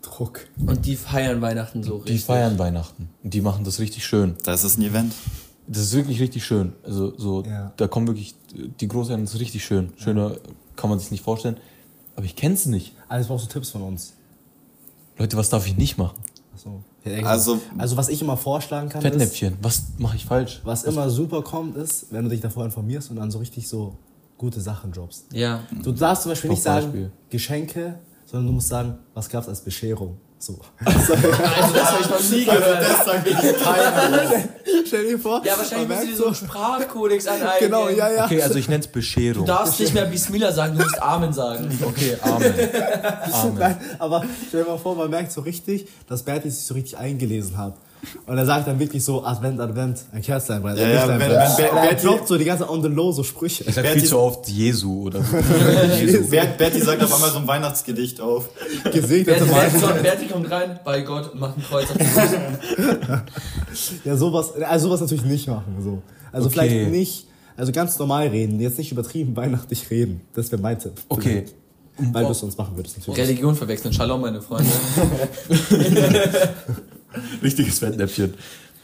Druck. 0.00 0.46
Und 0.66 0.86
die 0.86 0.96
feiern 0.96 1.42
Weihnachten 1.42 1.82
so 1.82 1.98
die 1.98 2.16
feiern 2.18 2.58
Weihnachten 2.58 3.10
und 3.22 3.34
die 3.34 3.42
machen 3.42 3.64
das 3.64 3.78
richtig 3.78 4.06
schön. 4.06 4.36
Da 4.44 4.54
ist 4.54 4.64
es 4.64 4.78
ein 4.78 4.82
Event. 4.82 5.12
Das 5.66 5.82
ist 5.82 5.92
wirklich 5.94 6.20
richtig 6.20 6.44
schön. 6.46 6.72
Also 6.84 7.18
so, 7.18 7.42
Ja. 7.42 7.72
da 7.76 7.86
kommen 7.86 8.06
wirklich 8.06 8.34
die 8.54 8.88
Großeltern, 8.88 9.24
das 9.26 9.34
ist 9.34 9.40
richtig 9.40 9.64
schön. 9.64 9.92
Schöner 9.98 10.36
kann 10.76 10.88
man 10.88 10.98
sich 10.98 11.10
nicht 11.10 11.22
vorstellen. 11.24 11.58
Aber 12.14 12.24
ich 12.24 12.34
kenn's 12.34 12.64
nicht. 12.64 12.94
Alles 13.08 13.26
brauchst 13.26 13.44
du 13.46 13.50
Tipps 13.50 13.70
von 13.70 13.82
uns. 13.82 14.14
Leute, 15.18 15.36
was 15.36 15.50
darf 15.50 15.66
ich 15.66 15.76
nicht 15.76 15.98
machen? 15.98 16.16
Achso. 17.04 17.24
Also- 17.26 17.60
also 17.78 17.96
was 17.96 18.08
ich 18.08 18.20
immer 18.20 18.36
vorschlagen 18.36 18.88
kann, 18.88 19.00
ist, 19.02 19.08
Fettnäpfchen, 19.10 19.56
was 19.62 19.84
mache 19.98 20.16
ich 20.16 20.24
falsch? 20.24 20.60
was 20.64 20.84
immer 20.84 21.08
super 21.10 21.42
kommt, 21.42 21.76
ist, 21.76 22.06
wenn 22.10 22.24
du 22.24 22.30
dich 22.30 22.40
davor 22.40 22.64
informierst 22.64 23.10
und 23.10 23.16
dann 23.16 23.30
so 23.30 23.38
richtig 23.38 23.68
so 23.68 23.96
gute 24.38 24.60
Sachen 24.60 24.92
droppst. 24.92 25.26
Ja. 25.32 25.60
Du 25.82 25.92
darfst 25.92 26.24
zum 26.24 26.32
Beispiel 26.32 26.50
Auf 26.50 26.56
nicht 26.56 26.62
sagen 26.64 26.86
Beispiel. 26.86 27.12
Geschenke, 27.30 27.98
sondern 28.26 28.46
du 28.48 28.52
musst 28.54 28.68
sagen, 28.68 28.98
was 29.14 29.28
gab's 29.28 29.48
als 29.48 29.60
Bescherung. 29.60 30.16
So. 30.38 30.58
Also 30.84 31.14
das 31.14 31.90
habe 31.90 32.02
ich 32.02 32.10
noch 32.10 32.30
nie 32.30 32.44
gehört. 32.44 32.82
Das 32.82 33.04
sagt 33.04 33.24
wirklich 33.24 33.62
keiner. 33.62 34.44
Stell 34.86 35.06
dir 35.06 35.18
vor. 35.18 35.42
Ja, 35.44 35.56
wahrscheinlich 35.56 35.88
dir 35.88 35.94
merkt 36.04 36.16
so 36.16 36.26
einen 36.26 36.34
Sprachkodex 36.34 37.26
aneignen. 37.26 37.70
Genau, 37.70 37.88
ja, 37.88 38.10
ja. 38.10 38.24
Okay, 38.26 38.42
also 38.42 38.56
ich 38.56 38.68
nenn's 38.68 38.86
Bescherung. 38.86 39.46
Du 39.46 39.52
darfst 39.52 39.80
nicht 39.80 39.94
mehr 39.94 40.04
Bismillah 40.04 40.52
sagen, 40.52 40.76
du 40.76 40.82
musst 40.84 41.02
Amen 41.02 41.32
sagen. 41.32 41.78
Okay, 41.82 42.16
Amen. 42.20 42.54
Amen. 43.32 43.58
Nein, 43.58 43.80
aber 43.98 44.24
stell 44.48 44.64
dir 44.64 44.70
mal 44.70 44.78
vor, 44.78 44.94
man 44.94 45.10
merkt 45.10 45.32
so 45.32 45.40
richtig, 45.40 45.88
dass 46.08 46.22
Berti 46.22 46.50
sich 46.50 46.64
so 46.64 46.74
richtig 46.74 46.98
eingelesen 46.98 47.56
hat. 47.56 47.74
Und 48.26 48.38
er 48.38 48.46
sagt 48.46 48.68
dann 48.68 48.78
wirklich 48.78 49.02
so, 49.04 49.24
Advent, 49.24 49.58
Advent, 49.60 50.00
ein 50.12 50.22
Kerzlein 50.22 50.62
brennt. 50.62 50.78
Ja, 50.78 50.88
ja, 50.88 51.08
wenn- 51.08 51.18
wenn 51.18 51.30
er 51.32 51.48
Berti- 51.48 52.02
droppt 52.04 52.28
so 52.28 52.36
die 52.38 52.44
ganze 52.44 52.68
on 52.70 52.80
the 52.82 52.88
low 52.88 53.10
so 53.10 53.22
Sprüche. 53.24 53.64
Ich 53.66 53.74
sag 53.74 53.84
Berti- 53.84 54.00
viel 54.00 54.04
zu 54.08 54.18
oft 54.18 54.48
Jesu 54.48 55.02
oder 55.06 55.22
so. 55.22 55.36
Jesu. 56.00 56.28
Bert, 56.30 56.56
Berti 56.58 56.80
sagt 56.80 57.02
auf 57.02 57.12
einmal 57.14 57.30
so 57.30 57.38
ein 57.38 57.46
Weihnachtsgedicht 57.46 58.20
auf. 58.20 58.48
Gesegnete 58.84 59.24
Berti, 59.24 59.44
Berti, 59.44 59.50
Weihnachten. 59.82 60.02
Berti 60.02 60.26
kommt 60.28 60.50
rein 60.50 60.78
bei 60.84 61.00
Gott 61.02 61.32
und 61.32 61.40
macht 61.40 61.56
ein 61.56 61.64
Kreuz 61.64 61.86
auf 61.90 61.96
die. 61.96 62.04
Ja, 64.08 64.16
sowas, 64.16 64.52
also 64.62 64.88
sowas 64.88 65.00
natürlich 65.00 65.24
nicht 65.24 65.48
machen. 65.48 65.76
So. 65.82 66.02
Also 66.32 66.46
Okay. 66.48 66.54
vielleicht 66.68 66.90
nicht, 66.90 67.26
also 67.56 67.72
ganz 67.72 67.98
normal 67.98 68.28
reden, 68.28 68.60
jetzt 68.60 68.78
nicht 68.78 68.92
übertrieben 68.92 69.34
weihnachtlich 69.36 69.90
reden. 69.90 70.20
Das 70.34 70.52
wäre 70.52 70.60
mein 70.62 70.78
Tipp. 70.78 70.92
Okay. 71.08 71.44
Weil 72.12 72.24
du 72.26 72.32
es 72.32 72.40
sonst 72.40 72.58
machen 72.58 72.76
würdest 72.76 72.98
natürlich. 72.98 73.18
Religion 73.18 73.54
verwechseln. 73.56 73.92
Shalom, 73.94 74.20
meine 74.20 74.42
Freunde. 74.42 74.70
Richtiges 77.42 77.78
Fettnäpfchen. 77.78 78.34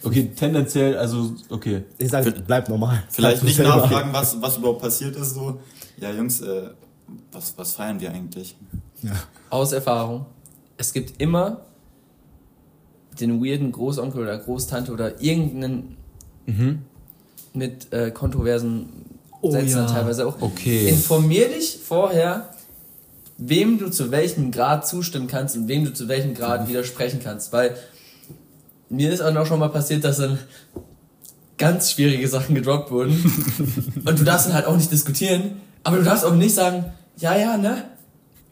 Okay, 0.04 0.30
tendenziell, 0.34 0.96
also, 0.96 1.34
okay. 1.48 1.84
Ich 1.98 2.10
sage, 2.10 2.32
bleib 2.46 2.68
normal. 2.68 3.04
Vielleicht 3.10 3.44
nicht 3.44 3.58
nachfragen, 3.60 4.12
was, 4.12 4.40
was 4.42 4.56
überhaupt 4.56 4.82
passiert 4.82 5.14
ist. 5.16 5.34
So, 5.34 5.60
ja, 5.98 6.10
Jungs, 6.10 6.40
äh, 6.40 6.70
was, 7.30 7.54
was 7.56 7.74
feiern 7.74 8.00
wir 8.00 8.10
eigentlich? 8.10 8.56
Ja. 9.02 9.12
Aus 9.50 9.72
Erfahrung. 9.72 10.26
Es 10.76 10.92
gibt 10.92 11.20
immer 11.20 11.60
den 13.20 13.44
weirden 13.44 13.70
Großonkel 13.70 14.22
oder 14.22 14.38
Großtante 14.38 14.92
oder 14.92 15.20
irgendeinen 15.20 15.96
mit 17.54 17.92
äh, 17.92 18.10
kontroversen 18.10 18.88
Oh 19.42 19.50
Sätzen 19.50 19.78
ja. 19.78 19.86
teilweise 19.86 20.26
auch. 20.26 20.40
Okay. 20.40 20.88
Informier 20.88 21.48
dich 21.48 21.80
vorher, 21.84 22.48
wem 23.38 23.78
du 23.78 23.90
zu 23.90 24.12
welchem 24.12 24.52
Grad 24.52 24.86
zustimmen 24.86 25.26
kannst 25.26 25.56
und 25.56 25.66
wem 25.66 25.84
du 25.84 25.92
zu 25.92 26.06
welchem 26.06 26.34
Grad 26.34 26.68
widersprechen 26.68 27.20
kannst. 27.22 27.52
Weil 27.52 27.76
mir 28.92 29.10
ist 29.10 29.20
auch 29.22 29.32
noch 29.32 29.46
schon 29.46 29.58
mal 29.58 29.68
passiert, 29.68 30.04
dass 30.04 30.18
dann 30.18 30.38
ganz 31.58 31.92
schwierige 31.92 32.28
Sachen 32.28 32.54
gedroppt 32.54 32.90
wurden. 32.90 33.12
und 34.04 34.18
du 34.18 34.24
darfst 34.24 34.46
dann 34.46 34.54
halt 34.54 34.66
auch 34.66 34.76
nicht 34.76 34.90
diskutieren, 34.92 35.60
aber 35.82 35.96
du 35.98 36.04
darfst 36.04 36.24
auch 36.24 36.34
nicht 36.34 36.54
sagen, 36.54 36.84
ja, 37.18 37.36
ja, 37.36 37.56
ne? 37.56 37.84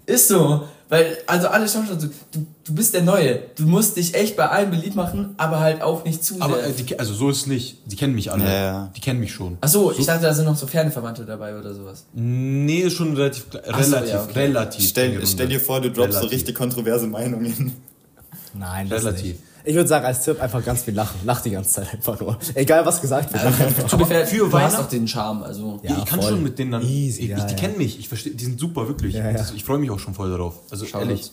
Ist 0.07 0.29
so. 0.29 0.64
Weil, 0.88 1.18
also 1.29 1.46
alle 1.48 1.68
schauen 1.68 1.87
schon 1.87 2.00
so, 2.00 2.09
du, 2.33 2.44
du 2.64 2.74
bist 2.74 2.94
der 2.94 3.03
Neue. 3.03 3.42
Du 3.57 3.64
musst 3.64 3.96
dich 3.96 4.14
echt 4.14 4.37
bei 4.37 4.48
allen 4.48 4.70
beliebt 4.70 4.96
machen, 4.96 5.35
aber 5.37 5.61
halt 5.61 5.83
auch 5.83 6.05
nicht 6.05 6.24
zu 6.24 6.35
Aber 6.40 6.57
sehr. 6.57 6.66
äh, 6.66 6.72
die, 6.72 6.98
also 6.98 7.14
so 7.14 7.31
ist 7.31 7.42
es 7.42 7.46
nicht. 7.46 7.79
Die 7.87 7.94
kennen 7.94 8.14
mich 8.16 8.33
alle. 8.33 8.42
Ja, 8.42 8.53
ja. 8.53 8.90
Die 8.96 9.00
kennen 9.00 9.20
mich 9.20 9.33
schon. 9.33 9.57
Achso, 9.61 9.92
ich 9.96 10.07
dachte, 10.07 10.22
da 10.22 10.35
sind 10.35 10.46
noch 10.46 10.57
so 10.57 10.66
ferne 10.66 10.90
Verwandte 10.90 11.24
dabei 11.24 11.57
oder 11.57 11.74
sowas. 11.74 12.07
Nee, 12.12 12.81
ist 12.81 12.94
schon 12.94 13.14
relativ, 13.14 13.46
Ach 13.70 13.85
so, 13.85 13.92
relativ, 13.94 14.12
ja, 14.14 14.22
okay. 14.24 14.38
relativ. 14.40 14.88
Stell, 14.88 15.26
stell 15.26 15.46
dir 15.48 15.61
vor, 15.61 15.81
du 15.81 15.92
droppst 15.92 16.14
so 16.14 16.18
Relativ. 16.18 16.38
richtig 16.38 16.57
kontroverse 16.57 17.07
Meinungen. 17.07 17.72
Nein, 18.55 18.88
das 18.88 19.05
Relativ. 19.05 19.24
Nicht. 19.26 19.50
Ich 19.64 19.75
würde 19.75 19.88
sagen, 19.88 20.05
als 20.07 20.25
Tipp 20.25 20.40
einfach 20.40 20.64
ganz 20.64 20.83
viel 20.83 20.94
lachen. 20.94 21.20
Lach 21.25 21.40
die 21.42 21.51
ganze 21.51 21.70
Zeit 21.70 21.92
einfach 21.94 22.18
nur. 22.20 22.38
Egal 22.55 22.85
was 22.87 23.01
gesagt 23.01 23.33
wird. 23.33 23.42
be 23.99 24.07
fair, 24.07 24.27
für 24.27 24.37
du 24.38 24.44
hast 24.46 24.53
Weihnachten- 24.53 24.77
doch 24.83 24.88
den 24.88 25.07
Charme, 25.09 25.42
also. 25.42 25.81
Ja, 25.83 25.99
ich 25.99 26.05
kann 26.05 26.20
voll. 26.20 26.31
schon 26.31 26.42
mit 26.42 26.59
denen 26.59 26.73
dann. 26.73 26.83
Easy, 26.83 27.23
ich, 27.23 27.29
ja, 27.31 27.38
ich, 27.38 27.44
die 27.44 27.51
ja. 27.53 27.57
kennen 27.59 27.79
mich. 27.79 27.99
Ich 27.99 28.09
verstehe, 28.09 28.35
die 28.35 28.44
sind 28.44 28.59
super, 28.59 28.88
wirklich. 28.88 29.14
Ja, 29.14 29.27
ja. 29.27 29.33
Das, 29.33 29.53
ich 29.53 29.64
freue 29.64 29.79
mich 29.79 29.90
auch 29.90 29.99
schon 29.99 30.14
voll 30.14 30.31
darauf. 30.31 30.61
Also 30.70 30.85
Shoutouts. 30.87 31.05
ehrlich. 31.09 31.31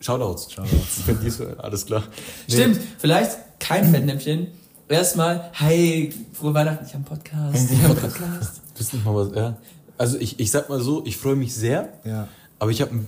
Shoutouts. 0.00 0.52
Shoutouts. 0.52 1.02
Wenn 1.38 1.60
alles 1.60 1.86
klar. 1.86 2.02
Stimmt, 2.48 2.80
vielleicht 2.98 3.38
kein 3.58 3.90
Fettnäpfchen. 3.90 4.48
Erstmal, 4.88 5.50
hi, 5.54 6.12
frohe 6.32 6.52
Weihnachten, 6.54 6.84
ich 6.84 6.94
habe 6.94 7.04
einen 7.08 7.20
Podcast. 7.20 7.70
Ich 7.72 7.78
habe 7.82 7.92
einen 7.92 8.00
Podcast. 8.00 8.60
Du 8.74 8.78
bist 8.82 8.94
nicht 8.94 9.04
mal 9.04 9.14
was, 9.14 9.36
ja. 9.36 9.56
Also 9.98 10.16
ich, 10.18 10.40
ich 10.40 10.50
sag 10.50 10.70
mal 10.70 10.80
so, 10.80 11.04
ich 11.04 11.18
freue 11.18 11.36
mich 11.36 11.54
sehr, 11.54 11.92
Ja. 12.04 12.28
aber 12.58 12.70
ich 12.70 12.80
habe, 12.80 12.98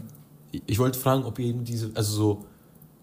ich 0.66 0.78
wollte 0.78 0.98
fragen, 0.98 1.24
ob 1.24 1.38
ihr 1.38 1.46
eben 1.46 1.64
diese, 1.64 1.90
also 1.94 2.12
so, 2.12 2.44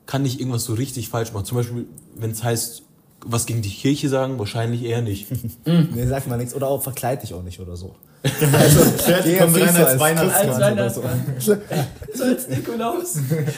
kann 0.10 0.26
ich 0.26 0.40
irgendwas 0.40 0.66
so 0.66 0.74
richtig 0.74 1.08
falsch 1.08 1.34
machen? 1.34 1.46
Zum 1.46 1.58
Beispiel, 1.58 1.86
wenn 2.16 2.32
es 2.32 2.44
heißt, 2.44 2.82
was 3.24 3.46
gegen 3.46 3.62
die 3.62 3.70
Kirche 3.70 4.10
sagen, 4.10 4.40
wahrscheinlich 4.40 4.84
eher 4.84 5.04
nicht. 5.04 5.28
Nee, 5.66 6.08
sag 6.08 6.26
mal 6.26 6.38
nichts. 6.38 6.56
Oder 6.56 6.68
auch 6.68 6.82
verkleid 6.82 7.22
dich 7.22 7.36
auch 7.36 7.44
nicht 7.44 7.60
oder 7.60 7.78
so. 7.78 7.94
Fertig, 8.24 9.38
Geh 9.38 9.48
so 9.48 9.86
als 9.86 10.00
Weihnachtsmann. 10.00 10.64
Als 10.64 10.78
oder 10.80 10.90
so. 10.90 11.04
Weihnachtsmann. 11.04 11.86
So 12.12 12.24
als 12.24 12.50
Nikolaus. 12.50 13.18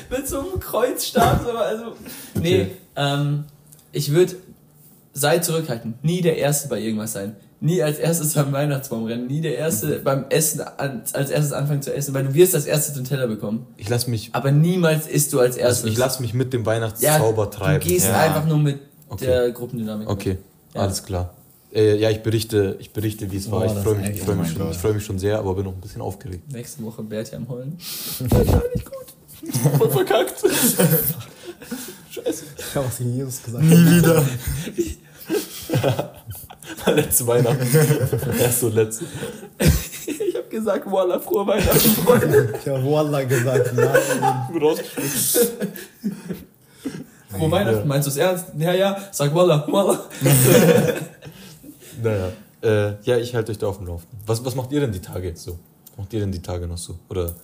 Mit 0.09 0.27
so 0.27 0.41
einem 0.41 0.59
Kreuzstab. 0.59 1.41
So, 1.45 1.51
also, 1.51 1.85
nee, 2.33 2.63
Okay. 2.63 2.71
ähm, 2.97 3.45
ich 3.93 4.11
würde, 4.11 4.35
sei 5.13 5.39
zurückhaltend. 5.39 6.03
Nie 6.03 6.19
der 6.19 6.35
Erste 6.37 6.67
bei 6.67 6.81
irgendwas 6.81 7.13
sein. 7.13 7.37
Nie 7.63 7.83
als 7.83 7.99
erstes 7.99 8.35
am 8.37 8.51
Weihnachtsbaum 8.51 9.05
rennen. 9.05 9.27
Nie 9.27 9.39
der 9.39 9.55
Erste 9.55 9.99
beim 9.99 10.25
Essen 10.29 10.61
an, 10.61 11.03
als 11.13 11.29
erstes 11.29 11.53
anfangen 11.53 11.83
zu 11.83 11.93
essen, 11.93 12.11
weil 12.15 12.23
du 12.23 12.33
wirst 12.33 12.55
als 12.55 12.65
erstes 12.65 12.95
den 12.95 13.03
Teller 13.05 13.27
bekommen. 13.27 13.67
Ich 13.77 13.87
lasse 13.87 14.09
mich, 14.09 14.31
Aber 14.33 14.51
niemals 14.51 15.05
isst 15.07 15.31
du 15.31 15.39
als 15.39 15.57
erstes. 15.57 15.91
ich 15.91 15.95
lasse 15.97 16.23
mich 16.23 16.33
mit 16.33 16.53
dem 16.53 16.61
ja, 16.61 16.65
Weihnachtszauber 16.65 17.51
treiben. 17.51 17.79
Du 17.83 17.87
gehst 17.87 18.07
Ja. 18.07 18.19
einfach 18.19 18.45
nur 18.47 18.57
mit 18.57 18.79
Okay. 19.09 19.25
der 19.27 19.51
Gruppendynamik. 19.51 20.09
Okay, 20.09 20.37
Ja. 20.73 20.81
alles 20.81 21.03
klar. 21.03 21.35
Äh, 21.73 21.97
ja, 21.97 22.09
ich 22.09 22.23
berichte, 22.23 22.77
ich 22.79 22.91
berichte, 22.93 23.31
wie 23.31 23.37
es 23.37 23.47
Oh, 23.47 23.51
war. 23.51 23.65
Ich 23.65 23.73
das 23.73 23.83
freue 23.83 23.95
mich, 23.95 24.09
ich 24.09 24.21
freu 24.21 24.33
oh 24.33 24.35
mich, 24.37 24.51
schon, 24.51 24.71
ich 24.71 24.77
freu 24.77 24.93
mich 24.93 25.05
schon 25.05 25.19
sehr, 25.19 25.37
aber 25.37 25.53
bin 25.53 25.65
noch 25.65 25.73
ein 25.73 25.81
bisschen 25.81 26.01
aufgeregt. 26.01 26.51
Nächste 26.51 26.83
Woche 26.83 27.03
Berti 27.03 27.35
am 27.35 27.47
Heulen. 27.47 27.77
Voll 29.77 29.89
verkackt. 29.89 30.43
Ich 32.13 32.75
habe 32.75 32.85
was 32.87 32.97
gegen 32.97 33.15
Jesus 33.15 33.41
gesagt. 33.43 33.63
Nie 33.63 33.97
wieder. 33.97 34.25
Letzte 36.95 37.27
Weihnachten. 37.27 37.67
Erste 38.39 38.65
und 38.67 38.75
letzte. 38.75 39.05
Ich 40.07 40.35
habe 40.35 40.47
gesagt, 40.47 40.91
Walla, 40.91 41.19
frohe 41.19 41.45
Weihnachten, 41.45 41.89
Freunde. 42.03 42.53
Ich 42.59 42.67
habe 42.67 42.83
Wallah 42.83 43.23
gesagt. 43.23 43.73
Nein. 43.75 43.99
Frohe 47.29 47.51
Weihnachten, 47.51 47.87
meinst 47.87 48.07
du 48.07 48.11
es 48.11 48.17
ernst? 48.17 48.47
Ja, 48.57 48.73
ja, 48.73 48.97
sag 49.11 49.33
Walla, 49.35 49.65
Walla. 49.69 49.99
Naja. 52.01 52.31
Äh, 52.61 52.93
ja, 53.03 53.17
ich 53.17 53.35
halte 53.35 53.51
euch 53.51 53.57
da 53.57 53.67
auf 53.67 53.77
dem 53.77 53.87
Laufenden. 53.87 54.19
Was, 54.25 54.43
was 54.43 54.55
macht 54.55 54.71
ihr 54.71 54.79
denn 54.81 54.91
die 54.91 55.01
Tage 55.01 55.27
jetzt 55.27 55.43
so? 55.43 55.59
Macht 55.97 56.13
ihr 56.13 56.19
denn 56.19 56.31
die 56.31 56.41
Tage 56.41 56.67
noch 56.67 56.77
so? 56.77 56.97
Oder 57.09 57.35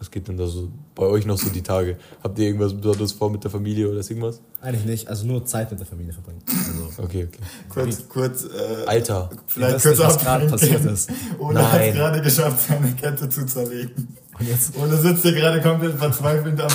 Was 0.00 0.10
geht 0.10 0.28
denn 0.28 0.38
da 0.38 0.46
so 0.46 0.70
bei 0.94 1.04
euch 1.04 1.26
noch 1.26 1.36
so 1.36 1.50
die 1.50 1.60
Tage? 1.62 1.98
Habt 2.24 2.38
ihr 2.38 2.46
irgendwas 2.46 2.72
Besonderes 2.74 3.12
vor 3.12 3.30
mit 3.30 3.44
der 3.44 3.50
Familie 3.50 3.86
oder 3.86 4.00
ist 4.00 4.08
irgendwas? 4.10 4.40
Eigentlich 4.62 4.86
nicht, 4.86 5.08
also 5.08 5.26
nur 5.26 5.44
Zeit 5.44 5.70
mit 5.70 5.78
der 5.78 5.86
Familie 5.86 6.14
verbringen. 6.14 6.40
Also, 6.48 7.02
Okay, 7.02 7.28
okay. 7.28 7.38
Kurz, 7.68 8.08
kurz, 8.08 8.44
äh, 8.44 8.86
Alter. 8.86 9.28
vielleicht 9.46 9.82
kurz 9.82 9.98
nicht, 9.98 10.06
was 10.08 10.18
gerade 10.18 10.46
passiert 10.46 10.84
ist. 10.86 11.10
Ole 11.38 11.70
hat 11.70 11.92
gerade 11.92 12.22
geschafft, 12.22 12.66
seine 12.66 12.92
Kette 12.92 13.28
zu 13.28 13.44
zerlegen. 13.44 14.16
Und 14.38 14.48
jetzt, 14.48 14.74
Ole 14.78 14.96
sitzt 14.96 15.20
hier 15.22 15.32
gerade 15.34 15.60
komplett 15.60 15.98
verzweifelt 15.98 16.58
am. 16.58 16.72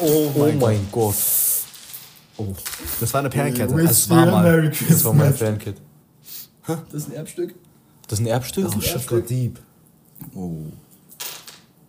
oh 0.00 0.32
Oh 0.34 0.52
mein 0.58 0.86
Gott. 0.90 1.14
Oh, 2.38 2.46
das 3.00 3.12
war 3.12 3.20
eine 3.20 3.28
Perlenkette. 3.28 3.74
Also, 3.74 4.14
you 4.14 4.16
war 4.18 4.26
mal. 4.26 4.72
Das 4.88 5.04
war 5.04 5.12
mein. 5.12 5.34
Fankit. 5.34 5.76
Das 6.66 6.78
ist 7.02 7.08
ein 7.10 7.16
Erbstück. 7.16 7.54
Das 8.08 8.18
ist 8.18 8.24
ein 8.24 8.28
Erbstück? 8.28 8.70
Oh, 8.74 8.80
shit 8.80 9.06
got 9.06 9.28
deep. 9.28 9.58
Oh. 10.34 10.64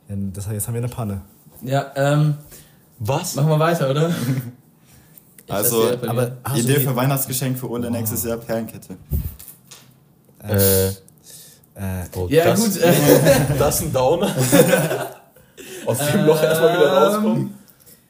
Ja, 0.10 0.16
das, 0.34 0.48
jetzt 0.52 0.68
haben 0.68 0.74
wir 0.76 0.82
eine 0.82 0.90
Panne. 0.90 1.22
Ja, 1.62 1.92
ähm, 1.96 2.36
Was? 3.00 3.36
machen 3.36 3.50
wir 3.50 3.60
weiter, 3.60 3.90
oder? 3.90 4.14
Ich 5.46 5.54
Also, 5.54 5.92
Aber 6.08 6.38
hast 6.46 6.58
Idee 6.58 6.80
für 6.80 6.96
Weihnachtsgeschenk 6.96 7.60
für 7.60 7.70
Ole 7.70 7.92
nächstes 7.92 8.24
Jahr 8.24 8.38
Perlenkette. 8.38 8.96
Äh, 10.42 10.88
äh, 10.88 10.94
oh, 12.16 12.28
Ja, 12.30 12.46
das, 12.46 12.64
gut. 12.64 12.82
Äh, 12.82 12.94
Das 13.60 13.76
ist 13.76 13.82
ein 13.88 13.94
Downer. 13.94 14.28
Aus 15.86 15.98
dem 15.98 16.26
Loch 16.26 16.42
erstmal 16.42 16.74
wieder 16.78 16.94
rauskommen. 16.94 17.54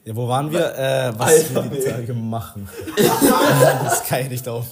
ja, 0.05 0.15
wo 0.15 0.27
waren 0.27 0.51
wir? 0.51 0.75
Äh, 0.77 1.11
was 1.17 1.27
Alter, 1.27 1.71
wir 1.71 1.79
die. 1.81 1.89
Tage 1.89 2.13
machen. 2.13 2.69
das 3.83 4.03
kann 4.03 4.19
ich 4.21 4.29
nicht 4.29 4.47
auf. 4.47 4.67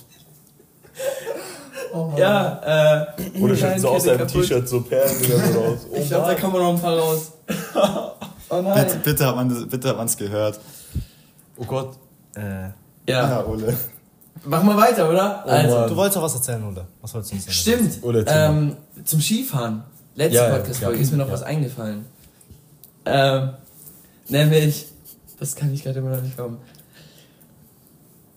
Ja, 2.17 3.03
äh. 3.03 3.39
Oder 3.39 3.55
schon 3.55 3.79
so 3.79 3.89
aus 3.89 4.03
seinem. 4.03 4.27
T-Shirt 4.27 4.67
so 4.67 4.81
Perlen 4.81 5.19
wieder 5.21 5.37
so 5.53 5.59
raus. 5.59 5.79
Oh 5.91 5.95
Ich 5.97 6.07
glaube, 6.07 6.27
da 6.27 6.35
kommen 6.35 6.53
noch 6.61 6.73
ein 6.73 6.81
paar 6.81 6.97
raus. 6.97 7.31
oh 8.49 8.61
nein. 8.61 8.85
Bitte, 8.85 8.97
bitte 9.03 9.25
hat 9.25 9.35
man 9.35 9.49
das, 9.49 9.67
bitte 9.67 9.89
hat 9.89 9.97
man's 9.97 10.15
gehört. 10.17 10.59
Oh 11.57 11.65
Gott. 11.65 11.93
Äh, 12.35 12.41
Ja. 12.41 13.29
Ja, 13.29 13.45
Ole. 13.45 13.75
Machen 14.43 14.67
wir 14.69 14.77
weiter, 14.77 15.07
oder? 15.09 15.45
also, 15.45 15.75
Mann. 15.79 15.89
du 15.89 15.95
wolltest 15.95 16.17
doch 16.17 16.23
was 16.23 16.33
erzählen, 16.35 16.63
oder? 16.67 16.87
Was 17.01 17.13
wolltest 17.13 17.31
du 17.31 17.35
uns 17.35 17.45
denn 17.45 17.53
stimmt. 17.53 18.03
Oder 18.03 18.19
erzähl 18.19 18.49
Ähm, 18.49 18.77
zum 19.05 19.21
Skifahren. 19.21 19.83
Letzte 20.15 20.37
Ja, 20.37 20.47
ja, 20.49 20.55
Podcast-Folge 20.55 20.97
ja. 20.97 21.03
ist 21.03 21.11
mir 21.11 21.17
noch 21.17 21.27
Ja. 21.27 21.33
was 21.33 21.43
eingefallen. 21.43 22.05
Ähm, 23.05 23.49
nämlich, 24.29 24.87
das 25.39 25.55
kann 25.55 25.73
ich 25.73 25.83
gerade 25.83 25.99
immer 25.99 26.09
noch 26.15 26.21
nicht 26.21 26.35
glauben. 26.35 26.57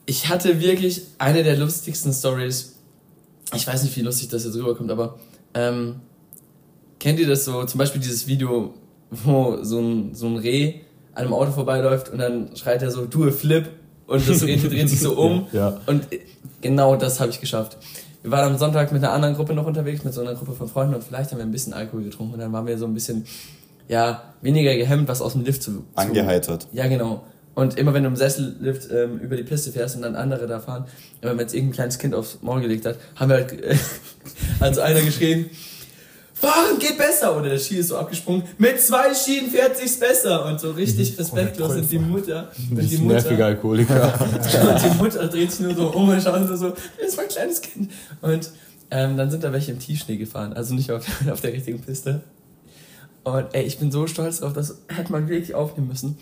Ich 0.07 0.29
hatte 0.29 0.61
wirklich 0.61 1.03
eine 1.19 1.43
der 1.43 1.57
lustigsten 1.57 2.12
Stories. 2.12 2.74
Ich 3.54 3.66
weiß 3.66 3.83
nicht, 3.83 3.96
wie 3.96 4.02
lustig 4.02 4.28
das 4.28 4.44
jetzt 4.44 4.54
rüberkommt, 4.57 4.90
aber 4.90 5.18
ähm, 5.54 5.96
kennt 6.98 7.18
ihr 7.20 7.26
das 7.28 7.44
so? 7.44 7.64
Zum 7.64 7.78
Beispiel 7.78 8.00
dieses 8.00 8.26
Video, 8.26 8.74
wo 9.11 9.59
so 9.62 9.80
ein, 9.80 10.14
so 10.14 10.26
ein 10.26 10.37
Reh 10.37 10.80
an 11.14 11.24
einem 11.24 11.35
Auto 11.35 11.52
vorbeiläuft 11.52 12.09
und 12.09 12.18
dann 12.18 12.57
schreit 12.57 12.83
er 12.83 12.90
so, 12.90 13.07
du 13.07 13.30
Flip 13.30 13.68
und 14.07 14.28
das 14.28 14.42
Reh 14.42 14.57
dreht 14.68 14.88
sich 14.88 15.00
so 15.00 15.16
um 15.16 15.46
Ja. 15.52 15.80
und 15.87 16.09
genau 16.61 16.96
das 16.96 17.20
habe 17.20 17.30
ich 17.30 17.40
geschafft. 17.40 17.76
Wir 18.22 18.30
waren 18.30 18.52
am 18.52 18.59
Sonntag 18.59 18.90
mit 18.90 19.04
einer 19.04 19.12
anderen 19.12 19.35
Gruppe 19.37 19.52
noch 19.52 19.66
unterwegs, 19.66 20.02
mit 20.02 20.14
so 20.14 20.22
einer 20.22 20.35
Gruppe 20.35 20.52
von 20.52 20.66
Freunden 20.68 20.94
und 20.94 21.04
vielleicht 21.04 21.30
haben 21.30 21.38
wir 21.38 21.44
ein 21.44 21.52
bisschen 21.52 21.74
Alkohol 21.74 22.04
getrunken 22.04 22.35
und 22.35 22.40
dann 22.40 22.52
waren 22.52 22.66
wir 22.66 22.78
so 22.78 22.87
ein 22.87 22.94
bisschen, 22.94 23.26
ja, 23.87 24.22
weniger 24.40 24.74
gehemmt, 24.74 25.09
was 25.09 25.20
aus 25.20 25.35
dem 25.35 25.44
Lift 25.44 25.62
zu... 25.62 25.72
zu 25.72 25.85
Angeheitert. 25.94 26.66
ja, 26.72 26.88
genau. 26.88 27.22
Und 27.55 27.79
immer 27.79 27.95
wenn 27.95 28.03
du 28.03 28.09
im 28.09 28.17
Sessellift 28.17 28.90
ähm, 28.90 29.19
über 29.21 29.37
die 29.37 29.45
Piste 29.45 29.71
fährst 29.71 29.97
und 29.97 30.03
dann 30.03 30.17
andere 30.17 30.47
da 30.47 30.59
fahren, 30.61 30.87
wenn 31.23 31.38
jetzt 31.38 31.55
irgendein 31.55 31.75
kleines 31.75 31.99
Kind 31.99 32.14
aufs 32.14 32.38
Maul 32.43 32.61
gelegt 32.61 32.85
hat, 32.85 32.99
haben 33.17 33.29
wir 33.29 33.37
halt 33.37 33.53
äh, 33.53 33.77
also 34.61 34.81
einer 34.81 35.01
geschrien, 35.01 35.51
Fahren 36.45 36.79
geht 36.79 36.99
besser! 36.99 37.37
Oder 37.37 37.51
der 37.51 37.59
Ski 37.59 37.77
ist 37.77 37.88
so 37.88 37.97
abgesprungen, 37.97 38.43
mit 38.59 38.81
zwei 38.81 39.14
Schienen 39.14 39.51
fährt 39.51 39.77
sich's 39.77 39.99
besser! 39.99 40.45
Und 40.47 40.61
so 40.61 40.73
richtig 40.73 41.19
respektlos 41.19 41.77
und 41.77 41.90
die 41.90 41.99
Mutter, 41.99 42.51
und 42.71 42.83
die 42.83 42.97
ein 42.97 43.07
nerviger 43.07 43.31
Mutter, 43.31 43.45
Alkoholiker. 43.45 44.21
und 44.21 44.83
die 44.83 44.99
Mutter 44.99 45.29
dreht 45.29 45.53
sich 45.53 45.61
nur 45.61 45.75
so 45.75 45.88
um 45.93 46.09
und 46.09 46.23
schaut 46.23 46.47
so, 46.49 46.57
so 46.57 46.75
das 47.01 47.17
war 47.17 47.25
ein 47.25 47.31
kleines 47.31 47.62
Kind. 47.62 47.90
Und 48.21 48.51
ähm, 48.90 49.17
dann 49.17 49.31
sind 49.31 49.45
da 49.45 49.53
welche 49.53 49.73
im 49.73 49.79
Tiefschnee 49.79 50.17
gefahren, 50.17 50.53
also 50.53 50.75
nicht 50.75 50.90
auf, 50.90 51.07
auf 51.31 51.40
der 51.40 51.53
richtigen 51.53 51.81
Piste. 51.81 52.21
Und 53.23 53.47
ey, 53.53 53.62
ich 53.62 53.79
bin 53.79 53.90
so 53.90 54.07
stolz 54.07 54.40
drauf, 54.40 54.53
das 54.53 54.77
hätte 54.88 55.12
man 55.12 55.29
wirklich 55.29 55.55
aufnehmen 55.55 55.88
müssen. 55.88 56.19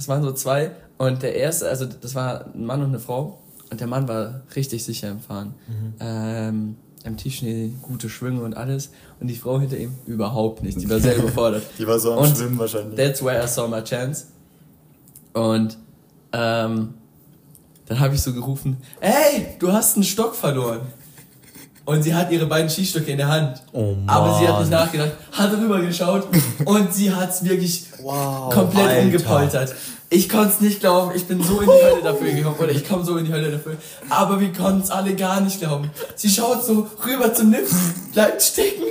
Das 0.00 0.08
waren 0.08 0.22
so 0.22 0.32
zwei 0.32 0.70
und 0.96 1.22
der 1.22 1.34
erste, 1.34 1.68
also 1.68 1.84
das 1.84 2.14
war 2.14 2.46
ein 2.54 2.64
Mann 2.64 2.80
und 2.80 2.88
eine 2.88 2.98
Frau 2.98 3.38
und 3.70 3.80
der 3.80 3.86
Mann 3.86 4.08
war 4.08 4.40
richtig 4.56 4.82
sicher 4.82 5.10
im 5.10 5.20
Fahren. 5.20 5.54
Ähm, 6.00 6.76
Im 7.04 7.18
Tiefschnee 7.18 7.74
gute 7.82 8.08
Schwünge 8.08 8.40
und 8.40 8.56
alles 8.56 8.92
und 9.20 9.26
die 9.26 9.34
Frau 9.34 9.60
hinter 9.60 9.76
ihm 9.76 9.92
überhaupt 10.06 10.62
nicht, 10.62 10.80
die 10.80 10.88
war 10.88 11.00
sehr 11.00 11.18
überfordert. 11.18 11.64
Die 11.78 11.86
war 11.86 11.98
so 11.98 12.14
am 12.14 12.20
Und 12.20 12.34
Schwimmen 12.34 12.58
wahrscheinlich. 12.58 12.96
That's 12.96 13.22
where 13.22 13.44
I 13.44 13.46
saw 13.46 13.68
my 13.68 13.84
chance. 13.84 14.28
Und 15.34 15.76
ähm, 16.32 16.94
dann 17.84 18.00
habe 18.00 18.14
ich 18.14 18.22
so 18.22 18.32
gerufen, 18.32 18.78
hey, 19.00 19.48
du 19.58 19.70
hast 19.70 19.96
einen 19.96 20.04
Stock 20.04 20.34
verloren. 20.34 20.80
Und 21.84 22.02
sie 22.02 22.14
hat 22.14 22.30
ihre 22.30 22.46
beiden 22.46 22.70
Skistöcke 22.70 23.10
in 23.10 23.18
der 23.18 23.28
Hand. 23.28 23.62
Oh 23.72 23.94
Aber 24.06 24.38
sie 24.38 24.46
hat 24.46 24.54
Mann. 24.54 24.62
nicht 24.62 24.70
nachgedacht, 24.70 25.12
hat 25.32 25.52
rüber 25.52 25.80
geschaut 25.80 26.28
und 26.64 26.94
sie 26.94 27.12
hat's 27.12 27.42
wirklich 27.44 27.86
komplett 28.50 28.86
Alter. 28.86 29.02
umgepoltert. 29.02 29.74
Ich 30.12 30.28
konnte 30.28 30.48
es 30.48 30.60
nicht 30.60 30.80
glauben, 30.80 31.12
ich 31.14 31.24
bin 31.26 31.42
so 31.42 31.60
in 31.60 31.68
die 31.68 31.84
Hölle 31.84 32.02
dafür 32.02 32.32
gekommen, 32.32 32.56
oder 32.58 32.70
ich 32.70 32.86
komme 32.88 33.04
so 33.04 33.16
in 33.16 33.24
die 33.26 33.32
Hölle 33.32 33.50
dafür. 33.50 33.76
Aber 34.08 34.40
wir 34.40 34.52
konnten 34.52 34.80
es 34.82 34.90
alle 34.90 35.14
gar 35.14 35.40
nicht 35.40 35.60
glauben. 35.60 35.90
Sie 36.16 36.28
schaut 36.28 36.64
so 36.64 36.88
rüber 37.06 37.32
zum 37.32 37.52
Lift, 37.52 37.72
bleibt 38.12 38.42
stecken, 38.42 38.82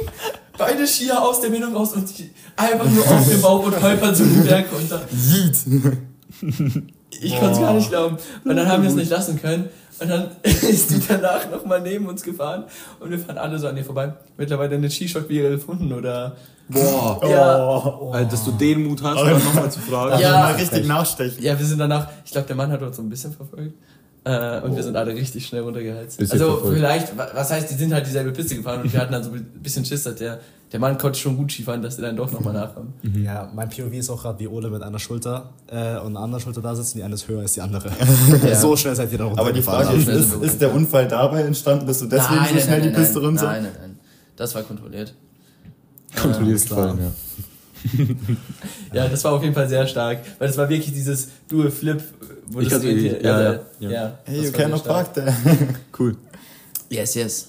beide 0.57 0.87
Skier 0.87 1.21
aus 1.21 1.41
der 1.41 1.49
Bindung 1.49 1.75
raus 1.75 1.91
und 1.93 2.07
sie 2.07 2.31
einfach 2.55 2.85
nur 2.89 3.03
auf 3.05 3.29
dem 3.29 3.41
Bauch 3.41 3.65
und 3.65 3.81
holpert 3.81 4.15
so 4.15 4.23
den 4.23 4.45
Berg 4.45 4.65
runter. 4.73 5.01
Ich 7.21 7.37
konnte 7.37 7.53
es 7.53 7.59
gar 7.59 7.73
nicht 7.73 7.89
glauben. 7.89 8.17
Und 8.45 8.55
dann 8.55 8.67
haben 8.67 8.83
wir 8.83 8.89
es 8.89 8.95
nicht 8.95 9.11
lassen 9.11 9.41
können. 9.41 9.67
Und 10.01 10.09
dann 10.09 10.27
ist 10.43 10.89
die 10.91 11.01
danach 11.07 11.49
nochmal 11.49 11.81
neben 11.81 12.07
uns 12.07 12.21
gefahren 12.23 12.63
und 12.99 13.09
wir 13.11 13.19
fahren 13.19 13.37
alle 13.37 13.59
so 13.59 13.67
an 13.67 13.77
ihr 13.77 13.83
vorbei. 13.85 14.13
Mittlerweile 14.37 14.75
eine 14.75 14.89
Skischock 14.89 15.27
wieder 15.29 15.49
gefunden 15.49 15.91
oder. 15.93 16.35
Boah. 16.69 17.19
Ja, 17.27 17.99
Alter, 18.11 18.29
dass 18.31 18.45
du 18.45 18.51
den 18.51 18.83
Mut 18.87 19.01
hast, 19.01 19.17
dann 19.19 19.33
nochmal 19.43 19.71
zu 19.71 19.79
fragen. 19.79 20.11
Also 20.11 20.23
Ja. 20.23 20.31
mal 20.31 20.53
richtig 20.53 20.85
nachstechen. 20.87 21.43
ja, 21.43 21.57
wir 21.57 21.65
sind 21.65 21.79
danach, 21.79 22.07
ich 22.23 22.31
glaube, 22.31 22.45
der 22.47 22.55
Mann 22.55 22.71
hat 22.71 22.81
uns 22.83 22.95
so 22.95 23.01
ein 23.01 23.09
bisschen 23.09 23.33
verfolgt. 23.33 23.73
Äh, 24.25 24.61
und 24.61 24.75
wir 24.75 24.83
sind 24.83 24.95
alle 24.95 25.15
richtig 25.15 25.47
schnell 25.47 25.61
runtergeheizt. 25.63 26.17
Bisschen 26.19 26.33
also 26.33 26.51
verfolgt. 26.53 26.75
vielleicht, 26.77 27.17
wa- 27.17 27.29
was 27.33 27.49
heißt, 27.51 27.71
die 27.71 27.75
sind 27.75 27.93
halt 27.93 28.05
dieselbe 28.05 28.31
Piste 28.31 28.55
gefahren 28.55 28.81
und 28.83 28.93
wir 28.93 28.99
hatten 28.99 29.13
dann 29.13 29.23
so 29.23 29.31
ein 29.31 29.43
bisschen 29.63 29.83
Schiss, 29.85 30.03
dass 30.03 30.15
der, 30.15 30.39
der 30.71 30.79
Mann 30.79 30.97
konnte 30.97 31.17
schon 31.17 31.35
gut 31.35 31.51
Skifahren, 31.51 31.81
dass 31.81 31.95
der 31.95 32.05
dann 32.07 32.15
doch 32.17 32.31
nochmal 32.31 32.53
nachkam. 32.53 32.93
Ja, 33.23 33.49
mein 33.55 33.69
POV 33.69 33.91
ist 33.93 34.09
auch 34.09 34.21
gerade 34.21 34.39
wie 34.39 34.47
Ole 34.47 34.69
mit 34.69 34.83
einer 34.83 34.99
Schulter 34.99 35.49
äh, 35.67 35.97
und 35.97 36.15
einer 36.15 36.19
anderen 36.19 36.43
Schulter 36.43 36.61
da 36.61 36.75
sitzen, 36.75 36.97
die 36.99 37.03
eine 37.03 37.15
ist 37.15 37.27
höher 37.27 37.39
als 37.41 37.53
die 37.53 37.61
andere. 37.61 37.89
Ja. 38.47 38.55
So 38.55 38.75
schnell 38.77 38.95
seid 38.95 39.11
ihr 39.11 39.17
da 39.17 39.25
Aber 39.25 39.33
die 39.51 39.59
runtergefahren. 39.61 39.85
Frage 39.85 39.97
ist, 39.97 40.33
ist, 40.33 40.43
ist 40.43 40.61
der 40.61 40.73
Unfall 40.73 41.07
dabei 41.07 41.41
entstanden, 41.41 41.87
dass 41.87 41.99
du 41.99 42.05
deswegen 42.05 42.45
so 42.53 42.59
schnell 42.59 42.81
die 42.81 42.89
Piste 42.89 43.19
runter? 43.19 43.45
Nein, 43.45 43.63
nein, 43.63 43.71
nein. 43.81 43.99
Das 44.35 44.53
war 44.55 44.61
kontrolliert. 44.63 45.13
Kontrolliert 46.15 46.65
klar. 46.65 46.95
gefallen, 46.95 47.13
ja. 48.93 49.03
Ja, 49.03 49.07
das 49.07 49.23
war 49.23 49.33
auf 49.33 49.41
jeden 49.43 49.53
Fall 49.55 49.67
sehr 49.69 49.87
stark, 49.87 50.19
weil 50.37 50.47
das 50.47 50.57
war 50.57 50.67
wirklich 50.69 50.93
dieses 50.93 51.29
Dual 51.47 51.71
Flip, 51.71 52.01
wo 52.47 52.59
Ich 52.59 52.67
das 52.67 52.79
hatte- 52.79 52.93
geht. 52.93 53.23
ja, 53.23 53.35
also, 53.35 53.59
ja, 53.79 53.89
ja. 53.89 54.19
Hey, 54.25 54.37
das 54.37 54.45
you 54.47 54.51
cannot 54.51 54.83
park 54.83 55.13
there. 55.13 55.33
Cool. 55.97 56.15
Yes, 56.89 57.15
yes. 57.15 57.47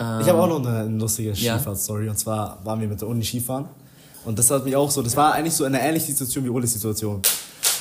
Ähm, 0.00 0.20
Ich 0.20 0.28
habe 0.28 0.40
auch 0.40 0.48
noch 0.48 0.64
eine, 0.66 0.78
eine 0.80 0.98
lustige 0.98 1.32
Ja. 1.32 1.56
Skifahrtstory. 1.58 2.08
Und 2.08 2.18
zwar 2.18 2.58
waren 2.64 2.80
wir 2.80 2.88
mit 2.88 3.00
der 3.00 3.08
Uni 3.08 3.24
Skifahren. 3.24 3.66
Und 4.24 4.38
das 4.38 4.50
hat 4.50 4.64
mich 4.64 4.76
auch 4.76 4.90
so, 4.90 5.02
das 5.02 5.16
war 5.16 5.32
eigentlich 5.34 5.54
so 5.54 5.64
eine 5.64 5.80
ähnliche 5.80 6.06
Situation 6.06 6.44
wie 6.44 6.50
Oles 6.50 6.72
Situation. 6.72 7.20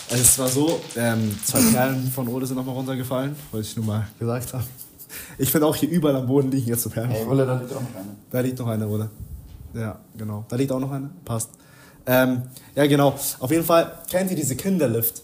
Also 0.10 0.24
es 0.24 0.40
war 0.40 0.48
so, 0.48 0.80
ähm, 0.96 1.38
zwei 1.44 1.60
Perlen 1.74 2.10
von 2.12 2.28
Ole 2.30 2.46
sind 2.46 2.56
nochmal 2.56 2.76
runtergefallen, 2.76 3.36
wollte 3.52 3.68
ich 3.68 3.76
nur 3.76 3.86
mal 3.86 4.08
gesagt 4.18 4.54
haben. 4.54 4.64
Ich 5.38 5.52
finde 5.52 5.68
auch 5.68 5.76
hier 5.76 5.90
überall 5.90 6.16
am 6.16 6.28
Boden 6.28 6.50
liegen 6.50 6.68
jetzt 6.68 6.84
so 6.84 6.90
Perlen. 6.90 7.10
Hey, 7.10 7.26
Ole, 7.26 7.46
da 7.46 7.56
liegt 7.58 7.72
auch 7.74 7.82
noch 7.82 7.96
eine. 7.96 8.16
Da 8.32 8.40
liegt 8.40 8.60
noch 8.60 8.68
eine, 8.68 8.88
oder? 8.88 9.10
Ja, 9.74 10.00
genau. 10.18 10.46
Da 10.48 10.56
liegt 10.56 10.72
auch 10.72 10.80
noch 10.80 10.92
eine. 10.92 11.10
Passt. 11.26 11.50
Ähm, 12.06 12.44
ja, 12.76 12.88
genau. 12.88 13.16
Auf 13.40 13.52
jeden 13.52 13.66
Fall, 13.66 13.92
kennt 14.10 14.30
ihr 14.32 14.38
diese 14.38 14.56
Kinderlift? 14.56 15.24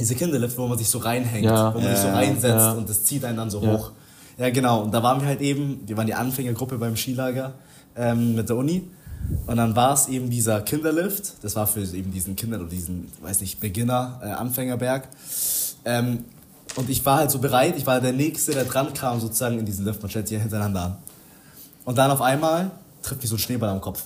Diese 0.00 0.14
Kinderlift, 0.16 0.58
wo 0.58 0.66
man 0.66 0.78
sich 0.78 0.88
so 0.88 0.98
reinhängt, 0.98 1.44
Ja. 1.44 1.72
wo 1.72 1.78
man 1.78 1.88
sich 1.90 1.98
so 1.98 2.08
Ja. 2.08 2.14
reinsetzt 2.14 2.42
Ja. 2.56 2.72
und 2.72 2.88
das 2.88 3.04
zieht 3.04 3.24
einen 3.24 3.36
dann 3.36 3.50
so 3.50 3.62
Ja. 3.62 3.72
hoch. 3.72 3.92
Ja, 4.38 4.50
genau. 4.50 4.82
Und 4.82 4.92
da 4.92 5.02
waren 5.02 5.20
wir 5.20 5.26
halt 5.26 5.40
eben, 5.40 5.80
wir 5.86 5.96
waren 5.96 6.06
die 6.06 6.14
Anfängergruppe 6.14 6.78
beim 6.78 6.96
Skilager 6.96 7.54
ähm, 7.96 8.34
mit 8.36 8.48
der 8.48 8.56
Uni. 8.56 8.88
Und 9.46 9.56
dann 9.56 9.74
war 9.74 9.92
es 9.94 10.08
eben 10.08 10.30
dieser 10.30 10.60
Kinderlift. 10.62 11.34
Das 11.42 11.56
war 11.56 11.66
für 11.66 11.80
eben 11.80 12.12
diesen 12.12 12.36
Kinder 12.36 12.58
oder 12.60 12.68
diesen, 12.68 13.10
weiß 13.20 13.40
nicht, 13.40 13.60
Beginner, 13.60 14.20
äh, 14.22 14.26
Anfängerberg. 14.28 15.08
Ähm, 15.84 16.24
und 16.76 16.88
ich 16.88 17.04
war 17.04 17.18
halt 17.18 17.30
so 17.30 17.40
bereit, 17.40 17.74
ich 17.76 17.86
war 17.86 18.00
der 18.00 18.12
Nächste, 18.12 18.52
der 18.52 18.64
dran 18.64 18.94
kam 18.94 19.20
sozusagen 19.20 19.58
in 19.58 19.66
diesen 19.66 19.84
Lift. 19.84 20.00
Man 20.00 20.10
stellt 20.10 20.28
sich 20.28 20.36
ja 20.36 20.40
hintereinander 20.40 20.82
an. 20.82 20.96
Und 21.84 21.98
dann 21.98 22.10
auf 22.10 22.22
einmal 22.22 22.70
trifft 23.02 23.22
mich 23.22 23.30
so 23.30 23.36
ein 23.36 23.40
Schneeball 23.40 23.70
am 23.70 23.80
Kopf. 23.80 24.04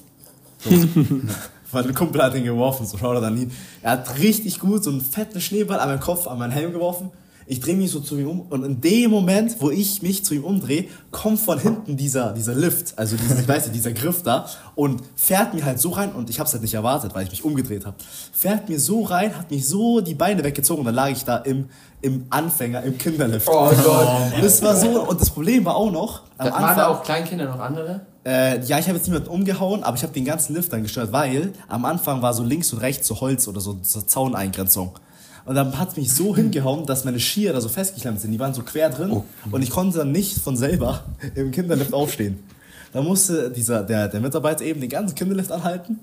So. 0.65 0.71
Weil 1.73 1.87
ein 1.87 1.95
Kumpel 1.95 2.23
hat 2.23 2.35
ihn 2.35 2.45
geworfen, 2.45 2.87
so 2.87 2.99
schaut 2.99 3.15
er 3.17 3.21
dann 3.21 3.37
hin. 3.37 3.51
Er 3.83 3.93
hat 3.93 4.19
richtig 4.19 4.61
gut 4.61 4.85
so 4.85 4.91
einen 4.91 5.01
fetten 5.01 5.41
Schneeball 5.41 5.81
an 5.81 5.89
meinen 5.89 6.01
Kopf, 6.01 6.27
an 6.27 6.39
meinen 6.39 6.53
Helm 6.53 6.73
geworfen. 6.73 7.11
Ich 7.47 7.61
drehe 7.61 7.77
mich 7.77 7.91
so 7.91 8.01
zu 8.01 8.19
ihm 8.19 8.29
um 8.29 8.41
und 8.43 8.65
in 8.65 8.81
dem 8.81 9.11
Moment, 9.11 9.57
wo 9.61 9.71
ich 9.71 10.03
mich 10.03 10.25
zu 10.25 10.35
ihm 10.35 10.45
umdrehe, 10.45 10.87
kommt 11.11 11.41
von 11.41 11.59
hinten 11.59 11.97
dieser, 11.97 12.33
dieser 12.33 12.55
Lift, 12.55 12.99
also 12.99 13.17
dieser, 13.17 13.39
ich 13.41 13.49
weiß 13.49 13.65
nicht, 13.65 13.77
dieser 13.77 13.93
Griff 13.93 14.23
da 14.23 14.47
und 14.75 15.03
fährt 15.17 15.55
mir 15.55 15.65
halt 15.65 15.81
so 15.81 15.91
rein 15.91 16.13
und 16.13 16.31
ich 16.31 16.39
habe 16.39 16.47
es 16.47 16.53
halt 16.53 16.63
nicht 16.63 16.75
erwartet, 16.75 17.15
weil 17.15 17.25
ich 17.25 17.31
mich 17.31 17.45
umgedreht 17.45 17.87
habe. 17.87 17.97
Fährt 18.33 18.69
mir 18.69 18.79
so 18.79 19.03
rein, 19.03 19.37
hat 19.37 19.51
mich 19.51 19.67
so 19.67 20.01
die 20.01 20.15
Beine 20.15 20.45
weggezogen 20.45 20.81
und 20.81 20.87
dann 20.87 20.95
lag 20.95 21.11
ich 21.11 21.25
da 21.25 21.39
im, 21.39 21.69
im 22.01 22.27
Anfänger, 22.31 22.83
im 22.83 22.99
Kinderlift. 22.99 23.49
Oh 23.51 23.71
Gott. 23.85 24.33
Das 24.41 24.63
war 24.63 24.77
so 24.77 25.09
und 25.09 25.21
das 25.21 25.31
Problem 25.31 25.65
war 25.65 25.77
auch 25.77 25.91
noch, 25.91 26.23
am 26.39 26.47
Waren 26.47 26.65
Anfang, 26.65 26.77
da 26.77 26.89
auch 26.89 27.03
Kleinkinder 27.03 27.47
noch 27.47 27.61
andere? 27.61 28.07
äh, 28.25 28.61
ja, 28.65 28.79
ich 28.79 28.87
habe 28.87 28.97
jetzt 28.99 29.07
niemanden 29.09 29.29
umgehauen, 29.29 29.83
aber 29.83 29.97
ich 29.97 30.03
habe 30.03 30.13
den 30.13 30.25
ganzen 30.25 30.55
Lift 30.55 30.73
dann 30.73 30.83
gestört, 30.83 31.13
weil 31.13 31.53
am 31.69 31.85
Anfang 31.85 32.23
war 32.23 32.35
so 32.35 32.43
links 32.43 32.73
und 32.73 32.79
rechts 32.81 33.07
so 33.07 33.21
Holz 33.21 33.49
oder 33.49 33.61
so, 33.61 33.79
so 33.83 34.03
Zauneingrenzung. 34.03 34.93
Und 35.45 35.55
dann 35.57 35.79
hat 35.79 35.97
mich 35.97 36.13
so 36.15 36.37
hingehauen, 36.37 36.87
dass 36.87 37.05
meine 37.05 37.19
Skier 37.19 37.53
da 37.53 37.61
so 37.61 37.69
festgeklemmt 37.69 38.21
sind. 38.21 38.31
Die 38.31 38.39
waren 38.39 38.55
so 38.55 38.63
quer 38.63 38.91
drin 38.91 39.23
und 39.51 39.63
ich 39.63 39.71
konnte 39.71 39.99
dann 39.99 40.13
nicht 40.13 40.39
von 40.39 40.57
selber 40.57 41.03
im 41.35 41.51
Kinderlift 41.51 41.93
aufstehen. 41.93 42.39
Da 42.93 43.01
musste 43.03 43.51
dieser, 43.51 43.83
der, 43.83 44.07
der 44.09 44.21
Mitarbeiter 44.21 44.65
eben 44.65 44.81
den 44.81 44.91
ganzen 44.91 45.15
Kinderlift 45.15 45.51
anhalten 45.51 45.99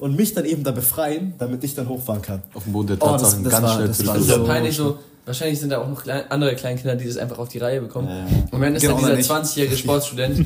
und 0.00 0.16
mich 0.16 0.34
dann 0.34 0.44
eben 0.44 0.64
da 0.64 0.72
befreien, 0.72 1.34
damit 1.38 1.62
ich 1.62 1.74
dann 1.76 1.88
hochfahren 1.88 2.20
kann. 2.22 2.42
Auf 2.54 2.64
dem 2.64 2.72
Boden 2.72 2.88
der 2.88 2.96
Oh, 3.00 3.12
das- 3.12 3.22
Tatsachen 3.22 3.44
das 3.44 3.52
ganz 3.52 3.64
war- 3.66 3.74
schnell 3.76 3.88
das 3.88 3.98
zu 3.98 4.06
war 4.06 4.14
Das 4.14 4.22
ist 4.24 4.28
ja 4.30 4.36
so 4.36 4.44
peinlich 4.44 4.76
so. 4.76 4.98
Wahrscheinlich 5.26 5.58
sind 5.60 5.70
da 5.70 5.78
auch 5.78 5.88
noch 5.88 6.02
klein, 6.02 6.24
andere 6.28 6.54
Kleinkinder, 6.54 6.96
die 6.96 7.06
das 7.06 7.16
einfach 7.16 7.38
auf 7.38 7.48
die 7.48 7.56
Reihe 7.58 7.80
bekommen. 7.80 8.08
Und 8.50 8.60
wenn 8.60 8.74
ist 8.76 8.82
Genau, 8.82 8.96
dann 9.00 9.16
dieser 9.16 9.16
nicht. 9.16 9.30
20-jährige 9.30 9.76
Sportstudent, 9.78 10.44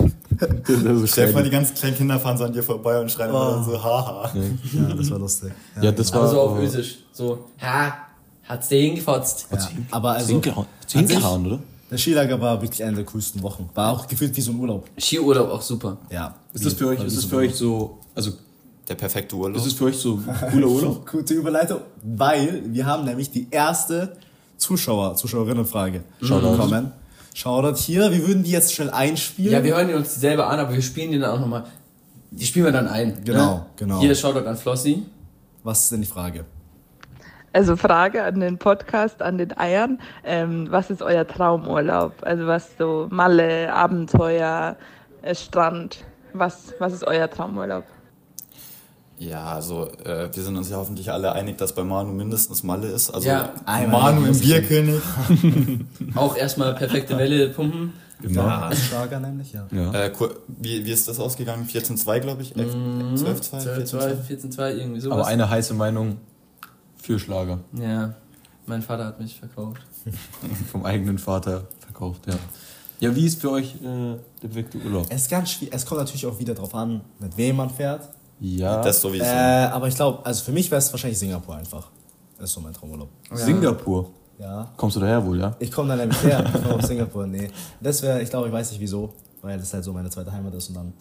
Stell 1.06 1.26
dir 1.26 1.32
vor, 1.32 1.42
die 1.42 1.50
ganzen 1.50 1.74
kleinen 1.74 1.96
Kinder 1.96 2.20
fahren 2.20 2.38
so 2.38 2.44
an 2.44 2.52
dir 2.52 2.62
vorbei 2.62 3.00
und 3.00 3.10
schreien 3.10 3.30
immer 3.30 3.50
dann 3.56 3.64
so, 3.64 3.82
haha. 3.82 4.30
Ja, 4.72 4.94
das 4.94 5.10
war 5.10 5.18
lustig. 5.18 5.50
Ja, 5.82 5.90
das 5.90 6.12
war. 6.12 6.20
aber 6.20 6.28
so 6.30 6.40
auf 6.42 6.58
Ösisch. 6.60 6.98
So, 7.12 7.46
ha, 7.60 7.92
hat's 8.48 8.68
den 8.68 8.94
gefotzt. 8.94 9.46
Ja, 9.52 9.68
aber 9.90 10.12
also, 10.12 10.32
Hingehauen, 10.32 10.66
sich- 10.86 11.00
hingehauen, 11.00 11.46
oder? 11.46 11.58
der 11.90 11.98
Skilager 11.98 12.40
war 12.40 12.60
wirklich 12.60 12.82
eine 12.84 12.96
der 12.96 13.04
coolsten 13.04 13.42
Wochen. 13.42 13.68
War 13.74 13.92
auch 13.92 14.06
gefühlt 14.06 14.36
wie 14.36 14.40
so 14.40 14.52
ein 14.52 14.58
Urlaub. 14.60 14.88
Skiurlaub 14.98 15.50
auch 15.50 15.62
super. 15.62 15.96
Ja. 16.10 16.34
Ist 16.52 16.64
das 16.66 16.74
für 16.74 16.88
euch, 16.88 17.02
ist 17.02 17.16
das 17.16 17.24
für 17.24 17.36
euch 17.36 17.54
so, 17.54 17.98
also 18.14 18.32
Der 18.88 18.94
perfekte 18.94 19.36
Urlaub. 19.36 19.56
ist 19.56 19.66
es 19.66 19.72
für 19.72 19.84
euch 19.86 19.96
so 19.96 20.20
cooler 20.50 20.66
Urlaub? 20.68 21.10
Gute 21.10 21.34
Überleitung, 21.34 21.80
weil 22.02 22.62
wir 22.66 22.84
haben 22.86 23.04
nämlich 23.04 23.30
die 23.30 23.46
erste 23.50 24.16
Zuschauer, 24.58 25.14
Zuschauerinnenfrage 25.14 26.02
Shoutout. 26.20 26.50
bekommen. 26.52 26.92
Shoutout 27.34 27.76
hier, 27.78 28.10
wir 28.10 28.26
würden 28.26 28.42
die 28.42 28.50
jetzt 28.50 28.74
schnell 28.74 28.90
einspielen. 28.90 29.52
Ja, 29.52 29.62
wir 29.62 29.76
hören 29.76 29.88
die 29.88 29.94
uns 29.94 30.14
selber 30.16 30.48
an, 30.48 30.58
aber 30.58 30.74
wir 30.74 30.82
spielen 30.82 31.12
die 31.12 31.18
dann 31.18 31.30
auch 31.30 31.40
nochmal. 31.40 31.64
Die 32.32 32.44
spielen 32.44 32.64
wir 32.66 32.72
dann 32.72 32.88
ein. 32.88 33.18
Genau, 33.24 33.54
ne? 33.58 33.66
genau. 33.76 34.00
Hier, 34.00 34.14
Shoutout 34.14 34.46
an 34.46 34.56
Flossi. 34.56 35.04
Was 35.62 35.84
ist 35.84 35.92
denn 35.92 36.00
die 36.00 36.06
Frage? 36.06 36.44
Also 37.52 37.76
Frage 37.76 38.24
an 38.24 38.40
den 38.40 38.58
Podcast, 38.58 39.22
an 39.22 39.38
den 39.38 39.56
Eiern. 39.56 40.00
Ähm, 40.24 40.68
was 40.70 40.90
ist 40.90 41.02
euer 41.02 41.26
Traumurlaub? 41.26 42.12
Also 42.22 42.46
was 42.46 42.70
so 42.78 43.08
Malle, 43.10 43.72
Abenteuer, 43.72 44.76
äh, 45.22 45.34
Strand. 45.34 46.04
Was, 46.34 46.74
was 46.78 46.92
ist 46.92 47.04
euer 47.04 47.28
Traumurlaub? 47.30 47.84
Ja, 49.18 49.46
also 49.54 49.88
äh, 50.04 50.28
wir 50.32 50.42
sind 50.42 50.56
uns 50.56 50.70
ja 50.70 50.76
hoffentlich 50.76 51.10
alle 51.10 51.32
einig, 51.32 51.58
dass 51.58 51.74
bei 51.74 51.82
Manu 51.82 52.12
mindestens 52.12 52.62
Malle 52.62 52.86
ist. 52.88 53.10
Also 53.10 53.28
Ja. 53.28 53.50
Manu 53.66 54.26
im 54.26 54.38
Bierkönig. 54.38 55.00
Auch 56.14 56.36
erstmal 56.36 56.74
perfekte 56.74 57.18
Welle 57.18 57.48
pumpen. 57.48 57.94
Ja. 58.22 58.70
Schlager 58.74 59.20
nämlich, 59.20 59.52
ja. 59.52 59.66
Ja. 59.70 59.92
Äh, 59.92 60.12
wie, 60.46 60.84
wie 60.84 60.90
ist 60.90 61.08
das 61.08 61.18
ausgegangen? 61.18 61.68
14-2, 61.68 62.20
glaube 62.20 62.42
ich? 62.42 62.52
12-2? 62.52 63.16
12-2, 63.16 64.16
14-2, 64.28 64.76
irgendwie 64.76 65.00
sowas. 65.00 65.18
Aber 65.18 65.26
eine 65.26 65.48
heiße 65.48 65.74
Meinung 65.74 66.18
für 67.00 67.18
Schlager. 67.18 67.60
Ja, 67.72 68.14
mein 68.66 68.82
Vater 68.82 69.06
hat 69.06 69.20
mich 69.20 69.38
verkauft. 69.38 69.80
Vom 70.72 70.84
eigenen 70.84 71.18
Vater 71.18 71.66
verkauft, 71.80 72.26
ja. 72.26 72.34
Ja, 73.00 73.14
wie 73.14 73.26
ist 73.26 73.40
für 73.40 73.50
euch 73.50 73.76
äh, 73.76 74.16
der 74.42 74.48
perfekte 74.48 74.78
Urlaub? 74.78 75.06
Es 75.08 75.22
ist 75.22 75.30
ganz 75.30 75.50
schwierig. 75.52 75.72
Es 75.72 75.86
kommt 75.86 76.00
natürlich 76.00 76.26
auch 76.26 76.38
wieder 76.38 76.54
drauf 76.54 76.74
an, 76.74 77.00
mit 77.20 77.36
wem 77.36 77.56
man 77.56 77.70
fährt. 77.70 78.08
Ja. 78.40 78.82
Das 78.82 79.00
sowieso. 79.00 79.24
Äh, 79.24 79.28
aber 79.28 79.88
ich 79.88 79.94
glaube, 79.94 80.24
also 80.26 80.44
für 80.44 80.52
mich 80.52 80.70
wäre 80.70 80.78
es 80.78 80.90
wahrscheinlich 80.92 81.18
Singapur 81.18 81.54
einfach. 81.54 81.88
Das 82.36 82.50
ist 82.50 82.54
so 82.54 82.60
mein 82.60 82.72
Traumurlaub. 82.72 83.08
Singapur. 83.32 84.10
Ja. 84.38 84.72
Kommst 84.76 84.96
du 84.96 85.00
daher 85.00 85.24
wohl, 85.24 85.38
ja? 85.38 85.56
Ich 85.58 85.70
komme 85.70 85.88
dann 85.88 85.98
nämlich 85.98 86.22
her, 86.22 86.44
ich 86.54 86.62
komme 86.62 86.74
aus 86.74 86.86
Singapur. 86.86 87.26
Nee. 87.26 87.50
Das 87.80 88.02
wäre, 88.02 88.22
ich 88.22 88.30
glaube, 88.30 88.48
ich 88.48 88.52
weiß 88.52 88.70
nicht 88.70 88.80
wieso, 88.80 89.12
weil 89.42 89.58
das 89.58 89.72
halt 89.74 89.84
so 89.84 89.92
meine 89.92 90.10
zweite 90.10 90.32
Heimat 90.32 90.54
ist 90.54 90.68
und 90.68 90.76
dann 90.76 90.92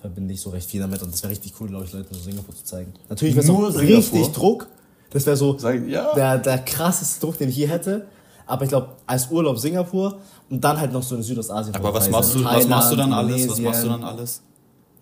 verbinde 0.00 0.34
ich 0.34 0.40
so 0.40 0.50
recht 0.50 0.68
viel 0.68 0.80
damit 0.80 1.02
und 1.02 1.12
das 1.12 1.22
wäre 1.22 1.32
richtig 1.32 1.52
cool, 1.60 1.68
glaube 1.68 1.84
ich, 1.84 1.92
Leuten 1.92 2.14
so 2.14 2.20
Singapur 2.20 2.54
zu 2.54 2.64
zeigen. 2.64 2.92
Natürlich 3.08 3.34
wäre 3.34 3.68
es 3.68 3.78
richtig 3.80 4.28
Druck. 4.32 4.68
Das 5.10 5.26
wäre 5.26 5.36
so 5.36 5.56
Sag- 5.58 5.86
ja. 5.86 6.12
der, 6.14 6.38
der 6.38 6.58
krasseste 6.58 7.20
Druck, 7.20 7.38
den 7.38 7.48
ich 7.48 7.56
je 7.56 7.66
hätte. 7.68 8.06
Aber 8.46 8.64
ich 8.64 8.68
glaube, 8.68 8.88
als 9.06 9.30
Urlaub 9.30 9.58
Singapur 9.58 10.18
und 10.50 10.62
dann 10.62 10.78
halt 10.78 10.92
noch 10.92 11.02
so 11.02 11.16
in 11.16 11.22
Südostasien. 11.22 11.74
Aber 11.74 11.94
was 11.94 12.10
machst, 12.10 12.34
du, 12.34 12.44
was 12.44 12.68
machst 12.68 12.92
du 12.92 12.96
dann 12.96 13.12
alles? 13.12 13.48
Was 13.48 13.60
machst 13.60 13.84
du 13.84 13.88
dann 13.88 14.04
alles? 14.04 14.42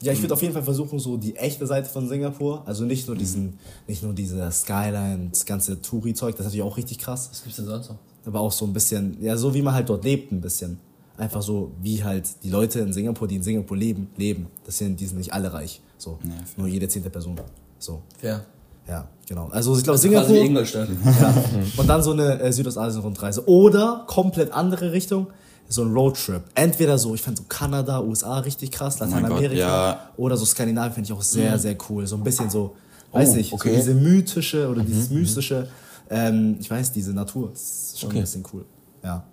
Ja, 0.02 0.12
ich 0.12 0.20
würde 0.20 0.34
auf 0.34 0.42
jeden 0.42 0.52
Fall 0.52 0.64
versuchen, 0.64 0.98
so 0.98 1.16
die 1.16 1.36
echte 1.36 1.64
Seite 1.66 1.88
von 1.88 2.08
Singapur, 2.08 2.62
also 2.66 2.84
nicht 2.84 3.06
nur 3.06 3.16
diesen, 3.16 3.58
nicht 3.86 4.02
nur 4.02 4.12
diese 4.12 4.50
Skyline, 4.50 5.28
das 5.30 5.44
ganze 5.46 5.80
Touri-Zeug, 5.80 6.32
das 6.32 6.40
ist 6.40 6.52
natürlich 6.52 6.64
auch 6.64 6.76
richtig 6.76 6.98
krass. 6.98 7.28
Was 7.30 7.42
gibt's 7.42 7.56
denn 7.56 7.66
sonst 7.66 7.88
noch? 7.90 7.98
aber 8.26 8.40
auch 8.40 8.52
so 8.52 8.64
ein 8.66 8.72
bisschen, 8.72 9.16
ja, 9.20 9.36
so 9.36 9.52
wie 9.54 9.62
man 9.62 9.74
halt 9.74 9.88
dort 9.88 10.04
lebt, 10.04 10.32
ein 10.32 10.40
bisschen. 10.40 10.78
Einfach 11.16 11.42
so, 11.42 11.72
wie 11.80 12.02
halt 12.02 12.28
die 12.42 12.50
Leute 12.50 12.80
in 12.80 12.92
Singapur, 12.92 13.28
die 13.28 13.36
in 13.36 13.42
Singapur 13.42 13.76
leben, 13.76 14.08
leben. 14.16 14.46
Das 14.64 14.78
sind, 14.78 14.98
die 14.98 15.06
sind 15.06 15.18
nicht 15.18 15.32
alle 15.32 15.52
reich. 15.52 15.80
So. 15.98 16.18
Nur 16.56 16.66
jede 16.68 16.88
zehnte 16.88 17.10
Person. 17.10 17.38
So. 17.78 18.00
Fair. 18.18 18.44
Ja, 18.88 19.06
genau. 19.28 19.48
Also 19.50 19.76
ich 19.76 19.84
glaube 19.84 19.98
Quasi 19.98 20.10
wie 20.10 20.14
Singapur. 20.14 20.36
Ingolstadt. 20.36 20.88
Ja. 21.04 21.34
Und 21.76 21.86
dann 21.88 22.02
so 22.02 22.12
eine 22.12 22.40
äh, 22.40 22.52
Südostasien-Rundreise. 22.52 23.46
Oder 23.48 24.04
komplett 24.06 24.52
andere 24.52 24.92
Richtung, 24.92 25.28
so 25.68 25.82
ein 25.84 25.92
Roadtrip. 25.92 26.42
Entweder 26.54 26.98
so, 26.98 27.14
ich 27.14 27.22
fand 27.22 27.38
so 27.38 27.44
Kanada, 27.48 28.00
USA 28.00 28.38
richtig 28.40 28.70
krass, 28.72 28.98
Gott, 28.98 29.08
Lateinamerika. 29.10 29.54
ja. 29.54 30.00
Oder 30.16 30.36
so 30.36 30.44
Skandinavien 30.44 30.92
fände 30.92 31.06
ich 31.06 31.12
auch 31.12 31.22
sehr, 31.22 31.58
sehr 31.58 31.76
cool. 31.88 32.06
So 32.06 32.16
ein 32.16 32.24
bisschen 32.24 32.50
so, 32.50 32.74
weiß 33.12 33.30
Oh, 33.30 33.36
nicht, 33.36 33.52
okay. 33.52 33.70
so 33.70 33.76
diese 33.76 33.94
mythische 33.94 34.68
oder 34.68 34.82
dieses 34.82 35.10
mystische, 35.10 35.68
ähm, 36.10 36.56
ich 36.60 36.70
weiß, 36.70 36.92
diese 36.92 37.12
Natur. 37.14 37.50
Das 37.52 37.60
ist 37.62 38.00
schon 38.00 38.08
Okay. 38.10 38.18
ein 38.18 38.22
bisschen 38.22 38.44
cool. 38.52 38.64
Ja. 39.04 39.24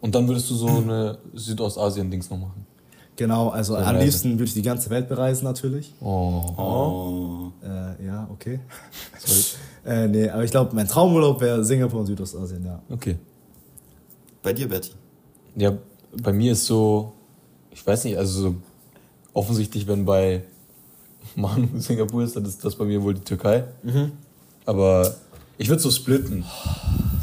Und 0.00 0.14
dann 0.14 0.26
würdest 0.26 0.50
du 0.50 0.54
so 0.56 0.66
eine 0.66 1.18
Südostasien-Dings 1.34 2.28
noch 2.30 2.38
machen. 2.38 2.66
Genau, 3.16 3.50
also 3.50 3.76
am 3.76 3.98
liebsten 3.98 4.32
würde 4.32 4.44
ich 4.44 4.54
die 4.54 4.62
ganze 4.62 4.88
Welt 4.90 5.08
bereisen 5.08 5.44
natürlich. 5.44 5.92
Oh. 6.00 6.42
Oh. 6.56 7.52
Äh, 7.62 8.06
ja, 8.06 8.28
okay. 8.30 8.60
Sorry. 9.18 9.40
Äh, 9.84 10.06
nee, 10.06 10.30
aber 10.30 10.44
ich 10.44 10.52
glaube, 10.52 10.72
mein 10.76 10.86
Traumurlaub 10.86 11.40
wäre 11.40 11.64
Singapur 11.64 11.98
und 11.98 12.06
Südostasien, 12.06 12.64
ja. 12.64 12.80
Okay. 12.88 13.16
Bei 14.40 14.52
dir, 14.52 14.68
Betty? 14.68 14.92
Ja, 15.56 15.76
bei 16.22 16.32
mir 16.32 16.52
ist 16.52 16.66
so, 16.66 17.14
ich 17.72 17.84
weiß 17.84 18.04
nicht, 18.04 18.16
also 18.16 18.42
so 18.42 18.54
offensichtlich, 19.32 19.88
wenn 19.88 20.04
bei 20.04 20.44
Manu 21.34 21.66
Singapur 21.80 22.22
ist, 22.22 22.36
dann 22.36 22.44
ist 22.44 22.64
das 22.64 22.76
bei 22.76 22.84
mir 22.84 23.02
wohl 23.02 23.14
die 23.14 23.22
Türkei. 23.22 23.64
Aber 24.64 25.16
ich 25.58 25.68
würde 25.68 25.82
so 25.82 25.90
splitten. 25.90 26.44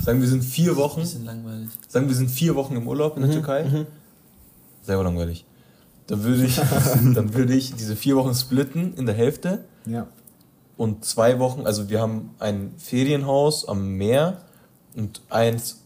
Sagen 0.03 0.19
wir 0.19 0.27
sind 0.27 0.43
vier 0.43 0.75
Wochen, 0.75 0.99
Bisschen 0.99 1.23
langweilig. 1.23 1.69
sagen 1.87 2.09
wir 2.09 2.15
sind 2.15 2.29
vier 2.29 2.55
Wochen 2.55 2.75
im 2.75 2.89
Urlaub 2.89 3.15
in 3.15 3.23
der 3.23 3.31
Türkei. 3.31 3.85
Sehr 4.83 5.01
langweilig. 5.01 5.45
Dann 6.09 6.23
würde 6.23 6.43
ich, 6.45 6.55
dann 7.15 7.33
würde 7.33 7.53
ich 7.53 7.73
diese 7.75 7.95
vier 7.95 8.15
Wochen 8.17 8.33
splitten 8.35 8.93
in 8.95 9.05
der 9.05 9.15
Hälfte 9.15 9.63
Ja. 9.85 10.07
und 10.75 11.05
zwei 11.05 11.39
Wochen, 11.39 11.65
also 11.65 11.89
wir 11.89 12.01
haben 12.01 12.31
ein 12.39 12.73
Ferienhaus 12.77 13.67
am 13.67 13.89
Meer 13.95 14.41
und 14.95 15.21
eins, 15.29 15.77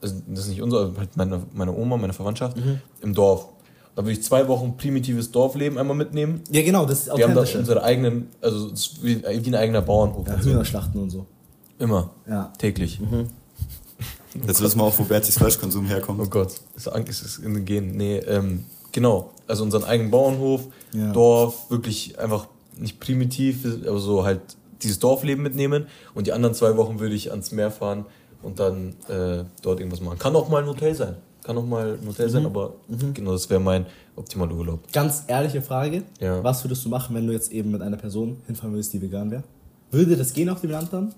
also 0.00 0.14
das 0.28 0.44
ist 0.44 0.48
nicht 0.50 0.62
unser, 0.62 0.78
also 0.78 0.98
halt 0.98 1.16
meine, 1.16 1.42
meine 1.52 1.72
Oma, 1.76 1.96
meine 1.96 2.12
Verwandtschaft, 2.12 2.56
im 3.00 3.12
Dorf. 3.14 3.48
Da 3.94 4.02
würde 4.02 4.12
ich 4.12 4.22
zwei 4.22 4.48
Wochen 4.48 4.76
primitives 4.78 5.30
Dorfleben 5.32 5.76
einmal 5.78 5.94
mitnehmen. 5.96 6.40
Ja, 6.50 6.62
genau, 6.62 6.86
das 6.86 7.08
ist 7.08 7.16
Wir 7.16 7.24
haben 7.28 7.34
da 7.34 7.42
unsere 7.42 7.82
eigenen, 7.82 8.28
also 8.40 8.70
wie, 9.02 9.22
wie 9.22 9.48
ein 9.50 9.54
eigener 9.54 9.82
Bauernhof. 9.82 10.26
Ja, 10.26 10.34
und 10.34 10.42
so. 10.42 10.50
Hühnerschlachten 10.50 10.98
und 11.02 11.10
so. 11.10 11.26
Immer. 11.78 12.08
Ja. 12.26 12.50
Täglich. 12.56 12.98
Jetzt 14.46 14.62
wissen 14.62 14.78
wir 14.78 14.84
auch, 14.84 14.98
wo 14.98 15.02
Bertys 15.04 15.36
Fleischkonsum 15.36 15.84
herkommt. 15.86 16.20
Oh 16.22 16.26
Gott, 16.26 16.54
ist, 16.74 16.88
an- 16.88 17.04
ist, 17.04 17.20
ist 17.22 17.38
in 17.40 17.52
den 17.52 17.64
Genen. 17.66 17.96
Nee, 17.96 18.16
ähm, 18.18 18.64
genau. 18.92 19.30
Also 19.46 19.64
unseren 19.64 19.84
eigenen 19.84 20.10
Bauernhof, 20.10 20.66
Ja. 20.92 21.12
Dorf, 21.12 21.70
wirklich 21.70 22.18
einfach 22.18 22.46
nicht 22.78 23.00
primitiv, 23.00 23.64
aber 23.86 23.98
so 23.98 24.24
halt 24.24 24.40
dieses 24.82 24.98
Dorfleben 24.98 25.42
mitnehmen. 25.42 25.86
Und 26.14 26.26
die 26.26 26.32
anderen 26.32 26.54
zwei 26.54 26.76
Wochen 26.76 27.00
würde 27.00 27.14
ich 27.14 27.30
ans 27.30 27.52
Meer 27.52 27.70
fahren 27.70 28.04
und 28.42 28.58
dann 28.60 28.94
äh, 29.08 29.44
dort 29.62 29.78
irgendwas 29.80 30.00
machen. 30.00 30.18
Kann 30.18 30.34
auch 30.36 30.48
mal 30.48 30.62
ein 30.62 30.68
Hotel 30.68 30.94
sein. 30.94 31.16
Kann 31.44 31.58
auch 31.58 31.66
mal 31.66 31.98
ein 32.00 32.06
Hotel 32.06 32.28
sein, 32.30 32.46
aber 32.46 32.74
genau, 33.14 33.32
das 33.32 33.50
wäre 33.50 33.58
mein 33.60 33.86
optimaler 34.14 34.54
Urlaub. 34.54 34.80
Ganz 34.92 35.24
ehrliche 35.26 35.60
Frage. 35.60 36.04
Ja. 36.20 36.42
Was 36.44 36.62
würdest 36.64 36.84
du 36.84 36.88
machen, 36.88 37.16
wenn 37.16 37.26
du 37.26 37.32
jetzt 37.32 37.50
eben 37.50 37.72
mit 37.72 37.82
einer 37.82 37.96
Person 37.96 38.36
hinfahren 38.46 38.72
würdest, 38.74 38.92
die 38.92 39.02
vegan 39.02 39.28
wäre? 39.30 39.42
Würde 39.90 40.16
das 40.16 40.32
gehen 40.32 40.48
auf 40.48 40.60
dem 40.60 40.70
Land 40.70 40.92
dann? 40.92 41.12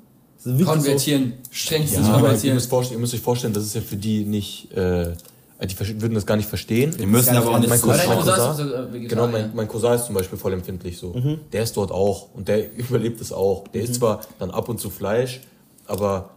Konvertieren. 0.64 1.35
Strengstens 1.51 2.07
Ja, 2.07 2.12
aber 2.14 2.16
ihr 2.16 2.20
konvertieren. 2.22 2.55
müsst, 2.57 2.70
vorstellen, 2.70 2.99
ihr 2.99 3.01
müsst 3.03 3.14
euch 3.14 3.20
vorstellen, 3.20 3.53
das 3.53 3.64
ist 3.64 3.75
ja 3.75 3.81
für 3.83 3.97
die 3.97 4.25
nicht, 4.25 4.72
äh, 4.72 5.12
die 5.61 5.74
verste- 5.74 6.00
würden 6.00 6.14
das 6.14 6.26
gar 6.26 6.36
nicht 6.36 6.48
verstehen. 6.48 6.94
Die 6.98 7.07
müssen 7.07 7.32
Ja, 7.34 7.40
aber 7.40 7.52
auch 7.52 7.59
nicht 7.59 7.68
mein 7.70 7.80
Cousin, 7.80 8.07
mein 8.09 8.18
Cousin 8.18 8.34
Cousin, 8.34 8.72
also, 8.74 8.90
genau, 9.09 9.28
mein, 9.28 9.50
mein 9.55 9.68
Cousin 9.68 9.92
ist 9.94 10.07
zum 10.07 10.14
Beispiel 10.14 10.38
voll 10.38 10.52
empfindlich 10.52 10.98
so. 10.98 11.14
Der 11.52 11.62
ist 11.62 11.76
dort 11.76 11.90
auch 11.92 12.34
und 12.34 12.48
der 12.48 12.72
überlebt 12.76 13.20
es 13.20 13.32
auch. 13.32 13.68
Der 13.68 13.82
isst 13.82 13.94
zwar 13.96 14.20
dann 14.38 14.50
ab 14.50 14.68
und 14.68 14.80
zu 14.80 14.90
Fleisch, 14.90 15.40
aber 15.86 16.30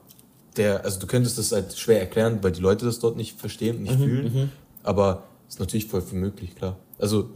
der, 0.56 0.84
also 0.86 1.00
du 1.00 1.08
könntest 1.08 1.38
das 1.38 1.52
halt 1.52 1.78
schwer 1.78 2.00
erklären, 2.00 2.40
weil 2.42 2.52
die 2.52 2.62
Leute 2.62 2.86
das 2.86 3.00
dort 3.00 3.18
nicht 3.18 3.40
verstehen 3.40 3.78
und 3.78 3.84
nicht 3.84 3.96
fühlen. 3.96 4.52
Aber 4.84 5.24
ist 5.48 5.60
natürlich 5.60 5.88
voll 5.88 6.02
für 6.02 6.16
möglich, 6.16 6.56
klar. 6.56 6.78
Also, 7.00 7.30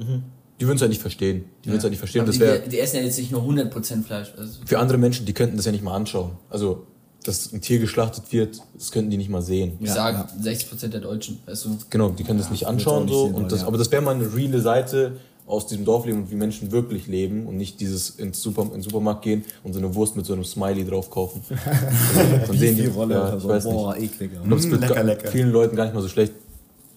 die 0.59 0.65
würden 0.67 0.75
es 0.75 0.81
halt 0.81 0.89
nicht 0.89 1.01
verstehen. 1.01 1.45
Die 1.63 1.69
würden 1.69 1.77
es 1.77 1.83
halt 1.83 1.91
nicht 1.91 1.99
verstehen. 1.99 2.21
Aber 2.21 2.27
das 2.27 2.35
die, 2.35 2.41
wäre 2.41 2.59
die 2.67 2.79
essen 2.79 2.97
ja 2.97 3.01
jetzt 3.03 3.17
nicht 3.17 3.31
nur 3.31 3.41
100% 3.41 4.03
Fleisch. 4.03 4.33
Also, 4.37 4.59
für 4.65 4.79
andere 4.79 4.97
Menschen, 4.97 5.25
die 5.25 5.33
könnten 5.33 5.57
das 5.57 5.65
ja 5.65 5.71
nicht 5.71 5.83
mal 5.83 5.95
anschauen. 5.95 6.31
Also, 6.49 6.85
dass 7.23 7.51
ein 7.53 7.61
Tier 7.61 7.79
geschlachtet 7.79 8.23
wird, 8.31 8.59
das 8.73 8.91
könnten 8.91 9.11
die 9.11 9.17
nicht 9.17 9.29
mal 9.29 9.41
sehen. 9.41 9.73
ich 9.79 9.91
sag 9.91 10.27
60% 10.41 10.87
der 10.87 11.01
Deutschen, 11.01 11.39
weißt 11.45 11.65
du. 11.65 11.77
Genau, 11.89 12.09
die 12.09 12.23
können 12.23 12.39
das 12.39 12.49
nicht 12.49 12.65
anschauen 12.67 13.05
nicht 13.05 13.13
so. 13.13 13.25
sehen 13.27 13.35
und 13.35 13.51
das, 13.51 13.61
ja. 13.61 13.67
Aber 13.67 13.77
das 13.77 13.91
wäre 13.91 14.01
mal 14.01 14.15
eine 14.15 14.33
reale 14.35 14.59
Seite 14.59 15.13
aus 15.45 15.67
diesem 15.67 15.83
Dorfleben 15.85 16.21
und 16.23 16.31
wie 16.31 16.35
Menschen 16.35 16.71
wirklich 16.71 17.07
leben 17.07 17.45
und 17.45 17.57
nicht 17.57 17.79
dieses 17.81 18.11
ins 18.11 18.41
Super, 18.41 18.61
in 18.63 18.69
den 18.71 18.81
Supermarkt 18.83 19.21
gehen 19.23 19.43
und 19.63 19.73
so 19.73 19.79
eine 19.79 19.93
Wurst 19.93 20.15
mit 20.15 20.25
so 20.25 20.33
einem 20.33 20.45
Smiley 20.45 20.85
drauf 20.85 21.09
kaufen. 21.11 21.41
Also, 21.49 22.45
von 22.47 22.59
denen, 22.59 22.77
die, 22.77 22.85
Rolle, 22.87 23.15
ja, 23.15 23.35
ich 23.35 23.41
so. 23.43 23.49
weiß 23.49 23.63
Boah, 23.65 23.95
nicht. 23.95 24.13
eklig. 24.13 24.31
Ich 24.33 24.39
glaube, 24.47 24.55
es 24.55 24.65
Mm, 24.67 24.71
lecker, 24.75 24.93
ga- 24.95 25.01
lecker. 25.01 25.27
vielen 25.31 25.51
Leuten 25.51 25.75
gar 25.75 25.83
nicht 25.85 25.93
mal 25.93 26.01
so 26.01 26.07
schlecht 26.07 26.33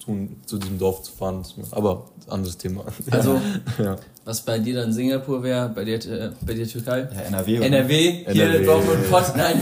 tun, 0.03 0.37
zu 0.45 0.57
diesem 0.57 0.79
Dorf 0.79 1.01
zu 1.03 1.11
fahren. 1.11 1.43
Aber 1.71 2.05
anderes 2.27 2.57
Thema. 2.57 2.85
Also, 3.11 3.39
ja. 3.83 3.97
was 4.23 4.41
bei 4.41 4.57
dir 4.59 4.75
dann 4.75 4.93
Singapur 4.93 5.43
wäre, 5.43 5.69
bei 5.69 5.83
dir, 5.83 5.95
äh, 6.05 6.31
bei 6.45 6.53
dir 6.53 6.67
Türkei. 6.67 7.09
Ja, 7.13 7.21
NRW. 7.21 7.57
oder? 7.57 7.65
NRW, 7.67 8.11
hier 8.31 8.43
NRW. 8.45 8.65
brauchen 8.65 8.87
wir 8.87 8.93
einen 8.95 9.03
Pott, 9.09 9.33
nein. 9.35 9.61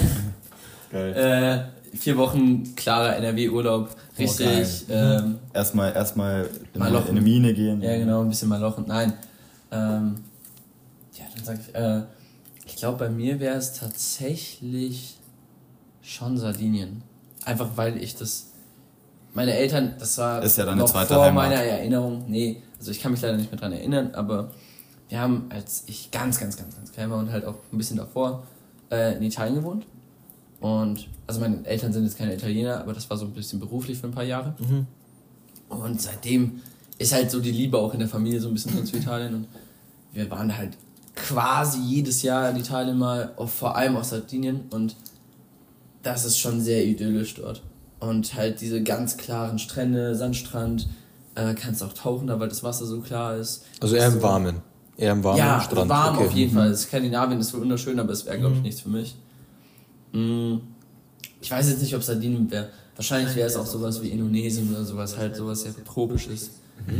Geil. 0.94 1.70
Äh, 1.92 1.98
vier 1.98 2.18
Wochen 2.18 2.76
klarer 2.76 3.16
NRW-Urlaub, 3.18 3.90
richtig. 4.18 4.86
ähm, 4.90 5.40
Erstmal, 5.54 5.92
erstmal 5.94 6.48
in, 6.74 6.82
in 6.82 6.88
eine 6.88 7.22
Mine 7.22 7.54
gehen. 7.54 7.82
ja, 7.82 7.98
genau, 7.98 8.22
ein 8.22 8.30
bisschen 8.30 8.48
mal 8.50 8.62
lochen. 8.62 8.86
Nein. 8.88 9.14
Ähm, 9.72 10.16
ja, 11.14 11.26
dann 11.36 11.44
sag 11.44 11.60
ich, 11.60 11.74
äh, 11.76 12.04
ich 12.66 12.76
glaube, 12.76 13.00
bei 13.00 13.10
mir 13.10 13.40
wäre 13.40 13.56
es 13.58 13.74
tatsächlich 13.74 15.18
schon 16.02 16.38
Sardinien. 16.38 17.02
Einfach 17.44 17.72
weil 17.76 17.98
ich 18.02 18.16
das. 18.16 18.52
Meine 19.34 19.54
Eltern, 19.56 19.96
das 19.98 20.20
war 20.20 20.44
Ist 20.44 20.60
ja 20.60 20.66
deine 20.66 20.82
noch 20.82 20.90
zweite 20.92 21.16
vor 21.16 21.26
Heimat. 21.26 21.50
meiner 21.50 21.64
Erinnerung. 21.64 22.26
Nee, 22.28 22.62
also 22.78 22.92
ich 22.92 23.02
kann 23.02 23.12
mich 23.12 23.22
leider 23.22 23.36
nicht 23.36 23.52
mehr 23.52 23.60
dran 23.60 23.74
erinnern, 23.74 24.12
aber 24.14 24.52
wir 25.10 25.20
haben, 25.20 25.48
als 25.50 25.86
ich 25.88 26.12
ganz, 26.12 26.40
ganz, 26.40 26.56
ganz, 26.56 26.76
ganz 26.76 26.92
klein 26.92 27.10
war 27.10 27.18
und 27.18 27.32
halt 27.32 27.44
auch 27.46 27.56
ein 27.72 27.78
bisschen 27.80 27.98
davor 27.98 28.44
äh, 28.92 29.18
in 29.18 29.24
Italien 29.24 29.56
gewohnt. 29.56 29.88
Und 30.64 31.10
also 31.28 31.42
meine 31.42 31.66
Eltern 31.66 31.92
sind 31.92 32.06
jetzt 32.06 32.18
keine 32.18 32.36
Italiener, 32.36 32.80
aber 32.80 32.94
das 32.94 33.10
war 33.10 33.18
so 33.18 33.26
ein 33.26 33.34
bisschen 33.34 33.60
beruflich 33.60 33.98
für 33.98 34.08
ein 34.08 34.14
paar 34.14 34.24
Jahre. 34.24 34.56
Und 35.68 36.02
seitdem 36.02 36.62
ist 36.98 37.12
halt 37.12 37.30
so 37.30 37.42
die 37.42 37.52
Liebe 37.52 37.78
auch 37.78 37.94
in 37.94 38.00
der 38.00 38.08
Familie 38.08 38.40
so 38.40 38.48
ein 38.48 38.54
bisschen 38.54 38.74
drin 38.74 38.86
zu 38.86 38.96
Italien. 38.96 39.36
Und 39.36 39.48
wir 40.14 40.32
waren 40.32 40.58
halt 40.58 40.78
quasi 41.18 41.80
jedes 41.82 42.22
Jahr 42.22 42.50
in 42.50 42.56
Italien 42.56 42.98
mal, 42.98 43.34
vor 43.46 43.76
allem 43.76 43.98
auf 43.98 44.06
Sardinien. 44.06 44.62
Und 44.70 44.96
das 46.02 46.24
ist 46.24 46.40
schon 46.40 46.62
sehr 46.62 46.86
idyllisch 46.86 47.34
dort. 47.36 47.62
Und 48.00 48.34
halt 48.34 48.62
diese 48.62 48.82
ganz 48.82 49.18
klaren 49.18 49.60
Strände, 49.60 50.16
Sandstrand, 50.16 50.88
äh, 51.36 51.56
kannst 51.56 51.84
auch 51.84 51.92
tauchen 51.92 52.28
da, 52.28 52.40
weil 52.40 52.48
das 52.48 52.64
Wasser 52.64 52.86
so 52.86 53.02
klar 53.02 53.36
ist. 53.36 53.66
Also 53.82 53.98
eher 53.98 54.08
im 54.08 54.22
Warmen. 54.22 54.62
Eher 54.96 55.12
im 55.12 55.26
warmen 55.26 55.40
ja, 55.40 55.60
Strand. 55.60 55.90
warm 55.90 56.16
okay. 56.16 56.26
auf 56.26 56.32
jeden 56.32 56.54
Fall. 56.54 56.74
Skandinavien 56.74 57.42
ist 57.42 57.54
wohl 57.54 57.60
wunderschön, 57.60 58.00
aber 58.00 58.14
es 58.14 58.26
wäre, 58.26 58.40
glaube 58.40 58.56
ich, 58.56 58.62
nichts 58.62 58.80
für 58.80 58.90
mich. 58.90 59.18
Mm, 60.14 60.58
Ich 61.42 61.52
weiß 61.52 61.70
jetzt 61.70 61.82
nicht, 61.82 61.94
ob 61.96 62.04
Sardinien 62.04 62.50
wäre. 62.50 62.70
Wahrscheinlich 62.96 63.36
wäre 63.36 63.48
es 63.48 63.56
auch 63.58 63.66
sowas 63.66 64.02
wie 64.02 64.10
Indonesien 64.10 64.70
oder 64.72 64.84
sowas, 64.86 65.18
halt 65.18 65.36
sowas 65.36 65.62
sehr 65.64 65.74
tropisches. 65.84 66.52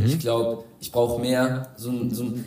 Ich 0.04 0.18
glaube, 0.18 0.64
ich 0.80 0.90
brauche 0.92 1.20
mehr, 1.20 1.68
so 1.76 1.90
ein, 1.90 2.12
so 2.12 2.24
ein, 2.24 2.44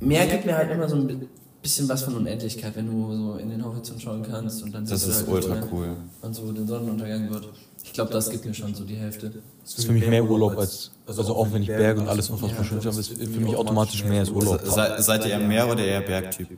mehr 0.00 0.26
gibt 0.26 0.44
mir 0.46 0.56
halt 0.56 0.70
immer 0.70 0.88
so 0.88 0.96
ein 0.96 1.06
bi- 1.06 1.26
bisschen 1.62 1.88
was 1.88 2.02
von 2.02 2.14
Unendlichkeit, 2.16 2.76
wenn 2.76 2.86
du 2.86 3.16
so 3.16 3.34
in 3.36 3.50
den 3.50 3.64
Horizont 3.64 4.00
schauen 4.00 4.22
kannst 4.22 4.62
und 4.62 4.72
dann 4.74 4.84
Das 4.86 5.00
siehst 5.04 5.20
ist 5.20 5.26
du 5.28 5.32
halt 5.34 5.44
ultra 5.46 5.62
cool. 5.72 5.96
und 6.22 6.34
so 6.34 6.52
den 6.52 6.66
Sonnenuntergang 6.66 7.30
wird. 7.30 7.48
Ich 7.82 7.92
glaube, 7.92 8.12
das 8.12 8.28
gibt 8.30 8.44
mir 8.44 8.54
schon 8.54 8.74
so 8.74 8.84
die 8.84 8.96
Hälfte. 8.96 9.32
Das 9.62 9.78
ist 9.78 9.84
für 9.86 9.92
mich 9.92 10.06
mehr 10.06 10.24
Urlaub 10.24 10.56
als, 10.58 10.90
also 11.06 11.34
auch 11.34 11.52
wenn 11.52 11.62
ich 11.62 11.68
Berge 11.68 12.00
und 12.00 12.08
alles 12.08 12.28
noch 12.30 12.40
was 12.42 12.66
schön 12.66 12.78
habe, 12.78 13.00
ist 13.00 13.08
für 13.08 13.40
mich 13.40 13.56
automatisch 13.56 14.04
mehr 14.04 14.20
als 14.20 14.30
Urlaub. 14.30 14.60
Se, 14.64 14.96
seid 14.98 15.24
ihr 15.24 15.32
eher 15.32 15.40
Meer- 15.40 15.68
oder 15.70 15.84
eher 15.84 16.00
Bergtyp? 16.02 16.48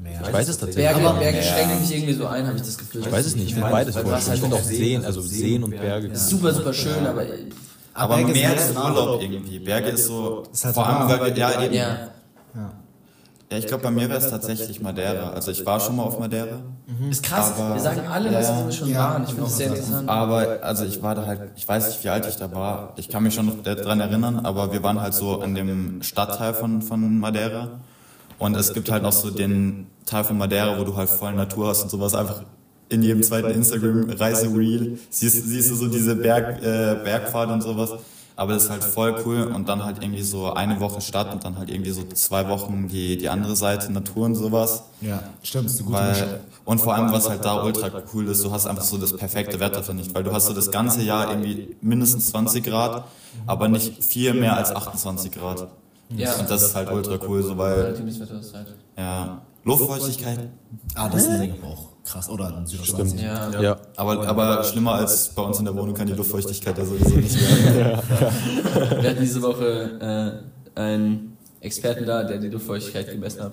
Ich 0.00 0.32
weiß 0.32 0.48
es 0.48 0.58
tatsächlich. 0.58 0.96
Berge, 0.96 1.18
Berge 1.18 1.42
schränken 1.42 1.80
mich 1.80 1.94
irgendwie 1.94 2.12
so 2.14 2.26
ein, 2.26 2.46
habe 2.46 2.56
ich 2.56 2.62
das 2.62 2.78
Gefühl. 2.78 3.00
Ich 3.00 3.10
weiß 3.12 3.26
es 3.26 3.34
nicht, 3.34 3.46
ich 3.48 3.54
finde 3.54 3.70
beides 3.70 3.96
halt 3.96 4.06
Ich 4.06 4.40
finde 4.40 4.56
auch 4.56 4.62
Seen, 4.62 5.04
also 5.04 5.20
Seen 5.20 5.64
und 5.64 5.70
Berge. 5.70 6.14
super, 6.16 6.52
super 6.52 6.72
schön, 6.72 7.04
aber 7.06 7.22
Aber 7.94 8.16
Berge 8.16 8.32
sind 8.34 8.44
ist 8.70 8.76
halt 8.78 8.96
Urlaub 8.96 9.20
irgendwie. 9.22 9.58
Berge 9.58 9.88
ist 9.90 10.06
so. 10.06 10.44
Ist 10.52 10.64
halt 10.64 10.74
vor 10.74 10.86
allem, 10.86 11.08
weil 11.08 11.34
wir, 11.34 11.36
ja, 11.38 11.62
eben. 11.62 11.74
ja. 11.74 11.96
Ja, 13.50 13.56
ich 13.56 13.66
glaube, 13.66 13.82
bei 13.82 13.90
mir 13.90 14.10
wäre 14.10 14.18
es 14.18 14.28
tatsächlich 14.28 14.82
Madeira. 14.82 15.30
Also 15.30 15.50
ich 15.50 15.64
war 15.64 15.80
schon 15.80 15.96
mal 15.96 16.02
auf 16.02 16.18
Madeira. 16.20 16.60
Ist 17.10 17.22
krass. 17.22 17.54
Aber- 17.58 17.74
wir 17.76 17.80
sagen 17.80 18.02
alle, 18.06 18.30
dass 18.30 18.48
wir 18.66 18.70
schon 18.72 18.90
Ja, 18.90 18.98
waren. 18.98 19.22
Ich 19.22 19.28
finde 19.30 19.44
das 19.44 19.56
sehr 19.56 19.68
interessant. 19.68 20.06
Aber 20.08 20.58
also 20.60 20.84
ich 20.84 21.02
war 21.02 21.14
da 21.14 21.24
halt, 21.24 21.40
ich 21.56 21.66
weiß 21.66 21.88
nicht, 21.88 22.04
wie 22.04 22.10
alt 22.10 22.26
ich 22.26 22.36
da 22.36 22.52
war. 22.52 22.92
Ich 22.96 23.08
kann 23.08 23.22
mich 23.22 23.34
schon 23.34 23.46
noch 23.46 23.62
daran 23.62 24.00
erinnern, 24.00 24.40
aber 24.44 24.70
wir 24.72 24.82
waren 24.82 25.00
halt 25.00 25.14
so 25.14 25.40
an 25.40 25.54
dem 25.54 26.02
Stadtteil 26.02 26.52
von, 26.52 26.82
von 26.82 27.18
Madeira. 27.18 27.80
Und 28.38 28.54
es 28.54 28.72
gibt 28.72 28.90
halt 28.90 29.02
noch 29.02 29.12
so 29.12 29.30
den 29.30 29.86
Teil 30.06 30.24
von 30.24 30.38
Madeira, 30.38 30.78
wo 30.78 30.84
du 30.84 30.96
halt 30.96 31.08
voll 31.08 31.32
Natur 31.34 31.68
hast 31.68 31.82
und 31.82 31.90
sowas 31.90 32.14
einfach 32.14 32.42
in 32.88 33.02
jedem 33.02 33.22
zweiten 33.22 33.50
Instagram-Reise-Reel 33.50 34.98
siehst, 35.10 35.46
siehst 35.48 35.70
du 35.70 35.74
so 35.74 35.88
diese 35.88 36.16
Berg, 36.16 36.62
äh, 36.62 36.96
Bergpfade 37.04 37.52
und 37.52 37.62
sowas. 37.62 37.92
Aber 38.38 38.52
das 38.52 38.64
ist 38.64 38.70
halt 38.70 38.84
voll 38.84 39.16
cool 39.26 39.50
und 39.52 39.68
dann 39.68 39.84
halt 39.84 40.00
irgendwie 40.00 40.22
so 40.22 40.52
eine 40.52 40.78
Woche 40.78 41.00
Stadt 41.00 41.32
und 41.32 41.42
dann 41.42 41.58
halt 41.58 41.70
irgendwie 41.70 41.90
so 41.90 42.04
zwei 42.04 42.48
Wochen 42.48 42.86
die, 42.86 43.18
die 43.18 43.28
andere 43.28 43.56
Seite 43.56 43.92
Natur 43.92 44.26
und 44.26 44.36
sowas. 44.36 44.84
Ja, 45.00 45.24
stimmt, 45.42 45.66
ist 45.66 45.80
eine 45.80 45.86
gute. 45.86 45.98
Weil, 45.98 46.40
und 46.64 46.80
vor 46.80 46.94
allem, 46.94 47.10
was 47.10 47.28
halt 47.28 47.44
da 47.44 47.64
ultra 47.64 47.90
cool 48.14 48.28
ist, 48.28 48.44
du 48.44 48.52
hast 48.52 48.66
einfach 48.66 48.84
so 48.84 48.96
das 48.96 49.16
perfekte 49.16 49.58
Wetter, 49.58 49.82
finde 49.82 50.04
ich. 50.04 50.14
Weil 50.14 50.22
du 50.22 50.32
hast 50.32 50.46
so 50.46 50.52
das 50.52 50.70
ganze 50.70 51.02
Jahr 51.02 51.30
irgendwie 51.30 51.74
mindestens 51.80 52.30
20 52.30 52.62
Grad, 52.62 53.06
aber 53.46 53.68
nicht 53.68 54.04
viel 54.04 54.32
mehr 54.34 54.56
als 54.56 54.70
28 54.70 55.32
Grad. 55.32 55.66
Ja. 56.10 56.34
Und 56.36 56.48
das 56.50 56.62
ist 56.62 56.74
halt 56.74 56.90
ultra 56.90 57.18
cool, 57.26 57.42
so 57.42 57.56
weil, 57.58 57.74
Relatives 57.80 58.20
Wetter 58.20 58.40
ist 58.40 58.54
halt. 58.54 58.74
ja, 58.96 59.42
Luftfeuchtigkeit, 59.64 60.48
Ah, 60.94 61.08
das 61.08 61.22
ist 61.22 61.28
in 61.28 61.38
Singapur 61.38 61.68
auch 61.68 61.88
krass. 62.04 62.28
Oder 62.30 62.56
in 62.56 62.66
Südostasien. 62.66 63.18
Ja. 63.18 63.60
Ja. 63.60 63.76
aber, 63.96 64.26
aber 64.26 64.64
schlimmer 64.64 64.94
als 64.94 65.28
bei 65.34 65.42
uns 65.42 65.58
in 65.58 65.66
der 65.66 65.74
Wohnung 65.76 65.94
kann 65.94 66.06
die 66.06 66.14
Luftfeuchtigkeit 66.14 66.78
ja 66.78 66.84
sowieso 66.84 67.16
nicht 67.16 67.38
werden. 67.38 68.00
Wir 69.02 69.10
hatten 69.10 69.20
diese 69.20 69.42
Woche 69.42 70.42
äh, 70.74 70.80
einen 70.80 71.36
Experten 71.60 72.06
da, 72.06 72.24
der 72.24 72.38
die 72.38 72.48
Luftfeuchtigkeit 72.48 73.10
gemessen 73.10 73.42
hat. 73.42 73.52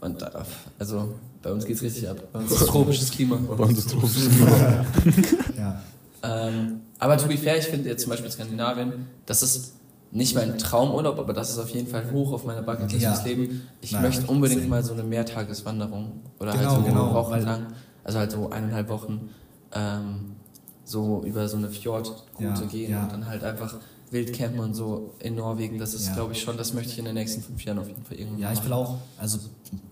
Und 0.00 0.20
da, 0.22 0.30
also 0.78 1.14
bei 1.42 1.50
uns 1.50 1.64
geht's 1.66 1.82
richtig 1.82 2.08
ab. 2.08 2.18
Bei 2.32 2.38
uns 2.40 2.52
ist 2.52 2.66
tropisches 2.68 3.10
Klima. 3.10 3.36
Bei 3.36 3.64
uns 3.64 3.78
ist 3.78 3.90
tropisch. 3.90 4.12
Ja. 5.58 5.80
Ähm, 6.22 6.80
aber 6.98 7.16
to 7.18 7.26
be 7.26 7.36
fair, 7.36 7.58
ich 7.58 7.66
finde 7.66 7.88
jetzt 7.88 8.02
zum 8.02 8.10
Beispiel 8.10 8.30
Skandinavien, 8.30 9.06
das 9.26 9.42
ist 9.42 9.74
nicht 10.14 10.34
mein 10.34 10.56
Traumurlaub, 10.58 11.18
aber 11.18 11.32
das 11.32 11.50
ist 11.50 11.58
auf 11.58 11.68
jeden 11.70 11.88
Fall 11.88 12.10
hoch 12.12 12.32
auf 12.32 12.44
meiner 12.44 12.62
Bucketlist 12.62 13.02
Ja. 13.02 13.12
fürs 13.12 13.24
Leben. 13.26 13.62
Ich 13.80 13.92
Nein, 13.92 14.02
möchte 14.02 14.26
unbedingt 14.26 14.68
mal 14.68 14.82
so 14.82 14.94
eine 14.94 15.02
Mehrtageswanderung 15.02 16.12
oder 16.40 16.52
Genau, 16.52 16.70
halt 16.70 16.80
so 16.80 16.82
genau, 16.86 17.14
Wochen 17.14 17.40
lang, 17.40 17.66
also 18.04 18.18
halt 18.20 18.30
so 18.30 18.48
eineinhalb 18.50 18.88
Wochen 18.88 19.28
ähm, 19.74 20.36
so 20.84 21.22
über 21.24 21.48
so 21.48 21.56
eine 21.56 21.68
Fjordroute 21.68 22.22
Ja, 22.38 22.54
gehen 22.70 22.90
ja. 22.92 23.02
und 23.02 23.12
dann 23.12 23.26
halt 23.26 23.42
einfach 23.42 23.74
wild 24.10 24.32
campen 24.32 24.60
und 24.60 24.74
so 24.74 25.14
in 25.18 25.34
Norwegen. 25.34 25.78
Das 25.78 25.94
ist, 25.94 26.06
Ja. 26.08 26.14
glaube 26.14 26.32
ich, 26.34 26.40
schon, 26.40 26.56
das 26.56 26.72
möchte 26.74 26.92
ich 26.92 26.98
in 27.00 27.06
den 27.06 27.14
nächsten 27.14 27.42
fünf 27.42 27.64
Jahren 27.64 27.78
auf 27.80 27.88
jeden 27.88 28.04
Fall 28.04 28.16
irgendwann 28.16 28.38
Ja, 28.40 28.52
ich 28.52 28.64
will 28.64 28.72
auch, 28.72 28.98
also 29.18 29.38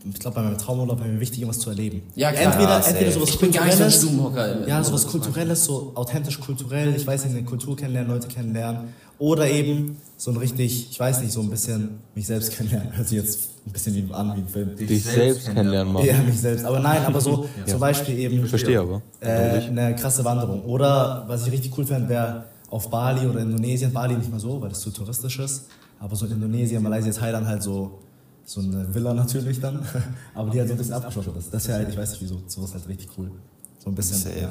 ich 0.09 0.21
glaube, 0.21 0.37
bei 0.37 0.43
meinem 0.43 0.59
Traumurlaub 0.59 1.01
wäre 1.01 1.09
mir 1.09 1.19
wichtig, 1.19 1.41
irgendwas 1.41 1.59
zu 1.61 1.71
erleben. 1.71 2.03
Ja, 2.15 2.31
klar. 2.31 2.53
entweder, 2.53 2.87
entweder 2.87 3.11
sowas 3.11 3.31
Ich 3.31 3.39
bin 3.41 3.51
gar 3.51 3.65
nicht 3.65 3.77
so 3.77 3.83
ein 3.83 3.91
Kulturelles. 3.91 3.97
Stubenhocker. 3.97 4.63
im- 4.63 4.69
Ja, 4.69 4.85
sowas. 4.85 5.07
Kulturelles, 5.09 5.65
so 5.65 5.93
authentisch 5.97 6.39
kulturell, 6.39 6.95
ich 6.95 7.05
weiß 7.07 7.25
nicht, 7.25 7.35
eine 7.37 7.45
Kultur 7.45 7.75
kennenlernen, 7.75 8.13
Leute 8.13 8.29
kennenlernen. 8.29 8.95
Oder 9.23 9.49
eben 9.49 9.99
so 10.17 10.33
ein 10.33 10.37
richtig, 10.37 10.91
ich 10.91 10.99
weiß 10.99 11.21
nicht, 11.21 11.31
so 11.33 11.43
ein 11.43 11.49
bisschen 11.49 12.01
mich 12.17 12.27
selbst 12.27 12.51
kennenlernen. 12.51 12.97
Hört 12.97 13.07
sich 13.07 13.19
jetzt 13.19 13.51
ein 13.65 13.71
bisschen 13.71 13.95
wie 13.95 14.13
an 14.13 14.35
wie 14.37 14.41
ein 14.41 14.49
Film. 14.49 14.75
Dich 14.75 15.05
selbst 15.05 15.45
kennenlernen 15.47 15.97
Ja, 16.05 16.15
machen. 16.15 16.27
mich 16.27 16.41
selbst. 16.41 16.65
Aber 16.65 16.81
nein, 16.81 17.05
aber 17.07 17.21
so 17.21 17.49
zum 17.65 17.79
Beispiel 17.79 18.19
eben 18.19 18.43
Ich 18.43 18.51
verstehe 18.51 18.81
aber. 18.81 19.01
äh, 19.21 19.29
eine 19.29 19.95
krasse 19.95 20.25
Wanderung. 20.25 20.65
Oder 20.65 21.23
was 21.29 21.47
ich 21.47 21.53
richtig 21.53 21.79
cool 21.79 21.87
fände, 21.87 22.09
wäre 22.09 22.47
auf 22.69 22.91
Bali 22.91 23.25
oder 23.25 23.39
Indonesien. 23.39 23.93
Bali 23.93 24.15
nicht 24.17 24.29
mehr 24.29 24.41
so, 24.41 24.61
weil 24.61 24.71
das 24.71 24.81
zu 24.81 24.91
touristisch 24.91 25.39
ist. 25.39 25.67
Aber 26.01 26.17
so 26.17 26.27
in 26.27 26.33
Indonesien, 26.33 26.83
Malaysia, 26.83 27.13
Thailand 27.13 27.47
halt 27.47 27.63
so, 27.63 28.01
so 28.45 28.61
eine 28.61 28.93
Villa 28.93 29.15
natürlich 29.15 29.61
dann. 29.61 29.87
Aber 30.35 30.51
die 30.51 30.59
halt 30.59 30.67
so 30.69 30.75
ein 30.75 30.79
bisschen 30.79 30.95
abgeschottet 30.95 31.37
ist. 31.37 31.55
Das 31.55 31.69
wäre 31.69 31.79
halt, 31.79 31.89
ich 31.91 31.97
weiß 31.97 32.11
nicht 32.11 32.23
wieso, 32.23 32.43
sowas 32.49 32.75
halt 32.75 32.89
richtig 32.89 33.09
cool. 33.17 33.31
So 33.79 33.89
ein 33.89 33.95
bisschen. 33.95 34.17
Safe. 34.17 34.41
Ja. 34.41 34.49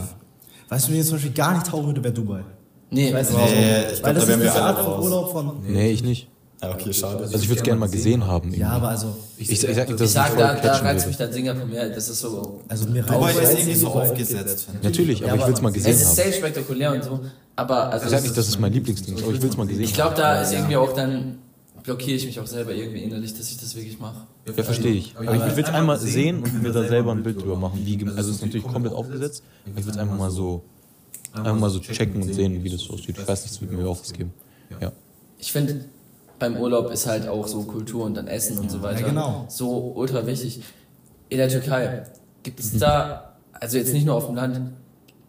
Weißt 0.69 0.87
du, 0.87 0.91
mir 0.91 0.99
jetzt 0.99 1.07
zum 1.07 1.17
Beispiel 1.17 1.33
gar 1.33 1.55
nicht 1.55 1.67
taugen 1.67 1.87
würde, 1.87 2.01
wäre 2.01 2.13
Dubai. 2.13 2.45
Nee, 2.91 3.07
Ich 3.07 3.13
weiß 3.13 3.29
nicht, 3.31 3.39
Nee, 3.39 3.79
ich 3.81 3.87
glaub, 3.87 4.03
Weil 4.03 4.13
das 4.13 4.23
da 4.23 4.29
wären 4.29 4.41
ist 4.41 4.53
wir 4.53 4.63
alle 4.65 4.77
raus. 4.77 5.03
Urlaub 5.05 5.31
von. 5.31 5.51
Nee, 5.67 5.91
ich 5.91 6.03
nicht. 6.03 6.27
Ja, 6.61 6.71
okay, 6.75 6.93
schade. 6.93 7.23
Also 7.23 7.35
ich 7.37 7.47
würde 7.49 7.57
es 7.59 7.63
gerne 7.63 7.79
mal 7.79 7.89
gesehen 7.89 8.27
haben. 8.27 8.49
irgendwie. 8.49 8.59
Ja, 8.61 8.69
aber 8.69 8.89
also. 8.89 9.15
ich, 9.37 9.49
ich, 9.49 9.63
ich 9.63 9.75
sag 9.75 9.89
ich 9.89 9.99
es 9.99 10.13
sag, 10.13 10.29
mich 10.35 10.39
da, 10.39 10.53
da 10.55 10.73
reizt 10.77 11.07
mich 11.07 11.17
dann 11.17 11.31
Singapur 11.33 11.65
mehr. 11.65 11.89
Das 11.89 12.07
ist 12.07 12.19
so 12.19 12.59
Also 12.67 12.87
mir 12.87 13.03
reizt- 13.09 13.39
ist 13.41 13.51
irgendwie 13.59 13.73
so 13.75 13.87
aufgesetzt, 13.87 14.65
finde 14.65 14.79
ich. 14.79 14.83
Natürlich, 14.83 15.23
aber 15.25 15.37
ich 15.37 15.47
will 15.47 15.53
es 15.53 15.61
mal 15.61 15.71
gesehen 15.71 15.91
Es 15.91 16.01
ist 16.01 16.07
haben. 16.09 16.15
sehr 16.17 16.31
spektakulär 16.33 16.91
und 16.93 17.03
so, 17.03 17.19
aber 17.55 17.91
also 17.91 18.05
Ich 18.05 18.11
sag 18.11 18.21
nicht, 18.21 18.37
dass 18.37 18.47
es 18.47 18.59
mein 18.59 18.71
Lieblingsding 18.73 19.15
ist, 19.15 19.23
aber 19.23 19.33
ich 19.33 19.41
will 19.41 19.49
es 19.49 19.57
mal 19.57 19.65
gesehen 19.65 19.83
ich 19.85 19.93
glaube, 19.95 20.15
da 20.15 20.41
ist 20.41 20.53
irgendwie 20.53 20.75
auch 20.75 20.93
dann 20.93 21.39
blockiere 21.81 22.17
ich 22.17 22.25
mich 22.27 22.39
auch 22.39 22.45
selber 22.45 22.73
irgendwie 22.73 22.99
innerlich, 22.99 23.35
dass 23.35 23.49
ich 23.49 23.57
das 23.57 23.73
wirklich 23.75 23.97
mache. 23.99 24.17
Ja, 24.55 24.61
verstehe 24.63 24.93
ich. 24.93 25.15
Aber 25.17 25.47
ich 25.47 25.55
will 25.55 25.63
es 25.63 25.69
einmal 25.71 25.97
sehen 25.97 26.43
und 26.43 26.61
mir 26.61 26.71
da 26.71 26.83
selber 26.87 27.11
ein 27.11 27.23
Bild 27.23 27.41
drüber 27.41 27.55
machen. 27.55 27.81
Wie, 27.83 27.97
also 28.05 28.29
es 28.29 28.35
ist 28.35 28.41
natürlich 28.43 28.67
komplett 28.67 28.93
aufgesetzt, 28.93 29.41
aber 29.65 29.79
ich 29.79 29.85
will 29.87 29.93
es 29.93 29.97
einfach 29.97 30.15
mal 30.17 30.29
so, 30.29 30.61
einfach 31.33 31.55
mal 31.55 31.69
so 31.69 31.79
checken 31.79 32.21
und 32.21 32.33
sehen, 32.33 32.63
wie 32.63 32.69
das 32.69 32.81
so 32.81 32.93
aussieht. 32.93 33.17
Ich 33.17 33.27
weiß 33.27 33.43
nicht, 33.43 33.53
es 33.53 33.61
wird 33.61 33.71
mir 33.71 33.87
auch 33.87 33.99
was 33.99 34.11
geben. 34.13 34.33
Ja. 34.79 34.91
Ich 35.37 35.51
finde, 35.51 35.85
beim 36.39 36.57
Urlaub 36.57 36.91
ist 36.91 37.07
halt 37.07 37.27
auch 37.27 37.47
so 37.47 37.63
Kultur 37.63 38.05
und 38.05 38.15
dann 38.15 38.27
Essen 38.27 38.57
und 38.57 38.69
so 38.71 38.81
weiter 38.81 39.01
Ja, 39.01 39.07
genau. 39.07 39.45
so 39.47 39.93
ultra 39.95 40.25
wichtig. 40.25 40.61
In 41.29 41.37
der 41.37 41.49
Türkei, 41.49 42.03
gibt 42.43 42.59
es 42.59 42.77
da, 42.77 43.35
also 43.53 43.77
jetzt 43.77 43.93
nicht 43.93 44.05
nur 44.05 44.15
auf 44.15 44.25
dem 44.25 44.35
Land, 44.35 44.59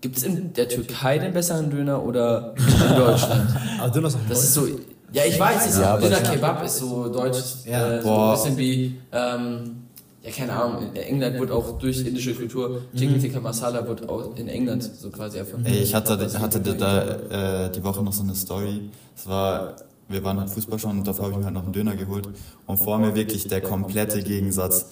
gibt 0.00 0.16
es 0.16 0.24
in 0.24 0.53
der 0.53 0.68
Türkei 0.68 1.18
den 1.18 1.32
besseren 1.32 1.70
Döner 1.70 2.03
oder 2.05 2.55
in 2.57 2.96
Deutschland? 2.96 3.48
Aber 3.80 3.90
Döner 3.92 4.09
ist 4.09 4.16
auch 4.16 4.20
Das 4.28 4.42
ist 4.42 4.55
so, 4.55 4.66
ja, 5.12 5.22
ich 5.26 5.38
weiß 5.38 5.66
es, 5.68 5.78
Ja, 5.78 5.96
Döner 5.96 6.20
Kebab 6.20 6.64
ist 6.64 6.78
so 6.78 7.09
deutsch, 7.09 7.38
Ja. 7.66 7.96
äh, 7.98 8.03
so 8.03 8.09
Boah. 8.09 8.32
ein 8.32 8.38
bisschen 8.42 8.57
wie, 8.59 8.96
ähm, 9.12 9.81
ja, 10.22 10.30
keine 10.30 10.52
Ahnung, 10.52 10.90
in 10.94 11.02
England 11.02 11.38
wurde 11.38 11.52
auch 11.54 11.78
durch 11.78 12.06
indische 12.06 12.34
Kultur, 12.34 12.82
Chicken 12.96 13.20
Tikka 13.20 13.40
Masala 13.40 13.86
wurde 13.88 14.08
auch 14.08 14.36
in 14.36 14.46
England 14.46 14.82
so 14.84 15.10
quasi 15.10 15.38
erfunden. 15.38 15.66
Ey, 15.66 15.78
ich 15.78 15.94
hatte, 15.94 16.16
hatte 16.40 16.60
da 16.60 17.64
äh, 17.66 17.72
die 17.72 17.82
Woche 17.82 18.02
noch 18.04 18.12
so 18.12 18.22
eine 18.22 18.34
Story. 18.36 18.88
Es 19.16 19.26
war, 19.26 19.74
wir 20.08 20.22
waren 20.22 20.38
halt 20.38 20.50
Fußball 20.50 20.78
schon 20.78 20.98
und 20.98 21.06
davor 21.08 21.24
habe 21.24 21.32
ich 21.32 21.38
mir 21.38 21.46
halt 21.46 21.54
noch 21.54 21.64
einen 21.64 21.72
Döner 21.72 21.96
geholt. 21.96 22.28
Und 22.66 22.76
vor 22.76 22.98
mir 22.98 23.16
wirklich 23.16 23.48
der 23.48 23.60
komplette 23.62 24.22
Gegensatz. 24.22 24.86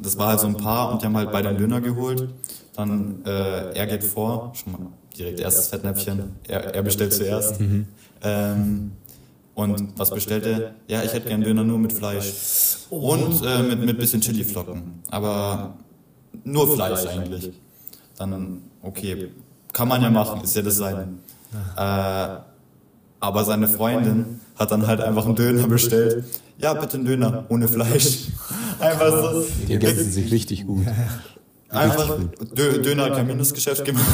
Das 0.00 0.18
war 0.18 0.28
halt 0.28 0.40
so 0.40 0.48
ein 0.48 0.56
Paar 0.56 0.90
und 0.92 1.02
die 1.02 1.06
haben 1.06 1.16
halt 1.16 1.30
beide 1.30 1.50
einen 1.50 1.58
Döner 1.58 1.80
geholt. 1.80 2.28
Dann, 2.74 3.24
äh, 3.24 3.74
er 3.74 3.86
geht 3.86 4.02
vor, 4.02 4.52
schon 4.54 4.72
mal 4.72 4.80
direkt 5.16 5.38
erstes 5.38 5.68
Fettnäpfchen. 5.68 6.32
Er, 6.48 6.74
er 6.74 6.82
bestellt 6.82 7.12
zuerst. 7.12 7.60
Ähm, 8.24 8.92
und 9.54 9.98
was 9.98 10.10
bestellt 10.10 10.46
er? 10.46 10.74
Ja, 10.88 11.02
ich 11.02 11.12
hätte 11.12 11.28
gern 11.28 11.42
Döner 11.42 11.64
nur 11.64 11.78
mit 11.78 11.92
Fleisch. 11.92 12.32
Und 12.90 13.44
äh, 13.44 13.62
mit, 13.62 13.84
mit 13.84 13.98
bisschen 13.98 14.20
Chiliflocken. 14.20 15.02
Aber 15.10 15.74
nur 16.44 16.74
Fleisch 16.74 17.06
eigentlich. 17.06 17.52
Dann, 18.16 18.62
okay, 18.82 19.30
kann 19.72 19.88
man 19.88 20.02
ja 20.02 20.10
machen, 20.10 20.42
ist 20.42 20.56
ja 20.56 20.62
das 20.62 20.76
sein. 20.76 21.18
Äh, 21.76 22.36
aber 23.20 23.44
seine 23.44 23.68
Freundin 23.68 24.40
hat 24.56 24.72
dann 24.72 24.86
halt 24.86 25.00
einfach 25.00 25.26
einen 25.26 25.36
Döner 25.36 25.66
bestellt. 25.68 26.24
Ja, 26.58 26.74
bitte 26.74 26.96
einen 26.96 27.06
Döner, 27.06 27.44
ohne 27.48 27.68
Fleisch. 27.68 28.28
Einfach 28.80 29.32
so. 29.34 29.44
Die 29.66 29.72
ergänzen 29.72 30.10
sich 30.10 30.30
richtig 30.32 30.66
gut. 30.66 30.86
Einfach 31.72 32.18
Dö 32.56 32.82
Döner 32.82 33.04
hat 33.04 33.14
kein 33.14 33.26
Mindestgeschäft 33.26 33.84
gemacht. 33.84 34.04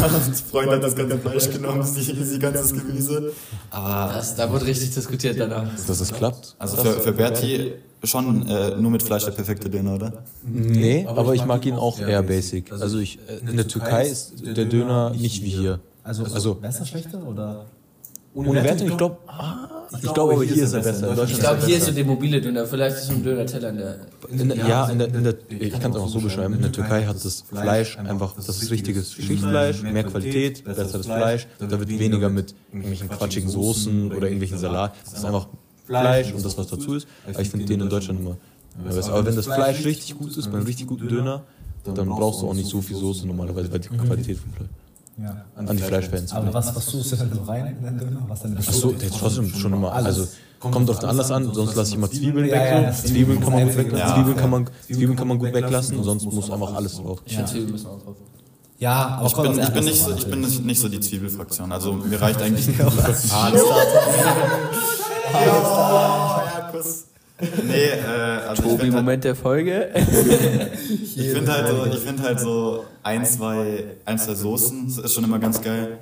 Freund 0.50 0.70
hat 0.70 0.82
das 0.82 0.94
ganze 0.94 1.18
Fleisch 1.18 1.50
genommen, 1.50 1.82
sie, 1.82 2.02
sie 2.02 2.38
ganzes 2.38 2.72
Gemüse. 2.72 3.32
Aber 3.70 4.14
Das, 4.14 4.36
da 4.36 4.50
wurde 4.50 4.66
richtig 4.66 4.94
diskutiert 4.94 5.38
danach. 5.40 5.66
Dass 5.86 6.00
es 6.00 6.12
klappt? 6.12 6.54
also 6.58 6.76
für, 6.76 7.00
für 7.00 7.12
Berti 7.12 7.72
schon 8.04 8.46
äh, 8.48 8.76
nur 8.76 8.92
mit 8.92 9.02
Fleisch 9.02 9.24
der 9.24 9.32
perfekte 9.32 9.68
Döner, 9.68 9.94
oder? 9.96 10.12
Nee, 10.44 11.04
aber 11.08 11.34
ich 11.34 11.44
mag 11.44 11.66
ihn 11.66 11.74
auch 11.74 11.98
eher 11.98 12.22
basic. 12.22 12.70
Also 12.72 13.00
ich, 13.00 13.18
äh, 13.28 13.50
in 13.50 13.56
der 13.56 13.66
Türkei 13.66 14.06
ist 14.06 14.34
der 14.44 14.64
Döner 14.66 15.10
nicht 15.10 15.42
wie 15.42 15.48
hier. 15.50 15.80
Also, 16.04 16.24
Also- 16.24 16.54
besser, 16.54 16.86
schlechter 16.86 17.20
oder? 17.26 17.64
Ohne 18.34 18.62
Wertung, 18.62 18.88
ich 18.88 18.96
glaube, 18.96 19.16
ich 20.02 20.12
glaube, 20.14 20.34
aber 20.34 20.44
hier 20.44 20.64
ist 20.64 20.72
er 20.72 20.82
besser. 20.82 21.12
In 21.12 21.28
Ich 21.28 21.38
glaube, 21.38 21.60
er 21.60 21.66
hier 21.66 21.76
ist 21.78 21.86
so 21.86 21.92
der 21.92 22.04
mobile 22.04 22.40
Döner, 22.40 22.66
vielleicht 22.66 22.96
ist 22.96 23.06
so 23.06 23.12
ein 23.14 23.22
Döner-Teller 23.22 23.70
in 23.70 23.76
der. 23.76 23.98
In 24.28 24.48
der, 24.48 24.56
ja, 24.58 24.88
in 24.88 24.98
der, 24.98 25.14
in 25.14 25.24
der, 25.24 25.34
ich 25.48 25.72
kann 25.72 25.90
es 25.90 25.96
einfach 25.96 26.08
so 26.08 26.20
beschreiben. 26.20 26.54
In 26.54 26.62
der 26.62 26.72
Türkei 26.72 27.04
hat 27.04 27.16
das 27.16 27.42
Fleisch 27.42 27.98
einfach, 27.98 28.34
das 28.34 28.48
ist 28.48 28.70
richtiges 28.70 29.12
Schichtfleisch, 29.12 29.82
mehr 29.82 30.04
Qualität, 30.04 30.64
besseres 30.64 31.06
Fleisch. 31.06 31.46
Da 31.58 31.78
wird 31.78 31.88
weniger 31.88 32.28
mit 32.28 32.54
irgendwelchen 32.72 33.08
quatschigen 33.08 33.48
Soßen 33.48 34.12
oder 34.12 34.26
irgendwelchen 34.26 34.58
Salat. 34.58 34.94
Das 35.04 35.18
ist 35.20 35.24
einfach 35.24 35.48
Fleisch 35.86 36.32
und 36.32 36.44
das, 36.44 36.58
was 36.58 36.66
dazu 36.66 36.94
ist. 36.94 37.08
Aber 37.26 37.40
ich 37.40 37.48
finde 37.48 37.66
den 37.66 37.80
in 37.80 37.88
Deutschland 37.88 38.20
immer. 38.20 38.36
Aber 38.84 39.26
wenn 39.26 39.36
das 39.36 39.46
Fleisch 39.46 39.84
richtig 39.84 40.16
gut 40.18 40.36
ist, 40.36 40.50
bei 40.50 40.58
einem 40.58 40.66
richtig 40.66 40.86
guten 40.86 41.08
Döner, 41.08 41.44
dann 41.84 42.08
brauchst 42.08 42.42
du 42.42 42.48
auch 42.48 42.54
nicht 42.54 42.68
so 42.68 42.82
viel 42.82 42.96
Soße 42.96 43.26
normalerweise, 43.26 43.72
weil 43.72 43.80
die 43.80 43.88
Qualität 43.88 44.38
vom 44.38 44.52
Fleisch. 44.52 44.68
Ja. 45.20 45.44
An 45.56 45.76
die 45.76 45.82
Fleischfans. 45.82 46.32
Aber 46.32 46.54
was, 46.54 46.74
was 46.76 46.86
tust 46.86 47.10
du 47.12 47.16
denn 47.16 47.32
so 47.34 47.42
rein 47.42 47.76
in 47.78 47.84
den 47.84 47.98
Döner? 47.98 48.24
Was 48.28 48.42
denn 48.42 48.56
Ach 48.58 48.72
so, 48.72 48.92
der 48.92 49.08
ist 49.08 49.18
trotzdem 49.18 49.48
schon 49.52 49.72
immer, 49.72 49.92
also 49.92 50.26
kommt 50.60 50.88
auf 50.90 51.00
den 51.00 51.08
Anlass 51.08 51.30
an, 51.32 51.52
sonst 51.52 51.74
lasse 51.74 51.90
ich 51.90 51.96
immer 51.96 52.08
Zwiebeln 52.10 52.46
Ja, 52.46 52.52
weg. 52.54 52.82
ja, 52.84 52.92
so. 52.92 53.08
Zwiebeln 53.08 53.40
kann 53.40 53.52
man 53.52 53.64
gut 53.66 53.76
weglassen, 53.76 54.08
Ja. 54.08 54.14
Zwiebeln 54.14 54.36
kann 54.36 54.50
man, 54.50 54.70
Zwiebeln 54.86 55.16
kann 55.16 55.28
man 55.28 55.38
gut 55.38 55.52
weglassen, 55.52 56.02
sonst 56.04 56.24
muss 56.24 56.50
einfach 56.50 56.74
alles 56.74 56.96
drauf. 56.96 57.20
Ich 57.26 57.34
finde 57.34 57.50
Zwiebeln 57.50 57.72
müssen 57.72 57.86
auch 57.88 58.00
drauf. 58.02 58.16
Ja, 58.78 58.92
aber 59.18 59.26
Ich 59.26 59.32
kommt 59.32 59.50
bin, 59.54 59.58
ich 59.60 59.68
bin, 59.70 59.84
nicht, 59.84 60.00
so, 60.00 60.10
drauf 60.10 60.18
ich 60.20 60.30
bin 60.30 60.40
nicht, 60.40 60.64
nicht 60.64 60.80
so 60.80 60.88
die 60.88 61.00
Zwiebelfraktion. 61.00 61.72
Also 61.72 61.92
mir 61.94 62.20
reicht 62.22 62.40
eigentlich. 62.40 62.68
Nee, 67.40 67.74
äh, 67.74 68.48
also 68.48 68.62
ich 68.64 68.68
finde 68.70 68.82
halt, 68.82 68.92
Moment 68.92 69.24
der 69.24 69.34
Folge. 69.36 69.90
ich 71.16 71.30
find 71.30 71.48
halt, 71.48 71.68
so, 71.68 71.86
ich 71.86 71.98
find 71.98 72.22
halt 72.22 72.40
so 72.40 72.84
ein, 73.02 73.24
zwei, 73.24 73.84
ein, 74.04 74.18
zwei 74.18 74.34
Soßen 74.34 74.86
das 74.86 74.98
ist 74.98 75.14
schon 75.14 75.24
immer 75.24 75.38
ganz 75.38 75.60
geil. 75.62 75.98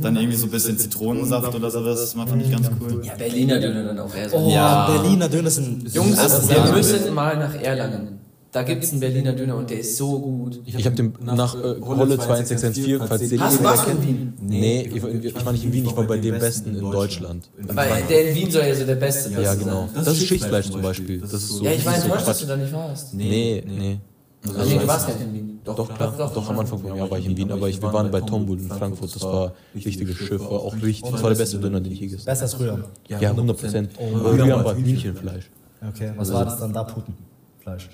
Dann 0.00 0.16
irgendwie 0.16 0.36
so 0.36 0.46
ein 0.46 0.50
bisschen 0.50 0.78
Zitronensaft 0.78 1.54
oder 1.54 1.70
sowas, 1.70 2.00
das 2.00 2.14
macht 2.14 2.28
ich 2.40 2.50
ganz 2.50 2.70
cool. 2.80 3.04
Ja, 3.04 3.14
Berliner 3.16 3.60
Döner 3.60 3.84
dann 3.84 3.98
auch 3.98 4.14
eher 4.14 4.30
so. 4.30 4.36
Oh, 4.36 4.50
Ja. 4.50 4.90
Berliner 4.90 5.28
Döner 5.28 5.50
sind. 5.50 5.92
Jungs, 5.92 6.16
wir 6.48 6.72
müssen 6.72 7.14
mal 7.14 7.36
nach 7.36 7.54
Erlangen. 7.54 8.23
Da 8.54 8.62
gibt 8.62 8.84
es 8.84 8.92
einen 8.92 9.00
Berliner 9.00 9.32
Döner 9.32 9.56
und 9.56 9.68
der 9.68 9.80
ist 9.80 9.96
so 9.96 10.16
gut. 10.20 10.60
Ich 10.64 10.86
habe 10.86 10.94
den 10.94 11.12
nach 11.20 11.56
äh, 11.56 11.58
Rolle 11.58 12.16
2114, 12.16 13.00
falls 13.08 13.28
den 13.28 13.40
Hast 13.40 13.58
du 13.58 13.64
was 13.64 13.86
in. 13.88 14.02
Wien? 14.06 14.32
Nee, 14.40 14.90
ich, 14.94 15.02
war- 15.02 15.10
ich 15.10 15.44
war 15.44 15.52
nicht 15.52 15.64
in 15.64 15.72
Wien, 15.72 15.84
ich 15.86 15.96
war 15.96 16.04
bei 16.04 16.18
dem 16.18 16.38
Besten 16.38 16.76
in 16.76 16.80
Deutschland. 16.80 17.50
Weil 17.58 18.04
der 18.08 18.28
in 18.30 18.34
Wien 18.36 18.50
soll 18.52 18.62
ja 18.62 18.74
so 18.76 18.84
der 18.86 18.94
Beste 18.94 19.30
sein. 19.30 19.42
Ja, 19.42 19.54
genau. 19.56 19.88
Das 19.92 20.06
ist 20.06 20.24
Schichtfleisch 20.24 20.70
zum 20.70 20.82
Beispiel. 20.82 21.20
Das 21.20 21.32
ist 21.32 21.48
so, 21.48 21.64
Ja, 21.64 21.72
ich 21.72 21.84
war 21.84 21.96
enttäuscht, 21.96 22.28
dass 22.28 22.38
du 22.38 22.46
da 22.46 22.56
nicht 22.56 22.72
warst. 22.72 23.12
Nee, 23.12 23.64
nee. 23.66 23.98
Also, 24.46 24.70
nee, 24.70 24.78
du 24.78 24.86
warst 24.86 25.08
nicht 25.08 25.20
in 25.20 25.34
Wien. 25.34 25.60
Doch, 25.64 25.92
klar, 25.92 26.14
doch, 26.16 26.48
am 26.50 26.58
Anfang 26.60 26.78
vom 26.78 26.96
Jahr 26.96 27.10
war 27.10 27.18
ich 27.18 27.26
in 27.26 27.36
Wien, 27.36 27.50
aber 27.50 27.68
ich, 27.68 27.82
wir 27.82 27.92
waren 27.92 28.08
bei 28.12 28.20
Tombul 28.20 28.60
in 28.60 28.68
Frankfurt, 28.68 29.12
das 29.16 29.22
war 29.22 29.52
richtiges 29.74 30.16
Schiff, 30.16 30.40
war 30.42 30.60
auch 30.60 30.74
richtig, 30.74 31.10
das 31.10 31.22
war 31.24 31.30
der 31.30 31.38
beste 31.38 31.58
Döner, 31.58 31.80
den 31.80 31.90
ich 31.90 31.98
je 31.98 32.06
gegessen 32.06 32.26
Besser 32.26 32.42
als 32.42 32.54
früher. 32.54 32.72
habe. 32.72 32.84
Ja, 33.08 33.18
100 33.18 33.56
Prozent. 33.60 33.90
Früher 33.96 34.64
war 34.64 34.76
Hühnchenfleisch. 34.76 35.50
Okay, 35.88 36.12
was 36.16 36.32
war 36.32 36.44
das 36.44 36.60
dann 36.60 36.72
da? 36.72 36.84
Putenfleisch. 36.84 37.88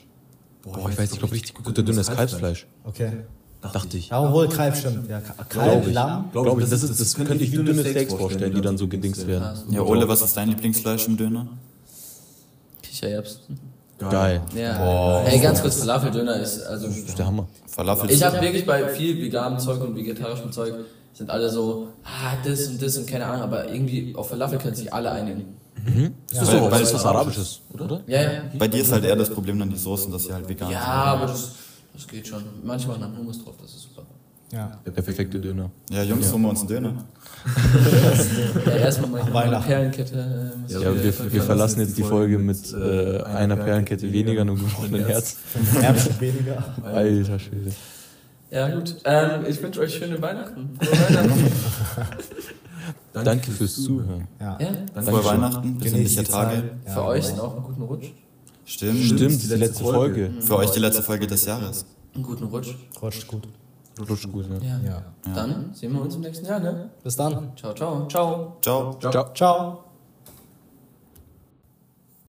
Boah, 0.62 0.90
ich 0.90 0.98
weiß, 0.98 1.12
ich 1.12 1.18
glaube 1.18 1.34
richtig 1.34 1.54
guter 1.54 1.82
Döner 1.82 2.00
ist 2.02 2.14
Kalbsfleisch, 2.14 2.66
Okay. 2.84 3.12
dachte 3.60 3.96
ich. 3.96 4.10
Ja, 4.10 4.22
obwohl 4.22 4.48
Kalb 4.48 4.76
stimmt. 4.76 5.08
Ja, 5.08 5.20
Kalb, 5.20 5.86
ich. 5.86 5.94
Lamm. 5.94 6.30
Glaube 6.32 6.62
ich, 6.62 6.68
das, 6.68 6.82
ist, 6.82 7.00
das 7.00 7.14
könnte 7.14 7.42
ich 7.44 7.52
wie 7.52 7.56
dünne 7.56 7.84
Steaks 7.84 8.12
vorstellen, 8.14 8.54
die 8.54 8.60
dann 8.60 8.76
so 8.76 8.86
gedingst 8.88 9.26
werden. 9.26 9.58
Ja, 9.70 9.82
Ole, 9.82 10.06
was 10.08 10.22
ist 10.22 10.36
dein 10.36 10.48
Lieblingsfleisch 10.48 11.06
im 11.08 11.16
Döner? 11.16 11.46
Kichererbsen. 12.82 13.58
Geil. 13.98 14.40
Ja. 14.56 15.22
Ey, 15.24 15.40
ganz 15.40 15.60
kurz, 15.60 15.76
Falafeldöner 15.76 16.36
ist, 16.40 16.62
also. 16.62 16.86
Das 16.86 16.96
ist 16.96 17.18
der 17.18 17.26
Hammer. 17.26 17.46
Falafel. 17.66 18.10
Ich 18.10 18.22
habe 18.22 18.40
wirklich 18.40 18.66
bei 18.66 18.88
viel 18.88 19.20
veganem 19.20 19.58
Zeug 19.58 19.80
und 19.82 19.94
vegetarischem 19.94 20.52
Zeug 20.52 20.74
sind 21.12 21.30
alle 21.30 21.50
so, 21.50 21.88
ah, 22.04 22.36
das 22.44 22.66
und 22.68 22.82
das 22.82 22.96
und 22.96 23.06
keine 23.06 23.26
Ahnung, 23.26 23.42
aber 23.42 23.70
irgendwie 23.70 24.14
auf 24.16 24.30
Falafel 24.30 24.58
können 24.58 24.74
sich 24.74 24.92
alle 24.92 25.10
einigen. 25.10 25.59
Das 26.32 26.42
ist 26.42 26.48
Weil- 26.52 26.58
doch 26.60 26.70
weil- 26.70 26.82
was, 26.82 26.94
was 26.94 27.04
Arabisches, 27.06 27.60
oder? 27.72 28.00
Ja, 28.06 28.22
ja. 28.22 28.42
Bei 28.58 28.68
dir 28.68 28.82
ist 28.82 28.92
halt 28.92 29.04
eher 29.04 29.16
das 29.16 29.30
Problem 29.30 29.58
dann 29.58 29.70
die 29.70 29.76
Soßen, 29.76 30.10
dass 30.12 30.24
sie 30.24 30.32
halt 30.32 30.48
vegan 30.48 30.70
Ja, 30.70 30.80
aber 30.84 31.26
das, 31.26 31.52
das 31.94 32.06
geht 32.06 32.26
schon. 32.26 32.42
Manchmal 32.64 32.98
dann 32.98 33.16
Hummus 33.16 33.42
drauf, 33.44 33.54
das 33.60 33.70
ist 33.72 33.82
super. 33.82 34.02
Ja. 34.52 34.78
Der 34.84 34.90
perfekte 34.90 35.38
Döner. 35.38 35.70
sind. 35.88 35.96
Ja, 35.96 36.02
Jungs, 36.02 36.32
holen 36.32 36.42
wir 36.42 36.48
uns 36.50 36.60
einen 36.60 36.68
Döner. 36.68 37.04
Ja, 38.66 38.72
erstmal 38.72 39.10
meine, 39.10 39.24
meine 39.30 39.34
Weihnachten. 39.52 39.66
Perlenkette. 39.68 40.52
äh, 40.68 40.72
Ja, 40.72 40.80
wir, 41.02 41.32
wir 41.32 41.42
verlassen 41.42 41.80
jetzt 41.80 41.96
die 41.96 42.02
Folge 42.02 42.36
mit 42.38 42.72
äh, 42.72 43.22
einer 43.22 43.56
Perlenkette 43.56 44.12
weniger 44.12 44.42
und 44.42 44.50
einem 44.50 44.58
gebrochenen 44.58 45.06
Herz. 45.06 45.36
Erbstück 45.80 46.20
weniger. 46.20 46.64
Alter 46.82 47.38
Schwede. 47.38 47.72
Ja, 48.50 48.68
gut. 48.74 48.96
Ähm, 49.04 49.44
ich 49.48 49.62
wünsche 49.62 49.80
euch 49.80 49.94
schöne 49.94 50.20
Weihnachten. 50.20 50.70
Frohe 50.80 51.16
Weihnachten. 51.16 51.52
Danke 53.12 53.50
fürs 53.50 53.74
Zuhören. 53.74 54.28
Ja. 54.38 54.58
ja, 54.60 55.02
Frohe 55.02 55.24
Weihnachten, 55.24 55.78
besinnliche 55.78 56.22
die. 56.22 56.30
Tage. 56.30 56.70
Ja. 56.86 56.92
für 56.92 57.04
euch 57.04 57.40
auch 57.40 57.54
einen 57.54 57.64
guten 57.64 57.82
Rutsch. 57.82 58.10
Stimmt. 58.64 59.04
Stimmt, 59.04 59.42
die 59.42 59.54
letzte 59.56 59.84
Folge. 59.84 60.30
Für 60.40 60.56
euch 60.56 60.70
die 60.70 60.78
letzte 60.78 61.02
Folge 61.02 61.26
des 61.26 61.44
Jahres. 61.44 61.84
Einen 62.14 62.24
guten 62.24 62.44
Rutsch. 62.44 62.74
Rutscht 63.02 63.26
gut. 63.26 63.48
Rutscht 64.08 64.30
gut, 64.30 64.48
ne? 64.48 64.60
Ja. 64.62 64.80
Ja. 64.88 65.02
Dann 65.34 65.70
sehen 65.74 65.92
wir 65.92 66.02
uns 66.02 66.14
im 66.14 66.22
nächsten 66.22 66.46
Jahr, 66.46 66.60
ne? 66.60 66.90
Bis 67.02 67.16
dann. 67.16 67.52
Ciao, 67.56 67.74
ciao. 67.74 68.08
Ciao. 68.08 68.56
Ciao. 68.60 68.98
Ciao. 69.00 69.32
Ciao. 69.34 69.84